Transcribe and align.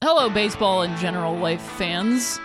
Hello, 0.00 0.30
baseball 0.30 0.82
and 0.82 0.96
general 0.98 1.36
life 1.36 1.60
fans. 1.60 2.38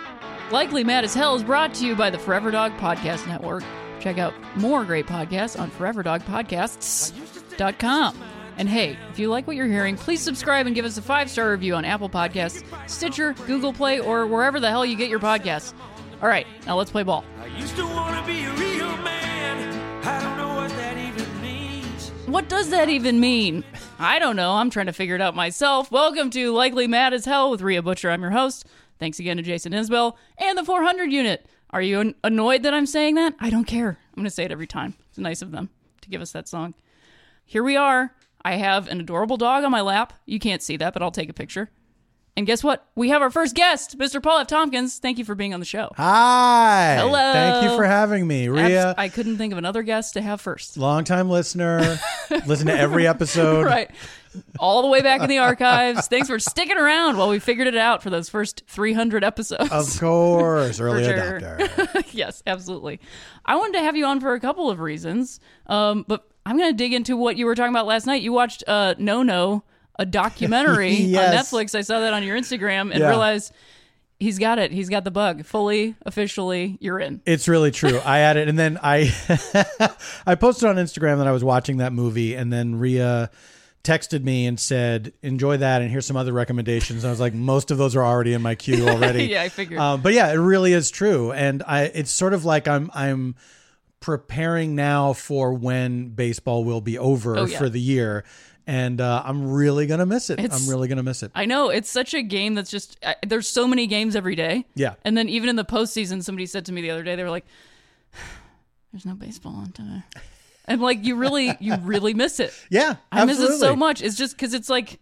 Likely 0.50 0.82
Mad 0.82 1.04
as 1.04 1.14
Hell 1.14 1.36
is 1.36 1.44
brought 1.44 1.72
to 1.74 1.86
you 1.86 1.94
by 1.94 2.10
the 2.10 2.18
Forever 2.18 2.50
Dog 2.50 2.72
Podcast 2.78 3.28
Network. 3.28 3.62
Check 4.00 4.18
out 4.18 4.34
more 4.56 4.84
great 4.84 5.06
podcasts 5.06 5.56
on 5.58 5.70
foreverdogpodcasts.com. 5.70 8.18
And 8.56 8.68
hey, 8.68 8.98
if 9.10 9.20
you 9.20 9.30
like 9.30 9.46
what 9.46 9.54
you're 9.54 9.68
hearing, 9.68 9.96
please 9.96 10.20
subscribe 10.20 10.66
and 10.66 10.74
give 10.74 10.84
us 10.84 10.98
a 10.98 11.02
five 11.02 11.30
star 11.30 11.52
review 11.52 11.76
on 11.76 11.84
Apple 11.84 12.08
Podcasts, 12.08 12.64
Stitcher, 12.90 13.34
Google 13.46 13.72
Play, 13.72 14.00
or 14.00 14.26
wherever 14.26 14.58
the 14.58 14.68
hell 14.68 14.84
you 14.84 14.96
get 14.96 15.08
your 15.08 15.20
podcasts. 15.20 15.74
All 16.22 16.28
right, 16.28 16.48
now 16.66 16.76
let's 16.76 16.90
play 16.90 17.04
ball. 17.04 17.24
What 22.34 22.48
does 22.48 22.70
that 22.70 22.88
even 22.88 23.20
mean? 23.20 23.62
I 23.96 24.18
don't 24.18 24.34
know. 24.34 24.54
I'm 24.54 24.68
trying 24.68 24.86
to 24.86 24.92
figure 24.92 25.14
it 25.14 25.20
out 25.20 25.36
myself. 25.36 25.92
Welcome 25.92 26.30
to 26.30 26.50
Likely 26.50 26.88
Mad 26.88 27.14
as 27.14 27.26
Hell 27.26 27.48
with 27.48 27.62
Rhea 27.62 27.80
Butcher. 27.80 28.10
I'm 28.10 28.22
your 28.22 28.32
host. 28.32 28.66
Thanks 28.98 29.20
again 29.20 29.36
to 29.36 29.42
Jason 29.44 29.70
Isbell 29.70 30.16
and 30.36 30.58
the 30.58 30.64
400 30.64 31.12
unit. 31.12 31.46
Are 31.70 31.80
you 31.80 32.12
annoyed 32.24 32.64
that 32.64 32.74
I'm 32.74 32.86
saying 32.86 33.14
that? 33.14 33.36
I 33.38 33.50
don't 33.50 33.66
care. 33.68 33.90
I'm 34.08 34.16
going 34.16 34.24
to 34.24 34.30
say 34.30 34.42
it 34.42 34.50
every 34.50 34.66
time. 34.66 34.94
It's 35.10 35.18
nice 35.18 35.42
of 35.42 35.52
them 35.52 35.70
to 36.00 36.10
give 36.10 36.20
us 36.20 36.32
that 36.32 36.48
song. 36.48 36.74
Here 37.44 37.62
we 37.62 37.76
are. 37.76 38.12
I 38.44 38.56
have 38.56 38.88
an 38.88 38.98
adorable 38.98 39.36
dog 39.36 39.62
on 39.62 39.70
my 39.70 39.82
lap. 39.82 40.12
You 40.26 40.40
can't 40.40 40.60
see 40.60 40.76
that, 40.78 40.92
but 40.92 41.02
I'll 41.02 41.12
take 41.12 41.30
a 41.30 41.34
picture. 41.34 41.70
And 42.36 42.46
guess 42.46 42.64
what? 42.64 42.84
We 42.96 43.10
have 43.10 43.22
our 43.22 43.30
first 43.30 43.54
guest, 43.54 43.96
Mr. 43.96 44.20
Paul 44.20 44.38
F. 44.40 44.48
Tompkins. 44.48 44.98
Thank 44.98 45.18
you 45.18 45.24
for 45.24 45.36
being 45.36 45.54
on 45.54 45.60
the 45.60 45.66
show. 45.66 45.90
Hi. 45.96 46.96
Hello. 46.98 47.32
Thank 47.32 47.70
you 47.70 47.76
for 47.76 47.84
having 47.84 48.26
me, 48.26 48.48
Rhea. 48.48 48.90
Abs- 48.90 48.98
I 48.98 49.08
couldn't 49.08 49.36
think 49.38 49.52
of 49.52 49.58
another 49.58 49.82
guest 49.84 50.14
to 50.14 50.20
have 50.22 50.40
first. 50.40 50.76
Longtime 50.76 51.30
listener. 51.30 51.96
listen 52.46 52.66
to 52.66 52.76
every 52.76 53.06
episode. 53.06 53.66
right. 53.66 53.88
All 54.58 54.82
the 54.82 54.88
way 54.88 55.00
back 55.00 55.20
in 55.20 55.28
the 55.28 55.38
archives. 55.38 56.08
Thanks 56.08 56.26
for 56.26 56.40
sticking 56.40 56.76
around 56.76 57.16
while 57.18 57.28
we 57.28 57.38
figured 57.38 57.68
it 57.68 57.76
out 57.76 58.02
for 58.02 58.10
those 58.10 58.28
first 58.28 58.64
300 58.66 59.22
episodes. 59.22 59.70
Of 59.70 60.00
course, 60.00 60.80
early 60.80 61.04
sure. 61.04 61.38
adopter. 61.40 62.04
yes, 62.12 62.42
absolutely. 62.48 62.98
I 63.44 63.54
wanted 63.54 63.78
to 63.78 63.84
have 63.84 63.96
you 63.96 64.06
on 64.06 64.18
for 64.20 64.34
a 64.34 64.40
couple 64.40 64.70
of 64.70 64.80
reasons, 64.80 65.38
um, 65.68 66.04
but 66.08 66.26
I'm 66.44 66.58
going 66.58 66.70
to 66.70 66.76
dig 66.76 66.92
into 66.92 67.16
what 67.16 67.36
you 67.36 67.46
were 67.46 67.54
talking 67.54 67.72
about 67.72 67.86
last 67.86 68.06
night. 68.06 68.22
You 68.22 68.32
watched 68.32 68.64
uh, 68.66 68.96
No 68.98 69.22
No, 69.22 69.62
a 69.98 70.06
documentary 70.06 70.92
Yes. 70.94 71.52
on 71.52 71.60
Netflix. 71.60 71.74
I 71.74 71.82
saw 71.82 72.00
that 72.00 72.12
on 72.14 72.22
your 72.22 72.36
Instagram 72.38 72.90
and 72.90 73.00
Yeah. 73.00 73.08
realized 73.08 73.52
he's 74.20 74.38
got 74.38 74.58
it. 74.58 74.72
He's 74.72 74.88
got 74.88 75.04
the 75.04 75.10
bug. 75.10 75.44
Fully, 75.44 75.94
officially, 76.06 76.78
you're 76.80 76.98
in. 76.98 77.20
It's 77.26 77.48
really 77.48 77.70
true. 77.70 78.00
I 78.04 78.18
had 78.18 78.36
it, 78.36 78.48
and 78.48 78.58
then 78.58 78.78
I, 78.82 79.12
I 80.26 80.34
posted 80.34 80.68
on 80.68 80.76
Instagram 80.76 81.18
that 81.18 81.26
I 81.26 81.32
was 81.32 81.44
watching 81.44 81.78
that 81.78 81.92
movie, 81.92 82.34
and 82.34 82.52
then 82.52 82.76
Rhea 82.78 83.30
texted 83.82 84.22
me 84.24 84.46
and 84.46 84.58
said, 84.58 85.12
"Enjoy 85.22 85.58
that, 85.58 85.82
and 85.82 85.90
here's 85.90 86.06
some 86.06 86.16
other 86.16 86.32
recommendations." 86.32 87.04
And 87.04 87.08
I 87.08 87.12
was 87.12 87.20
like, 87.20 87.34
"Most 87.34 87.70
of 87.70 87.76
those 87.78 87.94
are 87.94 88.02
already 88.04 88.32
in 88.32 88.40
my 88.42 88.54
queue 88.54 88.88
already." 88.88 89.24
Yeah, 89.30 89.42
I 89.42 89.48
figured. 89.50 89.78
Um, 89.78 90.00
but 90.00 90.12
yeah, 90.14 90.30
it 90.32 90.36
really 90.36 90.72
is 90.72 90.90
true, 90.90 91.32
and 91.32 91.62
I. 91.66 91.82
It's 91.84 92.10
sort 92.10 92.32
of 92.34 92.44
like 92.44 92.66
I'm. 92.66 92.90
I'm 92.94 93.34
preparing 94.00 94.74
now 94.74 95.14
for 95.14 95.54
when 95.54 96.10
baseball 96.10 96.62
will 96.64 96.82
be 96.82 96.98
over 96.98 97.38
Oh, 97.38 97.46
yeah. 97.46 97.56
for 97.58 97.68
the 97.70 97.80
year. 97.80 98.22
And 98.66 99.00
uh, 99.00 99.22
I'm 99.24 99.50
really 99.52 99.86
gonna 99.86 100.06
miss 100.06 100.30
it. 100.30 100.38
It's- 100.40 100.58
I'm 100.62 100.70
really 100.70 100.88
gonna 100.88 101.02
miss 101.02 101.22
it. 101.22 101.30
I 101.34 101.44
know 101.44 101.68
it's 101.68 101.90
such 101.90 102.14
a 102.14 102.22
game 102.22 102.54
that's 102.54 102.70
just 102.70 102.96
uh, 103.02 103.14
there's 103.26 103.46
so 103.46 103.66
many 103.68 103.86
games 103.86 104.16
every 104.16 104.34
day. 104.36 104.64
Yeah. 104.74 104.94
And 105.04 105.16
then 105.18 105.28
even 105.28 105.48
in 105.50 105.56
the 105.56 105.64
postseason, 105.66 106.22
somebody 106.22 106.46
said 106.46 106.64
to 106.66 106.72
me 106.72 106.80
the 106.80 106.90
other 106.90 107.02
day, 107.02 107.14
they 107.14 107.22
were 107.22 107.30
like, 107.30 107.44
"There's 108.92 109.04
no 109.06 109.14
baseball 109.14 109.54
on 109.56 109.72
today." 109.72 110.02
And 110.66 110.80
like 110.80 111.04
you 111.04 111.16
really, 111.16 111.54
you 111.60 111.76
really 111.82 112.14
miss 112.14 112.40
it. 112.40 112.52
Yeah, 112.70 112.96
I 113.12 113.24
miss 113.24 113.38
it 113.38 113.58
so 113.58 113.76
much. 113.76 114.00
It's 114.02 114.16
just 114.16 114.36
because 114.36 114.54
it's 114.54 114.70
like 114.70 114.98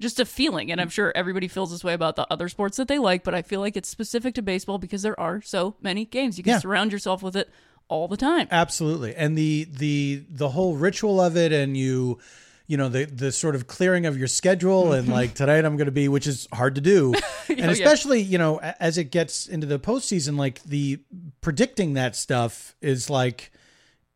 just 0.00 0.18
a 0.18 0.24
feeling, 0.24 0.72
and 0.72 0.80
I'm 0.80 0.88
sure 0.88 1.12
everybody 1.14 1.46
feels 1.46 1.70
this 1.70 1.84
way 1.84 1.94
about 1.94 2.16
the 2.16 2.26
other 2.32 2.48
sports 2.48 2.78
that 2.78 2.88
they 2.88 2.98
like, 2.98 3.22
but 3.22 3.32
I 3.34 3.42
feel 3.42 3.60
like 3.60 3.76
it's 3.76 3.88
specific 3.88 4.34
to 4.34 4.42
baseball 4.42 4.78
because 4.78 5.02
there 5.02 5.18
are 5.20 5.40
so 5.40 5.76
many 5.80 6.04
games. 6.04 6.36
You 6.36 6.42
can 6.42 6.54
Yeah. 6.54 6.58
surround 6.58 6.90
yourself 6.90 7.22
with 7.22 7.36
it 7.36 7.48
all 7.86 8.08
the 8.08 8.16
time. 8.16 8.48
Absolutely. 8.50 9.14
And 9.14 9.38
the 9.38 9.68
the 9.70 10.24
the 10.28 10.48
whole 10.48 10.74
ritual 10.74 11.20
of 11.20 11.36
it 11.36 11.52
and 11.52 11.76
you 11.76 12.18
you 12.66 12.76
know 12.76 12.88
the 12.88 13.04
the 13.04 13.30
sort 13.30 13.54
of 13.54 13.66
clearing 13.66 14.06
of 14.06 14.16
your 14.16 14.26
schedule 14.26 14.92
and 14.92 15.08
like 15.08 15.34
tonight 15.34 15.64
I'm 15.64 15.76
going 15.76 15.86
to 15.86 15.92
be 15.92 16.08
which 16.08 16.26
is 16.26 16.48
hard 16.52 16.74
to 16.76 16.80
do. 16.80 17.12
and 17.48 17.58
yeah. 17.58 17.70
especially, 17.70 18.22
you 18.22 18.38
know, 18.38 18.58
as 18.80 18.96
it 18.98 19.10
gets 19.10 19.46
into 19.46 19.66
the 19.66 19.78
postseason 19.78 20.38
like 20.38 20.62
the 20.62 21.00
predicting 21.40 21.94
that 21.94 22.16
stuff 22.16 22.74
is 22.80 23.10
like 23.10 23.52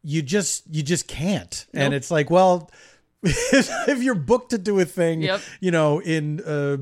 you 0.02 0.22
just 0.22 0.64
you 0.74 0.82
just 0.82 1.08
can't. 1.08 1.66
And 1.74 1.92
it's 1.92 2.10
like, 2.10 2.30
well, 2.30 2.70
if 3.22 4.02
you're 4.02 4.14
booked 4.14 4.50
to 4.50 4.58
do 4.58 4.78
a 4.80 4.84
thing, 4.84 5.22
Yep. 5.22 5.40
you 5.60 5.70
know, 5.70 6.00
in 6.00 6.40
uh 6.40 6.78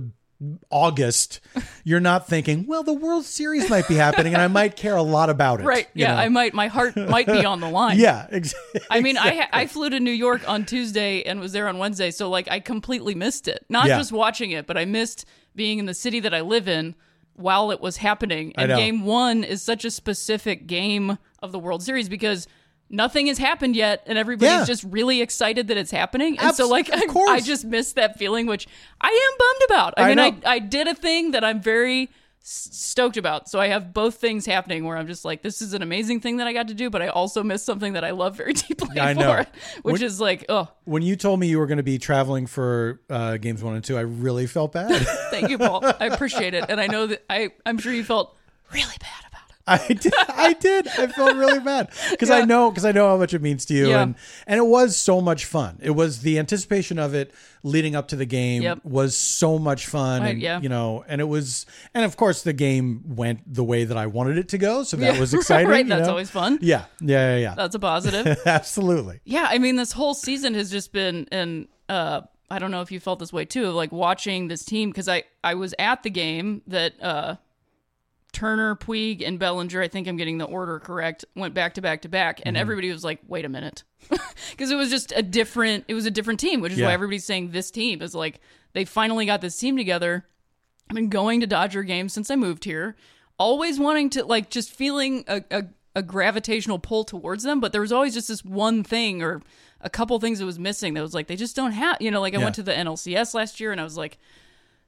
August, 0.71 1.41
you're 1.85 2.01
not 2.01 2.29
thinking, 2.29 2.67
well, 2.67 2.83
the 2.83 2.93
World 2.93 3.25
Series 3.25 3.71
might 3.71 3.89
be 3.89 3.95
happening 3.95 4.35
and 4.35 4.43
I 4.43 4.49
might 4.49 4.77
care 4.77 4.97
a 4.97 5.03
lot 5.03 5.31
about 5.31 5.61
it. 5.61 5.65
Right? 5.65 5.89
Yeah. 5.95 6.15
know? 6.15 6.21
I 6.21 6.29
might. 6.29 6.53
My 6.55 6.67
heart 6.69 6.97
might 6.97 7.27
be 7.27 7.45
on 7.45 7.61
the 7.61 7.69
line. 7.71 7.99
Yeah, 7.99 8.27
exactly. 8.31 8.81
I 8.91 9.01
mean, 9.01 9.17
I 9.17 9.49
I 9.53 9.67
flew 9.67 9.89
to 9.91 10.01
New 10.01 10.11
York 10.11 10.47
on 10.49 10.65
Tuesday 10.65 11.23
and 11.23 11.41
was 11.41 11.53
there 11.53 11.69
on 11.69 11.79
Wednesday, 11.79 12.11
so 12.11 12.29
like 12.29 12.51
I 12.51 12.61
completely 12.61 13.15
missed 13.15 13.49
it. 13.49 13.65
Not 13.69 13.87
Yeah. 13.87 13.99
just 13.99 14.13
watching 14.13 14.51
it, 14.51 14.67
but 14.67 14.77
I 14.77 14.85
missed 14.85 15.25
being 15.55 15.79
in 15.79 15.87
the 15.87 15.95
city 15.95 16.21
that 16.21 16.35
I 16.35 16.43
live 16.43 16.69
in 16.69 16.95
while 17.35 17.71
it 17.71 17.81
was 17.81 17.99
happening. 17.99 18.53
And 18.57 18.69
game 18.69 19.05
one 19.05 19.45
is 19.45 19.63
such 19.63 19.85
a 19.85 19.91
specific 19.91 20.67
game 20.67 21.19
of 21.43 21.53
the 21.53 21.59
World 21.59 21.83
Series 21.83 22.09
because 22.09 22.47
nothing 22.91 23.27
has 23.27 23.39
happened 23.39 23.77
yet, 23.77 24.03
and 24.07 24.17
everybody's 24.19 24.53
Yeah. 24.53 24.65
just 24.65 24.85
really 24.85 25.21
excited 25.21 25.69
that 25.69 25.77
it's 25.77 25.91
happening. 25.91 26.39
And 26.39 26.49
Abs- 26.49 26.57
so, 26.59 26.69
like, 26.69 26.89
I. 26.93 27.03
I 27.29 27.41
just 27.41 27.65
missed 27.65 27.97
that 27.97 28.19
feeling, 28.19 28.47
which 28.47 28.67
I 29.01 29.09
am 29.09 29.39
bummed 29.39 29.71
about. 29.71 29.95
I, 29.97 30.03
I 30.03 30.07
mean, 30.09 30.17
know. 30.17 30.49
I 30.49 30.55
I 30.55 30.59
did 30.61 30.87
a 30.89 30.95
thing 30.95 31.33
that 31.33 31.45
I'm 31.45 31.61
very 31.61 32.11
stoked 32.49 33.17
about. 33.17 33.49
So 33.49 33.59
I 33.59 33.67
have 33.67 33.93
both 33.93 34.15
things 34.17 34.47
happening 34.47 34.85
where 34.85 34.97
I'm 34.97 35.09
just 35.09 35.25
like, 35.25 35.43
this 35.43 35.61
is 35.61 35.75
an 35.75 35.83
amazing 35.83 36.21
thing 36.21 36.37
that 36.37 36.47
I 36.47 36.53
got 36.53 36.69
to 36.69 36.75
do, 36.75 36.91
but 36.91 37.03
I 37.03 37.09
also 37.09 37.43
miss 37.43 37.65
something 37.65 37.95
that 37.95 38.05
I 38.05 38.13
love 38.13 38.37
very 38.37 38.53
deeply 38.69 39.01
I 39.01 39.15
for 39.15 39.21
know. 39.21 39.45
which 39.83 39.95
When- 39.95 40.03
is 40.05 40.21
like, 40.21 40.45
oh, 40.49 40.69
when 40.85 41.03
you 41.03 41.17
told 41.17 41.41
me 41.41 41.49
you 41.49 41.59
were 41.59 41.67
going 41.67 41.79
to 41.79 41.83
be 41.83 41.99
traveling 41.99 42.47
for 42.47 43.01
uh, 43.11 43.37
games 43.39 43.65
one 43.65 43.75
and 43.75 43.83
two, 43.83 43.97
I 43.99 44.03
really 44.03 44.47
felt 44.47 44.71
bad. 44.73 45.05
thank 45.31 45.51
you, 45.51 45.59
Paul. 45.59 45.85
I 45.99 46.07
appreciate 46.07 46.55
it, 46.55 46.67
and 46.69 46.81
I 46.81 46.87
know 46.87 47.09
that 47.09 47.25
I 47.29 47.51
I'm 47.67 47.79
sure 47.79 47.93
you 47.93 48.05
felt 48.05 48.37
really 48.73 48.95
bad. 49.01 49.26
I 49.67 49.79
did. 49.89 50.13
I 50.29 50.53
did. 50.53 50.87
I 50.87 51.07
felt 51.09 51.37
really 51.37 51.59
bad 51.61 51.91
because 52.11 52.31
I 52.31 52.45
know 52.45 52.71
because 52.71 52.85
I 52.85 52.93
know 52.93 53.09
how 53.09 53.17
much 53.17 53.35
it 53.35 53.43
means 53.43 53.65
to 53.67 53.75
you, 53.75 53.89
Yeah. 53.89 54.03
and 54.03 54.15
and 54.47 54.59
it 54.59 54.67
was 54.67 54.97
so 54.97 55.21
much 55.21 55.45
fun. 55.45 55.79
It 55.83 55.91
was 55.91 56.21
the 56.21 56.39
anticipation 56.39 56.99
of 56.99 57.15
it 57.15 57.33
leading 57.63 57.97
up 57.97 58.07
to 58.09 58.17
the 58.17 58.27
game 58.27 58.63
Yep. 58.63 58.81
was 58.85 59.17
so 59.17 59.59
much 59.59 59.87
fun, 59.87 60.23
Right, 60.23 60.29
and 60.35 60.41
yeah. 60.41 60.61
you 60.61 60.69
know, 60.69 61.05
and 61.09 61.21
it 61.21 61.25
was, 61.25 61.67
and 61.95 62.05
of 62.05 62.17
course 62.17 62.43
the 62.43 62.53
game 62.53 63.03
went 63.17 63.41
the 63.53 63.65
way 63.65 63.85
that 63.85 63.97
I 63.97 64.07
wanted 64.07 64.39
it 64.39 64.49
to 64.51 64.59
go, 64.59 64.85
so 64.85 64.97
that 64.99 65.15
Yeah. 65.15 65.21
was 65.21 65.35
exciting. 65.41 65.69
Right, 65.69 65.87
that's 65.89 66.03
know? 66.07 66.11
always 66.11 66.31
fun. 66.31 66.59
Yeah, 66.63 66.85
yeah, 67.01 67.35
yeah, 67.35 67.39
yeah. 67.39 67.55
That's 67.57 67.75
a 67.75 67.81
positive. 67.81 68.39
Absolutely. 68.47 69.21
yeah, 69.25 69.47
I 69.51 69.59
mean, 69.59 69.75
this 69.77 69.93
whole 69.93 70.15
season 70.15 70.55
has 70.55 70.71
just 70.71 70.93
been, 70.93 71.27
and 71.33 71.67
uh, 71.89 72.21
I 72.51 72.61
don't 72.61 72.71
know 72.71 72.83
if 72.83 72.93
you 72.93 73.01
felt 73.01 73.19
this 73.19 73.33
way 73.33 73.45
too, 73.45 73.67
of 73.67 73.75
like 73.75 73.91
watching 73.91 74.47
this 74.47 74.65
team 74.65 74.91
because 74.91 75.09
I 75.09 75.25
I 75.43 75.55
was 75.55 75.75
at 75.79 76.05
the 76.05 76.11
game 76.11 76.63
that 76.69 76.93
uh, 77.03 77.35
Turner, 78.37 78.77
Puig, 78.77 79.27
and 79.27 79.39
Bellinger. 79.39 79.81
I 79.81 79.89
think 79.89 80.07
I'm 80.07 80.17
getting 80.19 80.37
the 80.39 80.45
order 80.45 80.79
correct. 80.79 81.25
Went 81.35 81.55
back 81.55 81.75
to 81.75 81.81
back 81.81 82.03
to 82.03 82.09
back, 82.09 82.39
Mm-hmm. 82.39 82.49
and 82.49 82.57
everybody 82.57 82.93
was 82.93 83.03
like, 83.03 83.21
"Wait 83.27 83.45
a 83.45 83.49
minute," 83.49 83.83
because 84.51 84.71
it 84.71 84.77
was 84.77 84.91
just 84.91 85.13
a 85.17 85.23
different. 85.23 85.85
It 85.89 85.95
was 85.95 86.05
a 86.07 86.11
different 86.11 86.39
team, 86.39 86.61
which 86.61 86.73
is 86.73 86.79
Yeah. 86.79 86.87
why 86.89 86.93
everybody's 86.93 87.25
saying 87.25 87.51
this 87.53 87.71
team 87.71 88.03
is 88.03 88.15
like 88.15 88.41
they 88.75 88.85
finally 88.85 89.25
got 89.27 89.41
this 89.41 89.57
team 89.57 89.77
together. 89.77 90.27
I've 90.91 90.95
been 90.95 91.09
going 91.09 91.41
to 91.41 91.47
Dodger 91.47 91.83
games 91.83 92.13
since 92.13 92.31
I 92.31 92.37
moved 92.37 92.65
here, 92.65 92.95
always 93.39 93.81
wanting 93.81 94.11
to 94.11 94.25
like 94.25 94.51
just 94.51 94.71
feeling 94.71 95.25
a, 95.27 95.43
a, 95.51 95.65
a 95.97 96.03
gravitational 96.03 96.79
pull 96.79 97.05
towards 97.05 97.43
them, 97.43 97.59
but 97.59 97.73
there 97.73 97.81
was 97.81 97.91
always 97.93 98.13
just 98.15 98.29
this 98.29 98.45
one 98.45 98.85
thing 98.85 99.23
or 99.23 99.43
a 99.81 99.91
couple 99.91 100.19
things 100.21 100.39
that 100.41 100.47
was 100.47 100.59
missing 100.59 100.95
that 100.95 101.01
was 101.03 101.15
like 101.15 101.27
they 101.27 101.37
just 101.37 101.57
don't 101.57 101.73
have 101.73 101.97
you 102.01 102.11
know, 102.11 102.21
like 102.21 102.35
I 102.35 102.39
Yeah. 102.39 102.45
went 102.45 102.55
to 102.57 102.63
the 102.63 102.73
NLCS 102.73 103.35
last 103.35 103.61
year 103.61 103.73
and 103.73 103.81
I 103.81 103.85
was 103.85 103.97
like 103.97 104.19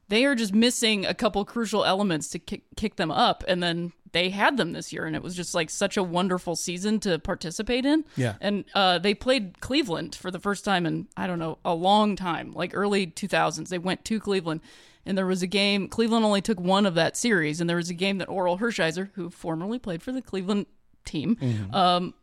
they 0.08 0.24
are 0.24 0.34
just 0.34 0.54
missing 0.54 1.04
a 1.06 1.14
couple 1.14 1.44
crucial 1.44 1.84
elements 1.84 2.28
to 2.30 2.38
kick, 2.38 2.62
kick 2.76 2.96
them 2.96 3.10
up 3.10 3.44
and 3.46 3.62
then 3.62 3.92
they 4.12 4.30
had 4.30 4.56
them 4.56 4.72
this 4.72 4.90
year 4.92 5.04
and 5.04 5.14
it 5.14 5.22
was 5.22 5.34
just 5.36 5.54
like 5.54 5.68
such 5.68 5.96
a 5.98 6.02
wonderful 6.02 6.56
season 6.56 6.98
to 7.00 7.18
participate 7.18 7.84
in. 7.84 8.04
Yeah. 8.16 8.34
and 8.40 8.64
uh, 8.74 8.98
they 8.98 9.12
played 9.14 9.60
cleveland 9.60 10.14
for 10.14 10.30
the 10.30 10.38
first 10.38 10.64
time 10.64 10.86
in 10.86 11.08
i 11.16 11.26
don't 11.26 11.38
know 11.38 11.58
a 11.64 11.74
long 11.74 12.16
time 12.16 12.52
like 12.52 12.70
early 12.74 13.06
2000s 13.06 13.68
they 13.68 13.78
went 13.78 14.04
to 14.06 14.18
cleveland 14.18 14.60
and 15.04 15.16
there 15.16 15.26
was 15.26 15.42
a 15.42 15.46
game 15.46 15.88
cleveland 15.88 16.24
only 16.24 16.40
took 16.40 16.58
one 16.58 16.86
of 16.86 16.94
that 16.94 17.16
series 17.16 17.60
and 17.60 17.68
there 17.68 17.76
was 17.76 17.90
a 17.90 17.94
game 17.94 18.18
that 18.18 18.28
Orel 18.28 18.58
Hershiser 18.58 19.10
who 19.14 19.28
formerly 19.30 19.78
played 19.78 20.02
for 20.02 20.12
the 20.12 20.22
cleveland 20.22 20.66
team 21.04 21.36
um, 21.72 22.14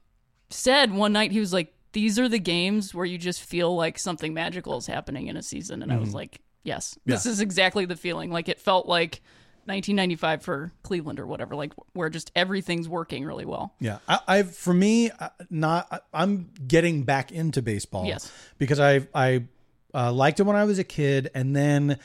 said 0.49 0.91
one 0.91 1.13
night 1.13 1.31
he 1.31 1.39
was 1.39 1.53
like 1.53 1.73
these 1.93 2.19
are 2.19 2.27
the 2.27 2.39
games 2.39 2.93
where 2.93 3.05
you 3.05 3.17
just 3.17 3.41
feel 3.41 3.75
like 3.75 3.97
something 3.97 4.33
magical 4.33 4.77
is 4.77 4.85
happening 4.87 5.27
in 5.27 5.37
a 5.37 5.41
season 5.43 5.81
and 5.83 5.91
i 5.93 5.97
was 5.97 6.13
like 6.13 6.41
yes 6.65 6.99
this 7.05 7.25
is 7.25 7.39
exactly 7.39 7.85
the 7.85 7.95
feeling 7.95 8.29
like 8.31 8.49
it 8.49 8.59
felt 8.59 8.85
like 8.87 9.21
1995 9.67 10.43
for 10.43 10.71
cleveland 10.83 11.19
or 11.19 11.25
whatever 11.25 11.55
like 11.55 11.73
where 11.93 12.09
just 12.09 12.31
everything's 12.35 12.87
working 12.87 13.25
really 13.25 13.45
well 13.45 13.73
Yeah, 13.79 13.97
I, 14.07 14.19
I 14.27 14.43
for 14.43 14.73
me, 14.73 15.09
uh, 15.09 15.29
not 15.49 16.03
I'm 16.13 16.51
getting 16.67 17.01
back 17.01 17.31
into 17.31 17.63
baseball. 17.63 18.05
Yes. 18.05 18.31
because 18.59 18.79
I 18.79 19.07
I 19.15 19.45
uh, 19.91 20.11
liked 20.11 20.39
it 20.39 20.43
when 20.43 20.55
I 20.55 20.65
was 20.65 20.77
a 20.77 20.83
kid, 20.83 21.31
and 21.33 21.55
then 21.55 21.97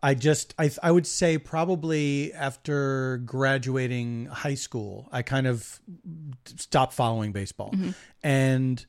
I 0.00 0.14
just 0.14 0.54
I 0.56 0.70
I 0.84 0.92
would 0.92 1.06
say 1.06 1.36
probably 1.36 2.32
after 2.32 3.16
graduating 3.24 4.26
high 4.26 4.54
school, 4.54 5.08
I 5.10 5.22
kind 5.22 5.48
of 5.48 5.80
stopped 6.44 6.92
following 6.92 7.32
baseball 7.32 7.74
and 8.22 8.86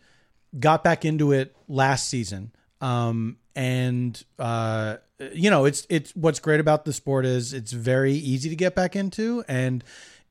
got 0.59 0.83
back 0.83 1.05
into 1.05 1.31
it 1.31 1.55
last 1.67 2.07
season. 2.07 2.51
Um, 2.81 3.37
and 3.55 4.21
uh, 4.39 4.97
you 5.33 5.49
know, 5.49 5.65
it's 5.65 5.85
it's 5.89 6.15
what's 6.15 6.39
great 6.39 6.59
about 6.59 6.85
the 6.85 6.93
sport 6.93 7.25
is 7.25 7.53
it's 7.53 7.71
very 7.71 8.13
easy 8.13 8.49
to 8.49 8.55
get 8.55 8.75
back 8.75 8.95
into, 8.95 9.43
and 9.47 9.83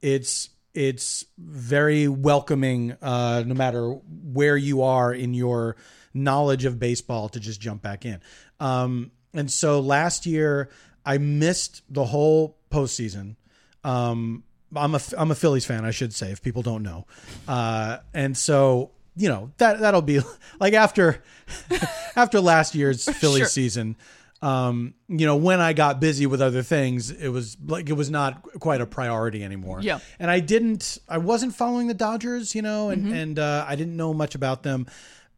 it's 0.02 0.50
it's 0.74 1.24
very 1.38 2.08
welcoming, 2.08 2.96
uh, 3.02 3.42
no 3.46 3.54
matter 3.54 3.88
where 3.88 4.56
you 4.56 4.82
are 4.82 5.12
in 5.12 5.34
your 5.34 5.76
knowledge 6.14 6.64
of 6.64 6.78
baseball, 6.78 7.28
to 7.28 7.40
just 7.40 7.60
jump 7.60 7.82
back 7.82 8.04
in. 8.04 8.20
Um, 8.58 9.12
and 9.32 9.50
so 9.50 9.80
last 9.80 10.26
year, 10.26 10.70
I 11.04 11.18
missed 11.18 11.82
the 11.88 12.04
whole 12.04 12.56
postseason. 12.70 13.36
Um, 13.84 14.44
I'm 14.74 14.94
a 14.94 15.00
I'm 15.16 15.30
a 15.30 15.34
Phillies 15.34 15.64
fan, 15.64 15.84
I 15.84 15.90
should 15.90 16.14
say, 16.14 16.30
if 16.30 16.42
people 16.42 16.62
don't 16.62 16.82
know. 16.82 17.06
Uh, 17.48 17.98
and 18.14 18.36
so 18.36 18.92
you 19.16 19.28
know 19.28 19.50
that 19.58 19.80
that'll 19.80 20.02
be 20.02 20.20
like 20.60 20.72
after 20.74 21.22
after 22.16 22.40
last 22.40 22.74
year's 22.74 23.04
Philly 23.08 23.40
Sure. 23.40 23.48
season. 23.48 23.96
Um, 24.42 24.94
you 25.06 25.26
know, 25.26 25.36
when 25.36 25.60
I 25.60 25.74
got 25.74 26.00
busy 26.00 26.24
with 26.24 26.40
other 26.40 26.62
things, 26.62 27.10
it 27.10 27.28
was 27.28 27.58
like 27.66 27.90
it 27.90 27.92
was 27.92 28.10
not 28.10 28.42
quite 28.58 28.80
a 28.80 28.86
priority 28.86 29.44
anymore. 29.44 29.80
Yeah. 29.82 29.98
And 30.18 30.30
I 30.30 30.40
didn't 30.40 30.96
I 31.08 31.18
wasn't 31.18 31.54
following 31.54 31.88
the 31.88 31.94
Dodgers, 31.94 32.54
you 32.54 32.62
know, 32.62 32.88
Mm-hmm. 32.88 33.06
and 33.08 33.14
and 33.16 33.38
uh, 33.38 33.66
I 33.68 33.76
didn't 33.76 33.96
know 33.96 34.14
much 34.14 34.34
about 34.34 34.62
them. 34.62 34.86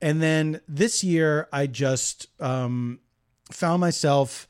And 0.00 0.22
then 0.22 0.60
this 0.68 1.02
year 1.02 1.48
I 1.52 1.66
just 1.66 2.28
um 2.40 3.00
found 3.50 3.80
myself 3.80 4.46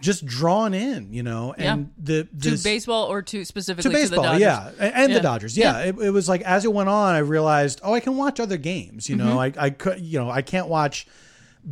just 0.00 0.26
drawn 0.26 0.74
in, 0.74 1.12
you 1.12 1.22
know, 1.22 1.54
and 1.56 1.90
the 1.98 2.24
to 2.42 2.58
baseball 2.62 3.06
or 3.10 3.22
to 3.22 3.38
to 3.38 3.44
specifically 3.44 3.92
baseball, 3.92 4.24
to 4.24 4.38
the 4.38 4.44
Dodgers. 4.44 4.76
yeah, 4.78 4.90
and, 4.94 5.10
Yeah. 5.10 5.16
the 5.18 5.22
Dodgers, 5.22 5.56
yeah. 5.56 5.78
It, 5.80 5.98
it 5.98 6.10
was 6.10 6.28
like 6.28 6.42
as 6.42 6.64
it 6.64 6.72
went 6.72 6.88
on, 6.88 7.14
I 7.14 7.18
realized, 7.18 7.80
oh, 7.82 7.94
I 7.94 8.00
can 8.00 8.16
watch 8.16 8.38
other 8.40 8.56
games. 8.58 9.08
You 9.08 9.16
know, 9.16 9.36
Mm-hmm. 9.36 9.58
I 9.60 9.64
I 9.66 9.70
could, 9.70 10.00
you 10.00 10.18
know, 10.18 10.30
I 10.30 10.42
can't 10.42 10.68
watch 10.68 11.06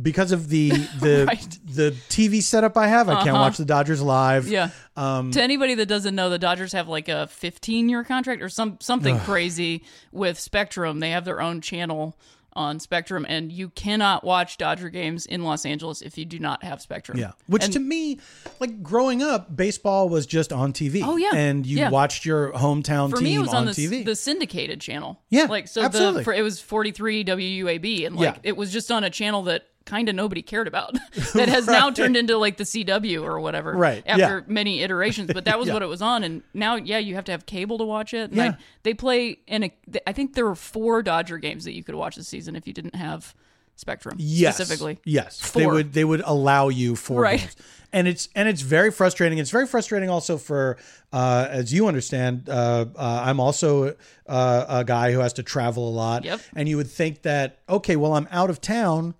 because 0.01 0.31
of 0.31 0.49
the 0.49 0.69
the 0.99 1.25
Right. 1.27 1.37
Uh-huh. 1.39 1.57
the 1.73 1.91
TV 2.09 2.41
setup 2.41 2.75
I 2.77 2.87
have. 2.87 3.07
I 3.09 3.23
can't 3.23 3.35
watch 3.37 3.57
the 3.57 3.65
Dodgers 3.65 4.01
live. 4.01 4.47
Yeah. 4.47 4.69
Um, 4.97 5.31
to 5.31 5.41
anybody 5.41 5.75
that 5.75 5.85
doesn't 5.85 6.15
know, 6.15 6.29
the 6.29 6.39
Dodgers 6.39 6.73
have 6.73 6.87
like 6.87 7.07
a 7.07 7.27
15 7.27 7.89
year 7.89 8.03
contract 8.03 8.41
or 8.41 8.49
some 8.49 8.77
something 8.81 9.19
crazy 9.19 9.83
with 10.11 10.39
Spectrum. 10.39 10.99
They 10.99 11.11
have 11.11 11.25
their 11.25 11.41
own 11.41 11.61
channel 11.61 12.17
on 12.55 12.79
Spectrum, 12.79 13.25
and 13.27 13.51
you 13.51 13.69
cannot 13.69 14.23
watch 14.23 14.57
Dodger 14.57 14.89
games 14.89 15.25
in 15.25 15.43
Los 15.43 15.65
Angeles 15.65 16.01
if 16.01 16.17
you 16.17 16.25
do 16.25 16.39
not 16.39 16.63
have 16.63 16.81
Spectrum. 16.81 17.17
Yeah, 17.17 17.31
which 17.47 17.67
to 17.69 17.79
me, 17.79 18.19
like 18.59 18.81
growing 18.81 19.21
up, 19.21 19.55
baseball 19.55 20.09
was 20.09 20.25
just 20.25 20.53
on 20.53 20.73
TV. 20.73 21.01
Oh, 21.03 21.17
yeah. 21.17 21.31
and 21.35 21.65
you 21.65 21.77
Yeah. 21.77 21.89
watched 21.89 22.25
your 22.25 22.51
hometown 22.53 23.09
For 23.09 23.17
team 23.17 23.25
me, 23.25 23.35
it 23.35 23.39
was 23.39 23.49
on, 23.49 23.55
on 23.55 23.65
the, 23.65 23.71
TV. 23.71 24.05
the 24.05 24.15
syndicated 24.15 24.79
channel. 24.81 25.21
Yeah, 25.29 25.45
like 25.45 25.67
so 25.67 25.81
absolutely. 25.83 26.21
the 26.21 26.23
for, 26.23 26.33
it 26.33 26.41
was 26.41 26.59
43 26.61 27.23
WUAB, 27.25 28.05
and 28.07 28.15
like 28.15 28.35
Yeah. 28.35 28.39
it 28.43 28.55
was 28.57 28.71
just 28.71 28.91
on 28.91 29.03
a 29.03 29.09
channel 29.09 29.43
that 29.43 29.63
kind 29.85 30.09
of 30.09 30.15
nobody 30.15 30.41
cared 30.41 30.67
about. 30.67 30.93
that 31.33 31.47
has 31.49 31.67
now 31.67 31.91
turned 31.91 32.17
into 32.17 32.37
like 32.37 32.57
the 32.57 32.63
CW 32.63 33.23
or 33.23 33.39
whatever. 33.39 33.73
Right, 33.73 34.03
After 34.05 34.39
yeah. 34.39 34.43
many 34.53 34.81
iterations, 34.81 35.31
but 35.33 35.45
that 35.45 35.57
was 35.59 35.67
Yeah. 35.67 35.73
what 35.73 35.83
it 35.83 35.87
was 35.87 36.01
on, 36.01 36.23
and 36.23 36.41
now 36.53 36.75
yeah, 36.75 36.97
you 36.97 37.15
have 37.15 37.25
to 37.25 37.31
have 37.31 37.45
cable 37.45 37.77
to 37.77 37.85
watch 37.85 38.13
it. 38.13 38.31
And 38.31 38.41
I- 38.41 38.45
Yeah. 38.45 38.55
they 38.83 38.93
play 38.93 39.39
in 39.47 39.63
a. 39.63 39.73
I 40.07 40.11
think 40.13 40.33
there 40.33 40.45
were 40.45 40.55
four 40.55 41.01
Dodger 41.03 41.37
games 41.37 41.65
that 41.65 41.73
you 41.73 41.83
could 41.83 41.95
watch 41.95 42.15
this 42.15 42.27
season 42.27 42.55
if 42.55 42.67
you 42.67 42.73
didn't 42.73 42.95
have 42.95 43.33
Spectrum 43.77 44.15
yes, 44.17 44.55
specifically. 44.55 44.99
Yes, 45.03 45.51
they 45.51 45.67
would 45.67 45.91
they 45.93 46.05
would 46.05 46.21
allow 46.25 46.69
you 46.69 46.95
four 46.95 47.21
Right. 47.21 47.39
games, 47.41 47.55
and 47.91 48.07
it's 48.07 48.29
and 48.33 48.47
it's 48.47 48.61
very 48.61 48.89
frustrating. 48.89 49.37
It's 49.37 49.51
very 49.51 49.67
frustrating 49.67 50.09
also 50.09 50.37
for, 50.37 50.77
uh, 51.11 51.47
as 51.49 51.73
you 51.73 51.87
understand, 51.87 52.47
uh, 52.49 52.85
uh, 52.95 53.23
I'm 53.25 53.41
also 53.41 53.95
uh, 54.27 54.65
a 54.69 54.83
guy 54.85 55.11
who 55.11 55.19
has 55.19 55.33
to 55.33 55.43
travel 55.43 55.89
a 55.89 55.91
lot. 55.93 56.23
Yep. 56.23 56.39
And 56.55 56.69
you 56.69 56.77
would 56.77 56.89
think 56.89 57.23
that 57.23 57.59
okay, 57.67 57.97
well, 57.97 58.13
I'm 58.13 58.29
out 58.31 58.49
of 58.49 58.61
town. 58.61 59.13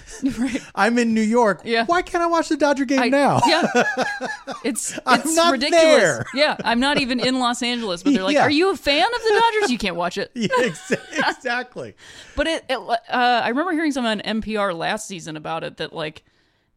right. 0.38 0.60
I'm 0.74 0.98
in 0.98 1.14
New 1.14 1.20
York. 1.22 1.62
Yeah. 1.64 1.84
Why 1.86 2.02
can't 2.02 2.22
I 2.22 2.26
watch 2.26 2.48
the 2.48 2.56
Dodger 2.56 2.84
game 2.84 3.00
I- 3.00 3.08
now? 3.08 3.40
Yeah, 3.46 3.62
it's 4.64 4.98
it's 5.06 5.36
not 5.36 5.52
ridiculous. 5.52 5.82
there. 5.84 6.24
Yeah, 6.34 6.56
I'm 6.64 6.80
not 6.80 6.98
even 7.00 7.20
in 7.20 7.38
Los 7.40 7.62
Angeles, 7.62 8.02
but 8.02 8.12
they're 8.14 8.22
like, 8.22 8.34
Yeah. 8.34 8.42
"Are 8.42 8.50
you 8.50 8.70
a 8.70 8.76
fan 8.76 9.06
of 9.06 9.20
the 9.22 9.40
Dodgers? 9.40 9.70
You 9.70 9.78
can't 9.78 9.96
watch 9.96 10.18
it." 10.18 10.30
Yeah, 10.42 10.48
ex- 10.60 10.92
exactly. 11.16 11.94
But 12.36 12.46
it, 12.46 12.64
it 12.68 12.76
uh, 12.78 12.96
I 13.10 13.48
remember 13.48 13.72
hearing 13.72 13.92
something 13.92 14.20
on 14.26 14.40
NPR 14.42 14.76
last 14.76 15.06
season 15.06 15.36
about 15.36 15.64
it 15.64 15.76
that 15.78 15.92
like 15.92 16.24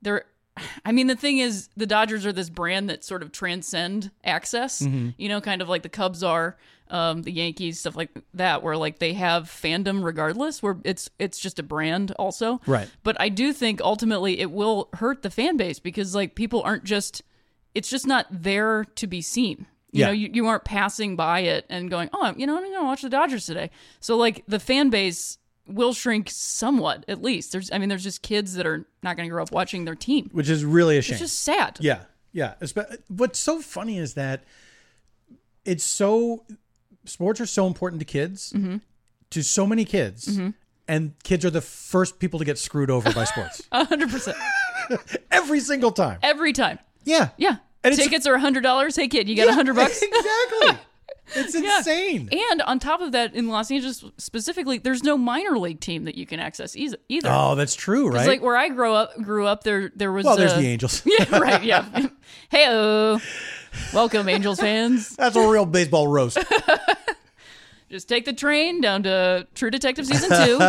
they're 0.01 0.25
I 0.85 0.91
mean 0.91 1.07
the 1.07 1.15
thing 1.15 1.39
is 1.39 1.69
the 1.75 1.85
Dodgers 1.85 2.25
are 2.25 2.31
this 2.33 2.49
brand 2.49 2.89
that 2.89 3.03
sort 3.03 3.21
of 3.23 3.31
transcend 3.31 4.11
access, 4.23 4.81
Mm-hmm. 4.81 5.09
you 5.17 5.29
know, 5.29 5.41
kind 5.41 5.61
of 5.61 5.69
like 5.69 5.83
the 5.83 5.89
Cubs 5.89 6.23
are, 6.23 6.57
um, 6.89 7.23
the 7.23 7.31
Yankees, 7.31 7.79
stuff 7.79 7.95
like 7.95 8.09
that, 8.33 8.61
where 8.63 8.77
like 8.77 8.99
they 8.99 9.13
have 9.13 9.45
fandom 9.45 10.03
regardless, 10.03 10.61
where 10.61 10.77
it's 10.83 11.09
it's 11.19 11.39
just 11.39 11.59
a 11.59 11.63
brand 11.63 12.11
also. 12.19 12.61
Right. 12.67 12.89
But 13.03 13.19
I 13.19 13.29
do 13.29 13.53
think 13.53 13.81
ultimately 13.81 14.39
it 14.39 14.51
will 14.51 14.89
hurt 14.93 15.21
the 15.23 15.29
fan 15.29 15.57
base 15.57 15.79
because 15.79 16.13
like 16.15 16.35
people 16.35 16.61
aren't 16.63 16.83
just 16.83 17.21
it's 17.73 17.89
just 17.89 18.07
not 18.07 18.27
there 18.29 18.85
to 18.95 19.07
be 19.07 19.21
seen. 19.21 19.65
You 19.91 20.01
Yeah. 20.01 20.05
know, 20.07 20.11
you, 20.13 20.29
you 20.33 20.47
aren't 20.47 20.63
passing 20.65 21.15
by 21.15 21.39
it 21.41 21.65
and 21.69 21.89
going, 21.89 22.09
oh, 22.13 22.33
you 22.37 22.45
know, 22.47 22.55
I'm 22.57 22.63
going 22.63 22.73
to 22.79 22.83
watch 22.83 23.01
the 23.01 23.09
Dodgers 23.09 23.45
today. 23.45 23.69
So, 24.01 24.17
like, 24.17 24.43
the 24.45 24.59
fan 24.59 24.89
base 24.89 25.37
will 25.67 25.93
shrink 25.93 26.29
somewhat, 26.29 27.05
at 27.07 27.21
least. 27.21 27.51
There's, 27.53 27.71
I 27.71 27.77
mean, 27.77 27.87
there's 27.89 28.03
just 28.03 28.21
kids 28.21 28.55
that 28.55 28.65
are 28.65 28.85
not 29.03 29.15
going 29.15 29.27
to 29.27 29.31
grow 29.31 29.41
up 29.41 29.51
watching 29.53 29.85
their 29.85 29.95
team. 29.95 30.29
Which 30.33 30.49
is 30.49 30.65
really 30.65 30.97
a 30.97 31.01
shame. 31.01 31.13
It's 31.13 31.21
just 31.21 31.41
sad. 31.43 31.77
Yeah, 31.79 32.01
yeah. 32.33 32.55
What's 33.07 33.39
so 33.39 33.61
funny 33.61 33.97
is 33.97 34.15
that 34.15 34.43
it's 35.63 35.83
so 35.83 36.43
sports 37.05 37.39
are 37.41 37.45
so 37.45 37.67
important 37.67 37.99
to 37.99 38.05
kids, 38.05 38.51
Mm-hmm. 38.53 38.77
to 39.31 39.43
so 39.43 39.65
many 39.65 39.85
kids, 39.85 40.39
and 40.87 41.13
kids 41.23 41.43
are 41.45 41.49
the 41.49 41.61
first 41.61 42.19
people 42.19 42.39
to 42.39 42.45
get 42.45 42.57
screwed 42.57 42.89
over 42.91 43.11
by 43.13 43.23
sports 43.25 43.61
100%. 43.73 44.33
every 45.31 45.59
single 45.59 45.91
time. 45.91 46.19
Every 46.21 46.53
time. 46.53 46.79
Yeah, 47.03 47.29
Yeah. 47.37 47.57
And 47.83 47.95
Tickets 47.95 48.25
are 48.25 48.35
$100. 48.35 48.95
Hey, 48.95 49.07
kid, 49.07 49.29
you 49.29 49.35
got 49.35 49.43
a 49.43 49.51
Yeah, 49.51 49.57
100 49.57 49.75
bucks? 49.75 50.01
exactly. 50.01 50.85
It's 51.35 51.53
Yeah. 51.59 51.77
insane. 51.77 52.29
And 52.31 52.61
on 52.63 52.79
top 52.79 52.99
of 53.01 53.11
that, 53.11 53.35
in 53.35 53.47
Los 53.47 53.69
Angeles 53.69 54.03
specifically, 54.17 54.77
there's 54.79 55.03
no 55.03 55.17
minor 55.19 55.57
league 55.59 55.79
team 55.81 56.05
that 56.05 56.15
you 56.15 56.25
can 56.25 56.39
access 56.39 56.75
either. 56.75 56.97
Oh, 57.25 57.53
that's 57.55 57.75
true, 57.75 58.09
right? 58.09 58.27
like 58.27 58.41
where 58.41 58.57
I 58.57 58.69
grew 58.69 58.93
up, 58.93 59.15
grew 59.21 59.45
up 59.45 59.63
there. 59.63 59.91
There 59.95 60.11
was 60.11 60.25
well, 60.25 60.35
there's 60.35 60.53
uh, 60.53 60.57
the 60.59 60.67
Angels. 60.67 61.03
Yeah, 61.05 61.37
right. 61.37 61.63
Yeah. 61.63 62.07
hey, 62.49 63.19
welcome, 63.93 64.29
Angels 64.29 64.59
fans. 64.59 65.15
That's 65.17 65.35
a 65.35 65.47
real 65.47 65.65
baseball 65.65 66.07
roast. 66.07 66.37
Just 67.89 68.09
take 68.09 68.25
the 68.25 68.33
train 68.33 68.81
down 68.81 69.03
to 69.03 69.47
True 69.55 69.69
Detective 69.69 70.05
season 70.05 70.29
two. 70.29 70.57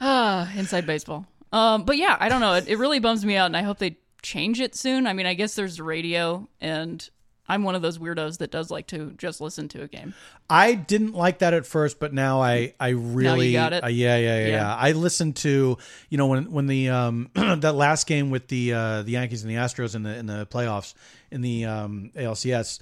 ah, 0.00 0.52
inside 0.56 0.86
baseball. 0.86 1.26
Um, 1.52 1.84
but 1.84 1.96
yeah, 1.96 2.16
I 2.18 2.28
don't 2.28 2.40
know. 2.40 2.54
It, 2.54 2.68
it 2.68 2.78
really 2.78 2.98
bums 2.98 3.24
me 3.24 3.36
out, 3.36 3.46
and 3.46 3.56
I 3.56 3.62
hope 3.62 3.78
they 3.78 3.98
change 4.22 4.60
it 4.60 4.74
soon. 4.74 5.06
I 5.06 5.12
mean, 5.12 5.26
I 5.26 5.34
guess 5.34 5.54
there's 5.54 5.80
radio, 5.80 6.48
and 6.60 7.08
I'm 7.48 7.62
one 7.62 7.74
of 7.74 7.82
those 7.82 7.98
weirdos 7.98 8.38
that 8.38 8.50
does 8.50 8.70
like 8.70 8.86
to 8.88 9.12
just 9.18 9.40
listen 9.40 9.68
to 9.68 9.82
a 9.82 9.86
game. 9.88 10.14
I 10.48 10.74
didn't 10.74 11.12
like 11.12 11.40
that 11.40 11.52
at 11.52 11.66
first, 11.66 11.98
but 12.00 12.12
now 12.14 12.40
I 12.40 12.72
I 12.80 12.88
really 12.90 13.52
got 13.52 13.72
it? 13.74 13.84
uh, 13.84 13.88
yeah, 13.88 14.16
yeah, 14.16 14.38
yeah, 14.38 14.46
Yeah. 14.46 14.48
yeah. 14.56 14.74
I 14.76 14.92
listened 14.92 15.36
to 15.36 15.76
you 16.08 16.18
know 16.18 16.26
when 16.26 16.50
when 16.50 16.66
the 16.66 16.88
um 16.88 17.30
that 17.34 17.74
last 17.74 18.06
game 18.06 18.30
with 18.30 18.48
the 18.48 18.72
uh 18.72 19.02
the 19.02 19.12
Yankees 19.12 19.42
and 19.42 19.50
the 19.50 19.56
Astros 19.56 19.94
in 19.94 20.02
the 20.04 20.16
in 20.16 20.26
the 20.26 20.46
playoffs 20.46 20.94
in 21.30 21.42
the 21.42 21.66
um 21.66 22.10
ALCS, 22.16 22.80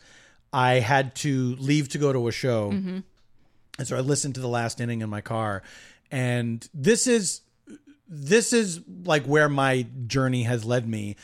I 0.53 0.75
had 0.75 1.15
to 1.17 1.57
leave 1.57 1.89
to 1.91 1.99
go 1.99 2.13
to 2.13 2.29
a 2.29 2.33
show, 2.33 2.71
Mm-hmm. 2.71 2.99
and 3.79 3.89
so 3.89 3.97
I 3.97 4.01
listened 4.01 4.35
to 4.37 4.41
the 4.41 4.49
last 4.49 4.81
inning 4.81 5.01
in 5.01 5.11
my 5.11 5.23
car, 5.23 5.63
and 6.11 6.69
this 6.73 7.07
is 7.07 7.41
this 8.09 8.53
is 8.53 8.81
like 9.05 9.25
where 9.25 9.49
my 9.49 9.87
journey 10.07 10.43
has 10.45 10.65
led 10.65 10.87
me. 10.89 11.17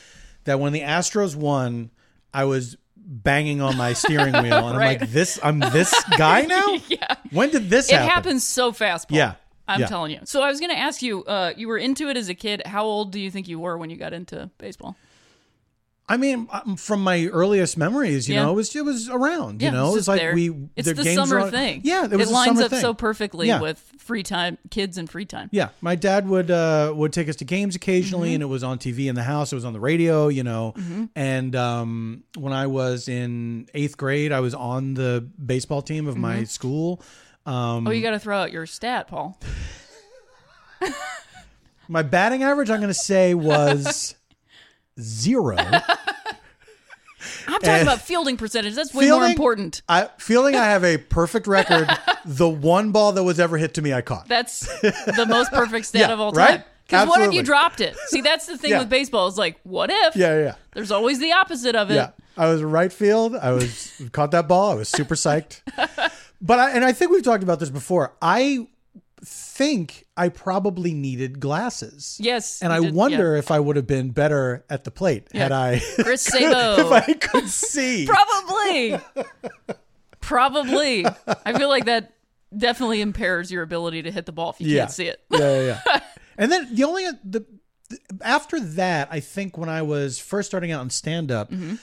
That 0.45 0.59
when 0.59 0.73
the 0.73 0.81
Astros 0.81 1.37
won, 1.37 1.91
I 2.33 2.45
was 2.45 2.77
banging 3.09 3.61
on 3.63 3.77
my 3.77 3.95
steering 3.95 4.33
wheel, 4.43 4.69
and 4.69 4.77
Right. 4.79 4.97
I'm 4.97 5.01
like, 5.01 5.11
"This, 5.11 5.41
I'm 5.43 5.59
this 5.61 5.93
guy 6.17 6.43
now." 6.47 6.77
yeah. 6.89 7.15
When 7.31 7.51
did 7.51 7.71
this 7.71 7.89
It 7.91 7.95
happen? 7.95 8.09
happens 8.11 8.45
so 8.45 8.71
fast, 8.73 9.09
Paul. 9.09 9.17
Yeah. 9.19 9.35
I'm 9.67 9.81
Yeah. 9.81 9.87
telling 9.87 10.13
you. 10.13 10.21
So 10.25 10.43
I 10.43 10.49
was 10.49 10.61
going 10.61 10.71
to 10.71 10.79
ask 10.79 11.03
you, 11.03 11.25
uh, 11.25 11.53
you 11.57 11.69
were 11.69 11.77
into 11.79 12.09
it 12.09 12.17
as 12.17 12.29
a 12.29 12.35
kid. 12.35 12.63
How 12.67 12.85
old 12.85 13.11
do 13.13 13.21
you 13.21 13.31
think 13.31 13.49
you 13.49 13.59
were 13.59 13.77
when 13.77 13.91
you 13.91 13.97
got 13.97 14.13
into 14.15 14.49
baseball? 14.59 14.97
I 16.11 16.17
mean, 16.17 16.49
um, 16.51 16.77
from 16.77 17.03
my 17.05 17.27
earliest 17.27 17.77
memories, 17.77 18.29
you 18.31 18.35
Yeah. 18.35 18.45
know, 18.45 18.53
it 18.53 18.55
was 18.55 18.75
it 18.75 18.85
was 18.85 19.11
around. 19.11 19.61
Yeah, 19.61 19.69
you 19.69 19.75
know, 19.77 19.87
it's 19.89 19.97
just 19.97 20.09
like 20.09 20.21
there. 20.21 20.35
we 20.35 20.69
It's 20.75 20.91
the 20.91 21.15
summer 21.15 21.41
on- 21.41 21.51
thing. 21.51 21.83
Yeah, 21.85 22.05
it 22.07 22.13
was 22.17 22.31
it 22.31 22.33
lines 22.33 22.61
up 22.61 22.71
thing. 22.71 22.81
so 22.81 22.95
perfectly 22.95 23.49
Yeah. 23.49 23.61
with 23.61 23.79
free 23.99 24.23
time, 24.23 24.57
kids 24.71 24.97
and 24.97 25.09
free 25.11 25.27
time. 25.27 25.51
Yeah, 25.53 25.69
my 25.83 25.97
dad 25.97 26.27
would 26.27 26.51
uh, 26.51 26.93
would 26.97 27.13
take 27.13 27.29
us 27.29 27.37
to 27.37 27.45
games 27.45 27.75
Mm-hmm. 27.75 27.83
occasionally, 27.83 28.33
and 28.35 28.43
it 28.43 28.47
was 28.47 28.65
on 28.65 28.79
TV 28.79 29.09
in 29.09 29.17
the 29.17 29.23
house. 29.23 29.53
It 29.53 29.57
was 29.57 29.67
on 29.67 29.75
the 29.75 29.81
radio, 29.81 30.29
you 30.29 30.43
know. 30.45 30.73
Mm-hmm. 30.79 31.05
And 31.15 31.55
um, 31.55 32.23
when 32.37 32.55
I 32.55 32.69
was 32.69 33.09
in 33.09 33.69
eighth 33.75 33.99
grade, 33.99 34.33
I 34.33 34.41
was 34.41 34.55
on 34.55 34.95
the 34.95 35.27
baseball 35.45 35.83
team 35.83 36.07
of 36.07 36.17
my 36.17 36.45
school. 36.45 37.03
Um, 37.45 37.87
Oh, 37.87 37.91
you 37.91 38.01
got 38.03 38.11
to 38.13 38.19
throw 38.19 38.39
out 38.39 38.51
your 38.51 38.65
stat, 38.67 39.09
Paul. 39.09 39.39
my 41.89 42.03
batting 42.03 42.43
average, 42.43 42.71
I'm 42.71 42.79
going 42.81 42.89
to 42.89 42.95
say, 42.95 43.35
was 43.35 44.15
zero. 45.01 45.57
I'm 47.49 47.61
talking 47.61 47.83
about 47.83 48.01
fielding 48.03 48.37
percentage. 48.37 48.75
That's 48.75 48.95
way 48.95 49.11
more 49.11 49.25
important. 49.25 49.83
I 49.89 50.09
feeling 50.19 50.55
I 50.55 50.65
have 50.65 50.85
a 50.85 50.99
perfect 50.99 51.47
record. 51.47 51.89
the 52.25 52.49
one 52.49 52.93
ball 52.93 53.13
that 53.13 53.25
was 53.25 53.41
ever 53.41 53.57
hit 53.59 53.75
to 53.75 53.83
me, 53.83 53.93
I 53.93 54.03
caught. 54.03 54.29
That's 54.29 54.61
the 54.83 55.27
most 55.29 55.51
perfect 55.51 55.87
stat 55.87 56.03
Yeah, 56.09 56.13
of 56.13 56.21
all 56.21 56.33
time. 56.33 56.63
Because 56.87 57.09
what 57.09 57.21
if 57.23 57.33
you 57.33 57.43
dropped 57.43 57.81
it? 57.81 57.97
See, 58.07 58.21
that's 58.23 58.47
the 58.47 58.57
thing 58.57 58.71
Yeah. 58.71 58.79
with 58.81 58.89
baseball. 58.89 59.29
It's 59.29 59.37
like, 59.37 59.59
what 59.63 59.91
if? 59.91 60.17
Yeah, 60.17 60.37
yeah, 60.37 60.45
yeah. 60.45 60.55
There's 60.73 60.91
always 60.91 61.19
the 61.19 61.33
opposite 61.33 61.75
of 61.75 61.91
it. 61.91 61.97
Yeah, 61.97 62.11
I 62.37 62.49
was 62.49 62.63
right 62.63 62.93
field. 62.93 63.35
I 63.37 63.53
was 63.53 64.01
caught 64.13 64.31
that 64.31 64.49
ball. 64.49 64.71
I 64.71 64.75
was 64.75 64.89
super 64.89 65.15
psyched. 65.15 65.61
But 66.41 66.59
I, 66.61 66.71
and 66.71 66.85
I 66.85 66.93
think 66.93 67.11
we've 67.11 67.23
talked 67.25 67.43
about 67.43 67.59
this 67.61 67.69
before. 67.69 68.15
I 68.23 68.69
think 69.25 70.07
I 70.17 70.29
probably 70.29 70.95
needed 70.95 71.41
glasses. 71.41 72.19
Yes, 72.21 72.63
and 72.63 72.73
I 72.73 72.81
did, 72.81 72.95
wonder 72.95 73.37
if 73.37 73.51
I 73.51 73.61
would 73.61 73.77
have 73.77 73.87
been 73.87 74.11
better 74.11 74.65
at 74.71 74.85
the 74.85 74.91
plate 74.91 75.29
had 75.33 75.53
I 75.53 75.81
Chris 76.03 76.23
Sabo. 76.25 76.87
if 76.87 76.93
I 76.93 77.13
could 77.15 77.49
see. 77.49 78.07
Probably. 78.09 78.99
Probably. 80.21 81.07
I 81.45 81.59
feel 81.59 81.69
like 81.69 81.87
that 81.87 82.15
definitely 82.57 83.01
impairs 83.01 83.51
your 83.51 83.63
ability 83.63 84.03
to 84.03 84.11
hit 84.11 84.27
the 84.27 84.33
ball 84.33 84.51
if 84.51 84.61
you 84.61 84.69
yeah. 84.69 84.83
can't 84.83 84.91
see 84.93 85.07
it. 85.07 85.23
yeah, 85.31 85.39
yeah, 85.39 85.81
yeah. 85.87 86.01
and 86.37 86.51
then 86.51 86.75
the 86.75 86.85
only 86.85 87.05
the, 87.25 87.45
the 87.89 87.99
after 88.23 88.61
that, 88.61 89.09
I 89.11 89.21
think 89.21 89.57
when 89.57 89.69
I 89.69 89.83
was 89.83 90.19
first 90.19 90.49
starting 90.49 90.73
out 90.73 90.83
in 90.83 90.91
stand 90.91 91.31
up. 91.31 91.51
Mm-hmm. 91.51 91.77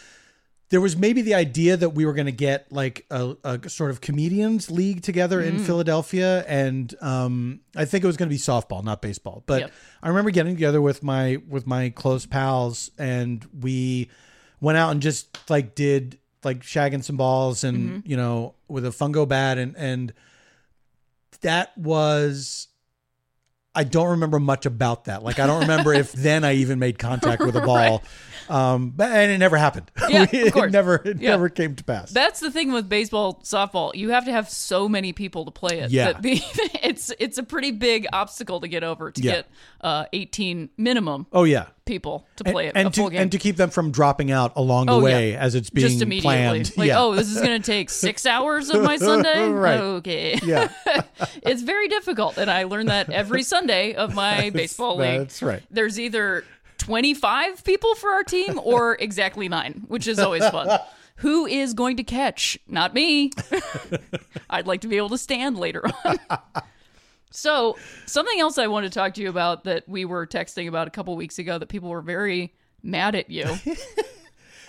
There 0.75 0.81
was 0.81 0.97
maybe 0.97 1.21
the 1.21 1.35
idea 1.35 1.77
that 1.77 1.91
we 1.91 2.05
were 2.05 2.11
going 2.11 2.25
to 2.25 2.33
get 2.33 2.69
like 2.69 3.05
a, 3.09 3.37
a 3.45 3.69
sort 3.69 3.91
of 3.91 4.01
comedians 4.01 4.69
league 4.69 5.03
together 5.03 5.39
in 5.39 5.55
Mm. 5.55 5.65
Philadelphia, 5.65 6.43
and 6.49 6.93
um, 7.01 7.61
I 7.77 7.85
think 7.85 8.03
it 8.03 8.07
was 8.07 8.17
going 8.17 8.27
to 8.27 8.33
be 8.33 8.37
softball, 8.37 8.83
not 8.83 9.01
baseball. 9.01 9.41
But 9.45 9.61
Yep. 9.61 9.71
I 10.03 10.07
remember 10.09 10.31
getting 10.31 10.53
together 10.53 10.81
with 10.81 11.01
my 11.01 11.37
with 11.47 11.65
my 11.65 11.91
close 11.91 12.25
pals, 12.25 12.91
and 12.97 13.47
we 13.57 14.09
went 14.59 14.77
out 14.77 14.91
and 14.91 15.01
just 15.01 15.49
like 15.49 15.75
did 15.75 16.17
like 16.43 16.59
shagging 16.59 17.05
some 17.05 17.15
balls, 17.15 17.63
and 17.63 17.77
Mm-hmm. 18.03 18.11
you 18.11 18.17
know 18.17 18.55
with 18.67 18.85
a 18.85 18.89
fungo 18.89 19.25
bat, 19.25 19.57
and 19.57 19.77
and 19.77 20.11
that 21.39 21.77
was 21.77 22.67
I 23.77 23.83
don't 23.83 24.09
remember 24.09 24.39
much 24.39 24.65
about 24.65 25.05
that. 25.05 25.23
Like 25.23 25.39
I 25.39 25.47
don't 25.47 25.61
remember 25.61 25.93
if 25.93 26.11
then 26.27 26.43
I 26.43 26.55
even 26.55 26.79
made 26.79 26.97
contact 26.99 27.41
with 27.41 27.55
a 27.55 27.61
ball. 27.61 28.03
Um 28.49 28.91
but 28.95 29.11
and 29.11 29.31
it 29.31 29.37
never 29.37 29.57
happened. 29.57 29.91
Yeah, 30.09 30.23
of 30.23 30.33
it 30.33 30.53
course. 30.53 30.71
never 30.71 30.95
it 31.03 31.19
Yeah. 31.19 31.31
never 31.31 31.49
came 31.49 31.75
to 31.75 31.83
pass. 31.83 32.11
That's 32.11 32.39
the 32.39 32.51
thing 32.51 32.71
with 32.71 32.87
baseball, 32.87 33.41
softball. 33.43 33.95
You 33.95 34.09
have 34.11 34.25
to 34.25 34.31
have 34.31 34.49
so 34.49 34.87
many 34.87 35.13
people 35.13 35.45
to 35.45 35.51
play 35.51 35.79
it. 35.79 35.91
Yeah. 35.91 36.13
that 36.13 36.21
the, 36.21 36.39
it's 36.83 37.11
it's 37.19 37.37
a 37.37 37.43
pretty 37.43 37.71
big 37.71 38.05
obstacle 38.13 38.61
to 38.61 38.67
get 38.67 38.83
over 38.83 39.11
to 39.11 39.21
Yeah. 39.21 39.31
get 39.31 39.47
uh, 39.81 40.05
18 40.13 40.69
minimum 40.77 41.27
oh 41.31 41.43
yeah. 41.43 41.67
people 41.85 42.25
to 42.37 42.43
And, 42.45 42.53
play 42.53 42.67
it 42.67 42.73
and 42.75 42.87
a 42.87 42.91
to 42.91 42.99
full 43.01 43.09
game. 43.09 43.21
and 43.21 43.31
to 43.31 43.37
keep 43.37 43.55
them 43.57 43.69
from 43.69 43.91
dropping 43.91 44.31
out 44.31 44.53
along 44.55 44.87
the 44.87 44.93
Oh, 44.93 44.99
yeah. 44.99 45.03
way 45.15 45.35
as 45.35 45.53
it's 45.55 45.69
being 45.69 45.87
just 45.87 46.01
immediately. 46.01 46.23
planned. 46.35 46.77
Like, 46.77 46.87
yeah. 46.87 46.99
oh, 47.01 47.13
this 47.15 47.29
is 47.29 47.39
going 47.41 47.61
to 47.61 47.65
take 47.65 47.89
six 47.91 48.25
hours 48.35 48.69
of 48.69 48.81
my 48.81 48.97
Sunday? 48.97 49.47
Right. 49.47 49.79
Okay. 49.79 50.39
yeah. 50.43 50.69
it's 51.43 51.61
very 51.61 51.87
difficult. 51.87 52.37
And 52.37 52.49
I 52.49 52.63
learn 52.63 52.87
that 52.87 53.09
every 53.11 53.43
Sunday 53.43 53.93
of 53.93 54.13
my 54.15 54.49
baseball 54.49 54.97
league. 54.97 55.19
That's 55.19 55.41
right. 55.43 55.61
There's 55.69 55.99
either 55.99 56.43
25 56.77 57.63
people 57.63 57.95
for 57.95 58.09
our 58.11 58.23
team 58.23 58.59
or 58.63 58.95
exactly 58.99 59.47
nine, 59.49 59.83
which 59.87 60.07
is 60.07 60.19
always 60.19 60.47
fun. 60.49 60.79
Who 61.17 61.45
is 61.45 61.73
going 61.73 61.97
to 61.97 62.03
catch? 62.03 62.57
Not 62.67 62.93
me. 62.93 63.31
I'd 64.49 64.67
like 64.67 64.81
to 64.81 64.87
be 64.89 64.97
able 64.97 65.09
to 65.09 65.17
stand 65.17 65.57
later 65.57 65.83
on. 66.03 66.19
so, 67.31 67.77
something 68.05 68.37
else 68.39 68.57
I 68.57 68.67
want 68.67 68.83
to 68.85 68.89
talk 68.89 69.13
to 69.13 69.21
you 69.21 69.29
about 69.29 69.63
that 69.63 69.87
we 69.87 70.03
were 70.03 70.27
texting 70.27 70.67
about 70.67 70.87
a 70.87 70.91
couple 70.91 71.15
weeks 71.15 71.39
ago 71.39 71.57
that 71.57 71.67
people 71.67 71.89
were 71.89 72.01
very 72.01 72.53
mad 72.83 73.15
at 73.15 73.29
you. 73.29 73.45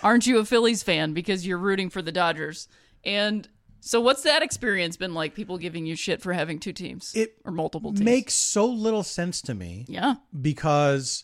Aren't 0.01 0.25
you 0.25 0.37
a 0.39 0.45
Phillies 0.45 0.83
fan 0.83 1.13
because 1.13 1.45
you're 1.45 1.57
rooting 1.57 1.89
for 1.89 2.01
the 2.01 2.13
Dodgers? 2.13 2.69
And 3.03 3.47
so, 3.81 3.99
what's 4.01 4.23
that 4.23 4.41
experience 4.41 4.95
been 4.97 5.13
like? 5.13 5.33
People 5.33 5.57
giving 5.57 5.85
you 5.85 5.95
shit 5.95 6.21
for 6.21 6.33
having 6.33 6.59
two 6.59 6.73
teams 6.73 7.13
It 7.15 7.35
or 7.45 7.51
multiple 7.51 7.91
teams? 7.91 8.03
Makes 8.03 8.33
so 8.33 8.65
little 8.65 9.03
sense 9.03 9.41
to 9.43 9.53
me. 9.53 9.85
yeah, 9.87 10.15
because 10.39 11.23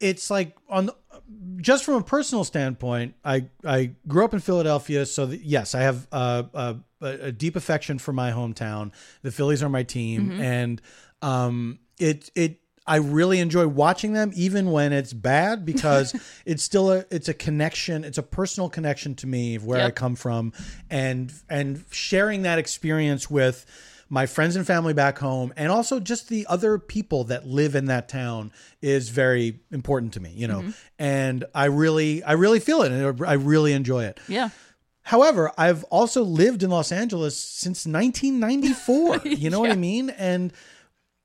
it's 0.00 0.30
like 0.30 0.56
on 0.68 0.90
just 1.56 1.84
from 1.84 1.94
a 1.94 2.02
personal 2.02 2.44
standpoint 2.44 3.14
i 3.24 3.46
i 3.64 3.90
grew 4.06 4.24
up 4.24 4.34
in 4.34 4.40
philadelphia 4.40 5.06
so 5.06 5.26
that, 5.26 5.40
yes 5.40 5.74
i 5.74 5.80
have 5.80 6.06
uh, 6.12 6.42
a, 7.02 7.26
a 7.26 7.32
deep 7.32 7.56
affection 7.56 7.98
for 7.98 8.12
my 8.12 8.30
hometown. 8.30 8.92
The 9.22 9.30
phillies 9.30 9.62
are 9.62 9.68
my 9.68 9.82
team 9.82 10.40
and 10.40 10.80
um 11.20 11.78
it 11.98 12.30
it 12.34 12.58
I 12.84 12.96
really 12.96 13.38
enjoy 13.38 13.68
watching 13.68 14.12
them 14.12 14.32
even 14.34 14.72
when 14.72 14.92
it's 14.92 15.12
bad 15.12 15.64
because 15.64 16.14
it's 16.44 16.62
still 16.62 16.90
a 16.90 17.04
it's 17.10 17.28
a 17.28 17.34
connection 17.34 18.04
it's 18.04 18.18
a 18.18 18.22
personal 18.22 18.68
connection 18.68 19.14
to 19.16 19.26
me 19.26 19.54
of 19.56 19.64
where 19.64 19.84
I 19.84 19.90
come 19.90 20.16
from 20.16 20.52
and 20.90 21.32
and 21.48 21.84
sharing 21.90 22.42
that 22.42 22.58
experience 22.58 23.30
with 23.30 23.66
my 24.12 24.26
friends 24.26 24.56
and 24.56 24.66
family 24.66 24.92
back 24.92 25.18
home 25.18 25.54
and 25.56 25.72
also 25.72 25.98
just 25.98 26.28
the 26.28 26.46
other 26.46 26.78
people 26.78 27.24
that 27.24 27.46
live 27.46 27.74
in 27.74 27.86
that 27.86 28.10
town 28.10 28.52
is 28.82 29.08
very 29.08 29.58
important 29.70 30.12
to 30.12 30.20
me 30.20 30.30
you 30.36 30.46
know? 30.46 30.60
Mm-hmm. 30.60 30.70
And 30.98 31.44
i 31.54 31.64
really 31.64 32.22
i 32.22 32.32
really 32.32 32.60
feel 32.60 32.82
it 32.82 32.92
and 32.92 33.24
i 33.24 33.32
really 33.32 33.72
enjoy 33.72 34.04
it. 34.04 34.20
Yeah. 34.28 34.50
however 35.00 35.50
i've 35.56 35.82
also 35.84 36.22
lived 36.24 36.62
in 36.62 36.68
los 36.68 36.92
angeles 36.92 37.38
since 37.38 37.86
1994 37.86 39.22
you 39.24 39.48
know 39.48 39.60
what 39.60 39.70
i 39.70 39.76
mean? 39.76 40.10
And 40.10 40.52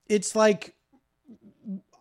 it's 0.07 0.33
like 0.33 0.73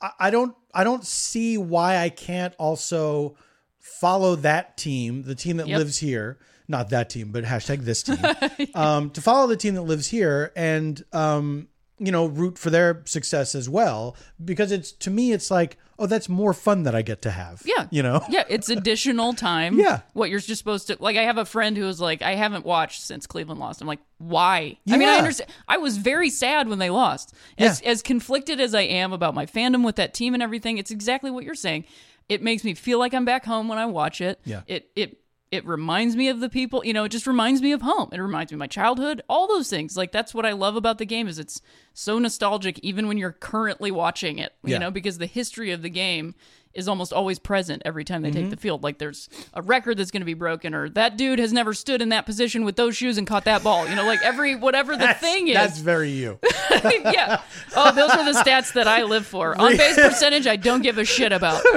I- 0.00 0.12
i 0.20 0.30
don't 0.30 0.54
i 0.72 0.84
don't 0.84 1.04
see 1.04 1.58
why 1.58 1.96
i 1.98 2.10
can't 2.10 2.54
also 2.58 3.36
follow 3.80 4.36
that 4.36 4.76
team 4.76 5.24
the 5.24 5.34
team 5.34 5.56
that 5.56 5.66
Yep. 5.66 5.78
lives 5.78 5.98
here 5.98 6.38
not 6.68 6.90
that 6.90 7.10
team 7.10 7.30
but 7.32 7.44
hashtag 7.44 7.84
this 7.84 8.02
team 8.02 8.18
um, 8.74 9.10
to 9.10 9.20
follow 9.20 9.46
the 9.46 9.56
team 9.56 9.74
that 9.74 9.82
lives 9.82 10.06
here 10.08 10.52
and 10.56 11.04
um, 11.12 11.68
you 11.98 12.12
know 12.12 12.26
root 12.26 12.58
for 12.58 12.70
their 12.70 13.02
success 13.06 13.54
as 13.54 13.68
well 13.68 14.16
because 14.44 14.70
it's 14.72 14.92
to 14.92 15.10
me 15.10 15.32
it's 15.32 15.50
like 15.50 15.78
oh 15.98 16.04
that's 16.06 16.28
more 16.28 16.52
fun 16.52 16.82
that 16.82 16.94
i 16.94 17.00
get 17.00 17.22
to 17.22 17.30
have 17.30 17.62
Yeah. 17.64 17.86
you 17.90 18.02
know 18.02 18.20
Yeah, 18.28 18.44
it's 18.50 18.68
additional 18.68 19.32
time. 19.32 19.78
Yeah. 19.86 20.00
What 20.12 20.28
you're 20.28 20.40
just 20.40 20.58
supposed 20.58 20.88
to 20.88 20.96
like 21.00 21.16
I 21.16 21.22
have 21.22 21.38
a 21.38 21.46
friend 21.46 21.74
who 21.76 21.84
was 21.84 21.98
like, 22.00 22.20
I 22.20 22.34
haven't 22.34 22.66
watched 22.66 23.00
since 23.02 23.26
Cleveland 23.26 23.60
lost. 23.60 23.80
I'm 23.80 23.86
like, 23.86 24.00
why? 24.18 24.76
I 24.90 24.98
mean, 24.98 25.08
I 25.08 25.16
understand 25.16 25.50
I 25.66 25.78
was 25.78 25.96
very 25.96 26.28
sad 26.28 26.68
when 26.68 26.78
they 26.78 26.90
lost. 26.90 27.32
As 27.56 27.80
as 27.80 28.02
conflicted 28.02 28.60
as 28.60 28.74
I 28.74 28.82
am 28.82 29.14
about 29.14 29.34
my 29.34 29.46
fandom 29.46 29.84
with 29.84 29.96
that 29.96 30.12
team 30.12 30.34
and 30.34 30.42
everything, 30.42 30.76
it's 30.76 30.90
exactly 30.90 31.30
what 31.30 31.44
you're 31.44 31.54
saying. 31.54 31.84
It 32.28 32.42
makes 32.42 32.62
me 32.64 32.74
feel 32.74 32.98
like 32.98 33.14
I'm 33.14 33.24
back 33.24 33.46
home 33.46 33.68
when 33.68 33.78
I 33.78 33.86
watch 33.86 34.20
it. 34.20 34.38
Yeah. 34.44 34.62
It 34.66 34.90
it 34.96 35.18
it 35.50 35.64
reminds 35.64 36.16
me 36.16 36.28
of 36.28 36.40
the 36.40 36.48
people, 36.48 36.84
you 36.84 36.92
know, 36.92 37.04
it 37.04 37.10
just 37.10 37.26
reminds 37.26 37.62
me 37.62 37.72
of 37.72 37.82
home. 37.82 38.08
It 38.12 38.18
reminds 38.18 38.50
me 38.50 38.56
of 38.56 38.60
my 38.60 38.66
childhood, 38.66 39.22
all 39.28 39.46
those 39.46 39.70
things. 39.70 39.96
Like 39.96 40.12
that's 40.12 40.34
what 40.34 40.44
I 40.44 40.52
love 40.52 40.76
about 40.76 40.98
the 40.98 41.06
game 41.06 41.28
is 41.28 41.38
it's 41.38 41.60
so 41.98 42.18
nostalgic 42.18 42.78
even 42.80 43.08
when 43.08 43.16
you're 43.16 43.32
currently 43.32 43.90
watching 43.90 44.38
it, 44.38 44.52
you 44.62 44.72
Yeah. 44.72 44.78
know, 44.78 44.90
because 44.90 45.16
the 45.16 45.24
history 45.26 45.70
of 45.72 45.80
the 45.80 45.88
game 45.88 46.34
is 46.74 46.88
almost 46.88 47.10
always 47.10 47.38
present 47.38 47.80
every 47.86 48.04
time 48.04 48.20
they 48.20 48.30
Mm-hmm. 48.30 48.40
take 48.42 48.50
the 48.50 48.56
field. 48.58 48.82
Like 48.84 48.98
there's 48.98 49.30
a 49.54 49.62
record 49.62 49.96
that's 49.96 50.10
going 50.10 50.20
to 50.20 50.26
be 50.26 50.34
broken, 50.34 50.74
or 50.74 50.90
that 50.90 51.16
dude 51.16 51.38
has 51.38 51.50
never 51.50 51.72
stood 51.72 52.02
in 52.02 52.10
that 52.10 52.26
position 52.26 52.66
with 52.66 52.76
those 52.76 52.94
shoes 52.94 53.16
and 53.16 53.26
caught 53.26 53.44
that 53.46 53.62
ball. 53.64 53.88
You 53.88 53.94
know, 53.96 54.04
like 54.04 54.20
every 54.22 54.54
whatever 54.56 54.94
the 54.94 55.14
thing 55.14 55.48
is. 55.48 55.54
That's 55.54 55.78
very 55.78 56.10
you. 56.10 56.38
yeah. 56.84 57.40
Oh, 57.74 57.94
those 57.94 58.10
are 58.10 58.30
the 58.30 58.38
stats 58.38 58.74
that 58.74 58.86
I 58.86 59.04
live 59.04 59.26
for. 59.26 59.58
On 59.58 59.74
base 59.74 59.96
percentage, 59.96 60.46
I 60.46 60.56
don't 60.56 60.82
give 60.82 60.98
a 60.98 61.04
shit 61.06 61.32
about. 61.32 61.62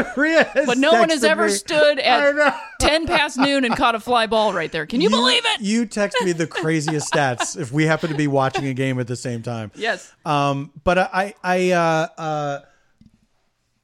But 0.66 0.78
no 0.78 0.92
one 0.92 1.10
has 1.12 1.24
ever 1.24 1.46
me- 1.46 1.52
stood 1.54 2.00
at 2.00 2.60
10 2.82 3.08
past 3.08 3.38
noon 3.38 3.64
and 3.64 3.78
caught 3.78 3.96
a 3.96 4.02
fly 4.02 4.28
ball 4.28 4.52
right 4.54 4.70
there. 4.72 4.86
Can 4.86 5.00
you, 5.00 5.10
believe 5.10 5.44
it? 5.46 5.62
You 5.62 5.86
text 5.86 6.18
me 6.26 6.34
the 6.34 6.46
craziest 6.46 7.10
stats 7.12 7.58
if 7.58 7.72
we 7.72 7.86
happen 7.86 8.10
to 8.10 8.18
be 8.18 8.28
watching 8.28 8.66
a 8.68 8.74
game 8.74 9.00
at 9.00 9.08
the 9.08 9.16
same 9.16 9.42
time. 9.44 9.72
yes. 9.76 10.09
Um, 10.26 10.72
but 10.84 10.98
I, 10.98 11.34
I, 11.44 11.72
uh, 11.72 12.08
uh, 12.18 12.60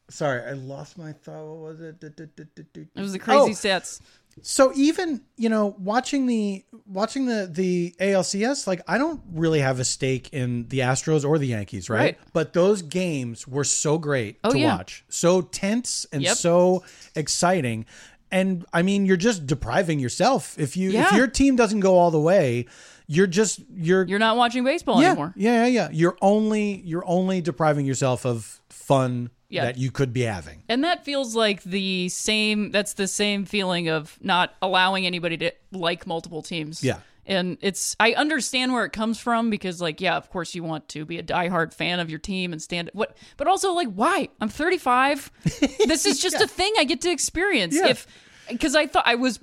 sorry, 0.10 0.42
I 0.44 0.54
lost 0.54 0.98
my 0.98 1.14
thought. 1.14 1.46
What 1.46 1.58
was 1.58 1.82
it? 1.82 2.04
It 2.04 2.90
was 2.96 3.14
the 3.14 3.20
crazy 3.20 3.52
Oh, 3.52 3.54
stats. 3.54 4.02
So 4.42 4.74
even 4.76 5.22
you 5.38 5.48
know 5.48 5.76
watching 5.80 6.26
the 6.28 6.66
watching 6.86 7.26
the 7.26 7.48
the 7.50 7.96
ALCS, 8.02 8.68
like 8.68 8.82
I 8.86 8.98
don't 8.98 9.22
really 9.32 9.62
have 9.62 9.80
a 9.80 9.86
stake 9.86 10.28
in 10.34 10.68
the 10.68 10.80
Astros 10.80 11.24
or 11.24 11.38
the 11.38 11.48
Yankees, 11.48 11.90
right? 11.90 12.00
Right. 12.00 12.20
But 12.34 12.52
those 12.52 12.82
games 12.82 13.48
were 13.48 13.64
so 13.64 13.98
great 13.98 14.40
Oh, 14.44 14.52
to 14.52 14.60
yeah. 14.60 14.76
watch, 14.76 15.06
so 15.08 15.40
tense 15.42 16.06
and 16.12 16.22
Yep. 16.24 16.36
so 16.36 16.84
exciting. 17.16 17.86
And 18.30 18.66
I 18.74 18.82
mean, 18.82 19.06
you're 19.06 19.16
just 19.16 19.48
depriving 19.48 20.00
yourself 20.00 20.60
if 20.60 20.76
you 20.76 20.92
if 20.92 21.14
your 21.14 21.28
team 21.28 21.56
doesn't 21.56 21.80
go 21.80 21.98
all 21.98 22.12
the 22.12 22.20
way. 22.20 22.66
You're 23.08 23.28
just 23.28 23.62
you're 23.74 24.04
You're 24.06 24.20
not 24.20 24.38
watching 24.38 24.64
baseball 24.64 25.02
yeah, 25.02 25.10
anymore. 25.10 25.34
yeah 25.36 25.66
yeah 25.66 25.68
yeah. 25.68 25.90
You're 25.92 26.18
only 26.22 26.82
you're 26.86 27.04
only 27.08 27.42
depriving 27.42 27.86
yourself 27.86 28.26
of 28.26 28.62
fun 28.70 29.30
Yeah. 29.50 29.66
that 29.66 29.78
you 29.78 29.92
could 29.92 30.12
be 30.14 30.22
having. 30.22 30.64
And 30.70 30.84
that 30.84 31.06
feels 31.06 31.36
like 31.36 31.62
the 31.64 32.10
same 32.10 32.72
that's 32.72 32.94
the 32.94 33.08
same 33.08 33.46
feeling 33.46 33.90
of 33.90 34.18
not 34.22 34.54
allowing 34.62 35.06
anybody 35.06 35.38
to 35.38 35.52
like 35.72 36.08
multiple 36.08 36.42
teams. 36.42 36.84
Yeah. 36.84 37.00
And 37.28 37.58
it's 37.62 37.96
I 38.00 38.14
understand 38.14 38.72
where 38.74 38.86
it 38.86 38.92
comes 38.94 39.20
from 39.20 39.50
because 39.50 39.82
like 39.82 40.00
yeah, 40.02 40.16
of 40.18 40.30
course 40.30 40.54
you 40.56 40.64
want 40.64 40.90
to 40.90 41.06
be 41.06 41.18
a 41.18 41.24
diehard 41.24 41.74
fan 41.74 42.00
of 42.00 42.10
your 42.10 42.20
team 42.20 42.54
and 42.54 42.62
stand 42.62 42.90
what 42.94 43.18
but 43.38 43.48
also 43.48 43.74
like 43.74 43.92
why? 43.94 44.30
I'm 44.42 44.50
35. 44.50 45.32
this 45.88 46.06
is 46.06 46.20
just 46.20 46.36
a 46.42 46.48
thing 46.48 46.72
I 46.78 46.84
get 46.84 47.02
to 47.02 47.10
experience. 47.12 47.76
Yeah. 47.76 47.88
If 47.88 48.08
because 48.50 48.76
I 48.76 48.88
thought 48.88 49.04
I 49.08 49.16
was 49.16 49.40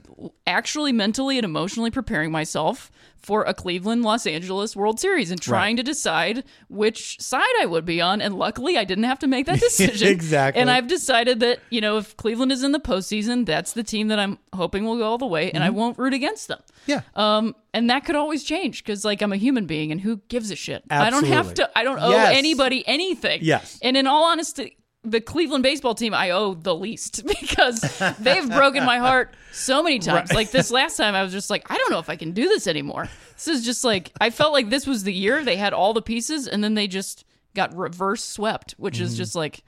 actually 0.46 0.92
mentally 0.92 1.38
and 1.38 1.44
emotionally 1.44 1.90
preparing 1.90 2.30
myself 2.30 2.90
for 3.16 3.44
a 3.44 3.54
Cleveland 3.54 4.02
Los 4.02 4.26
Angeles 4.26 4.74
World 4.74 4.98
Series 4.98 5.30
and 5.30 5.40
trying 5.40 5.76
to 5.76 5.84
decide 5.84 6.42
which 6.68 7.20
side 7.20 7.52
I 7.60 7.66
would 7.66 7.84
be 7.84 8.00
on. 8.00 8.20
And 8.20 8.34
luckily, 8.34 8.76
I 8.76 8.82
didn't 8.82 9.04
have 9.04 9.20
to 9.20 9.28
make 9.28 9.46
that 9.46 9.60
decision. 9.60 10.08
Exactly. 10.08 10.60
And 10.60 10.68
I've 10.68 10.88
decided 10.88 11.38
that, 11.40 11.60
you 11.70 11.80
know, 11.80 11.98
if 11.98 12.16
Cleveland 12.16 12.50
is 12.50 12.64
in 12.64 12.72
the 12.72 12.80
postseason, 12.80 13.46
that's 13.46 13.74
the 13.74 13.84
team 13.84 14.08
that 14.08 14.18
I'm 14.18 14.38
hoping 14.52 14.84
will 14.84 14.96
go 14.98 15.04
all 15.04 15.18
the 15.18 15.26
way, 15.26 15.52
and 15.52 15.62
I 15.62 15.68
Mm-hmm. 15.68 15.76
won't 15.76 15.98
root 15.98 16.14
against 16.14 16.48
them. 16.48 16.60
Yeah. 16.86 17.02
Um, 17.14 17.54
and 17.72 17.88
that 17.90 18.04
could 18.04 18.16
always 18.16 18.42
change 18.42 18.82
because, 18.84 19.04
like, 19.04 19.22
I'm 19.22 19.32
a 19.32 19.36
human 19.36 19.66
being, 19.66 19.92
and 19.92 20.00
who 20.00 20.16
gives 20.28 20.50
a 20.50 20.56
shit? 20.56 20.82
I 20.90 21.08
don't 21.10 21.26
have 21.26 21.54
to. 21.54 21.70
I 21.78 21.84
don't 21.84 22.00
owe 22.00 22.10
Yes. 22.10 22.36
anybody 22.36 22.82
anything. 22.88 23.38
Yes. 23.42 23.78
And 23.82 23.96
in 23.96 24.08
all 24.08 24.24
honesty, 24.24 24.76
the 25.04 25.20
Cleveland 25.20 25.62
baseball 25.62 25.94
team 25.94 26.14
I 26.14 26.30
owe 26.30 26.54
the 26.54 26.74
least 26.74 27.26
because 27.40 27.80
they've 28.20 28.48
broken 28.48 28.84
my 28.84 28.98
heart 28.98 29.34
so 29.52 29.82
many 29.82 29.98
times. 29.98 30.32
Like 30.32 30.50
this 30.50 30.70
last 30.70 30.96
time, 30.96 31.14
I 31.14 31.22
was 31.22 31.32
just 31.32 31.50
like, 31.50 31.70
I 31.70 31.76
don't 31.76 31.90
know 31.90 31.98
if 31.98 32.08
I 32.08 32.16
can 32.16 32.32
do 32.32 32.48
this 32.48 32.66
anymore. 32.66 33.08
This 33.34 33.48
is 33.48 33.64
just 33.64 33.84
like 33.84 34.12
I 34.20 34.30
felt 34.30 34.52
like 34.52 34.70
this 34.70 34.86
was 34.86 35.02
the 35.02 35.12
year 35.12 35.44
they 35.44 35.56
had 35.56 35.72
all 35.72 35.92
the 35.92 36.02
pieces, 36.02 36.46
and 36.46 36.62
then 36.62 36.74
they 36.74 36.86
just 36.86 37.24
got 37.54 37.76
reverse 37.76 38.24
swept, 38.24 38.72
which 38.78 39.00
is 39.00 39.14
mhm. 39.14 39.18
just 39.18 39.34
like, 39.34 39.64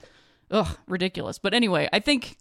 ugh, 0.49 0.77
ridiculous. 0.87 1.37
But 1.37 1.53
anyway, 1.53 1.89
I 1.91 1.99
think, 1.99 2.37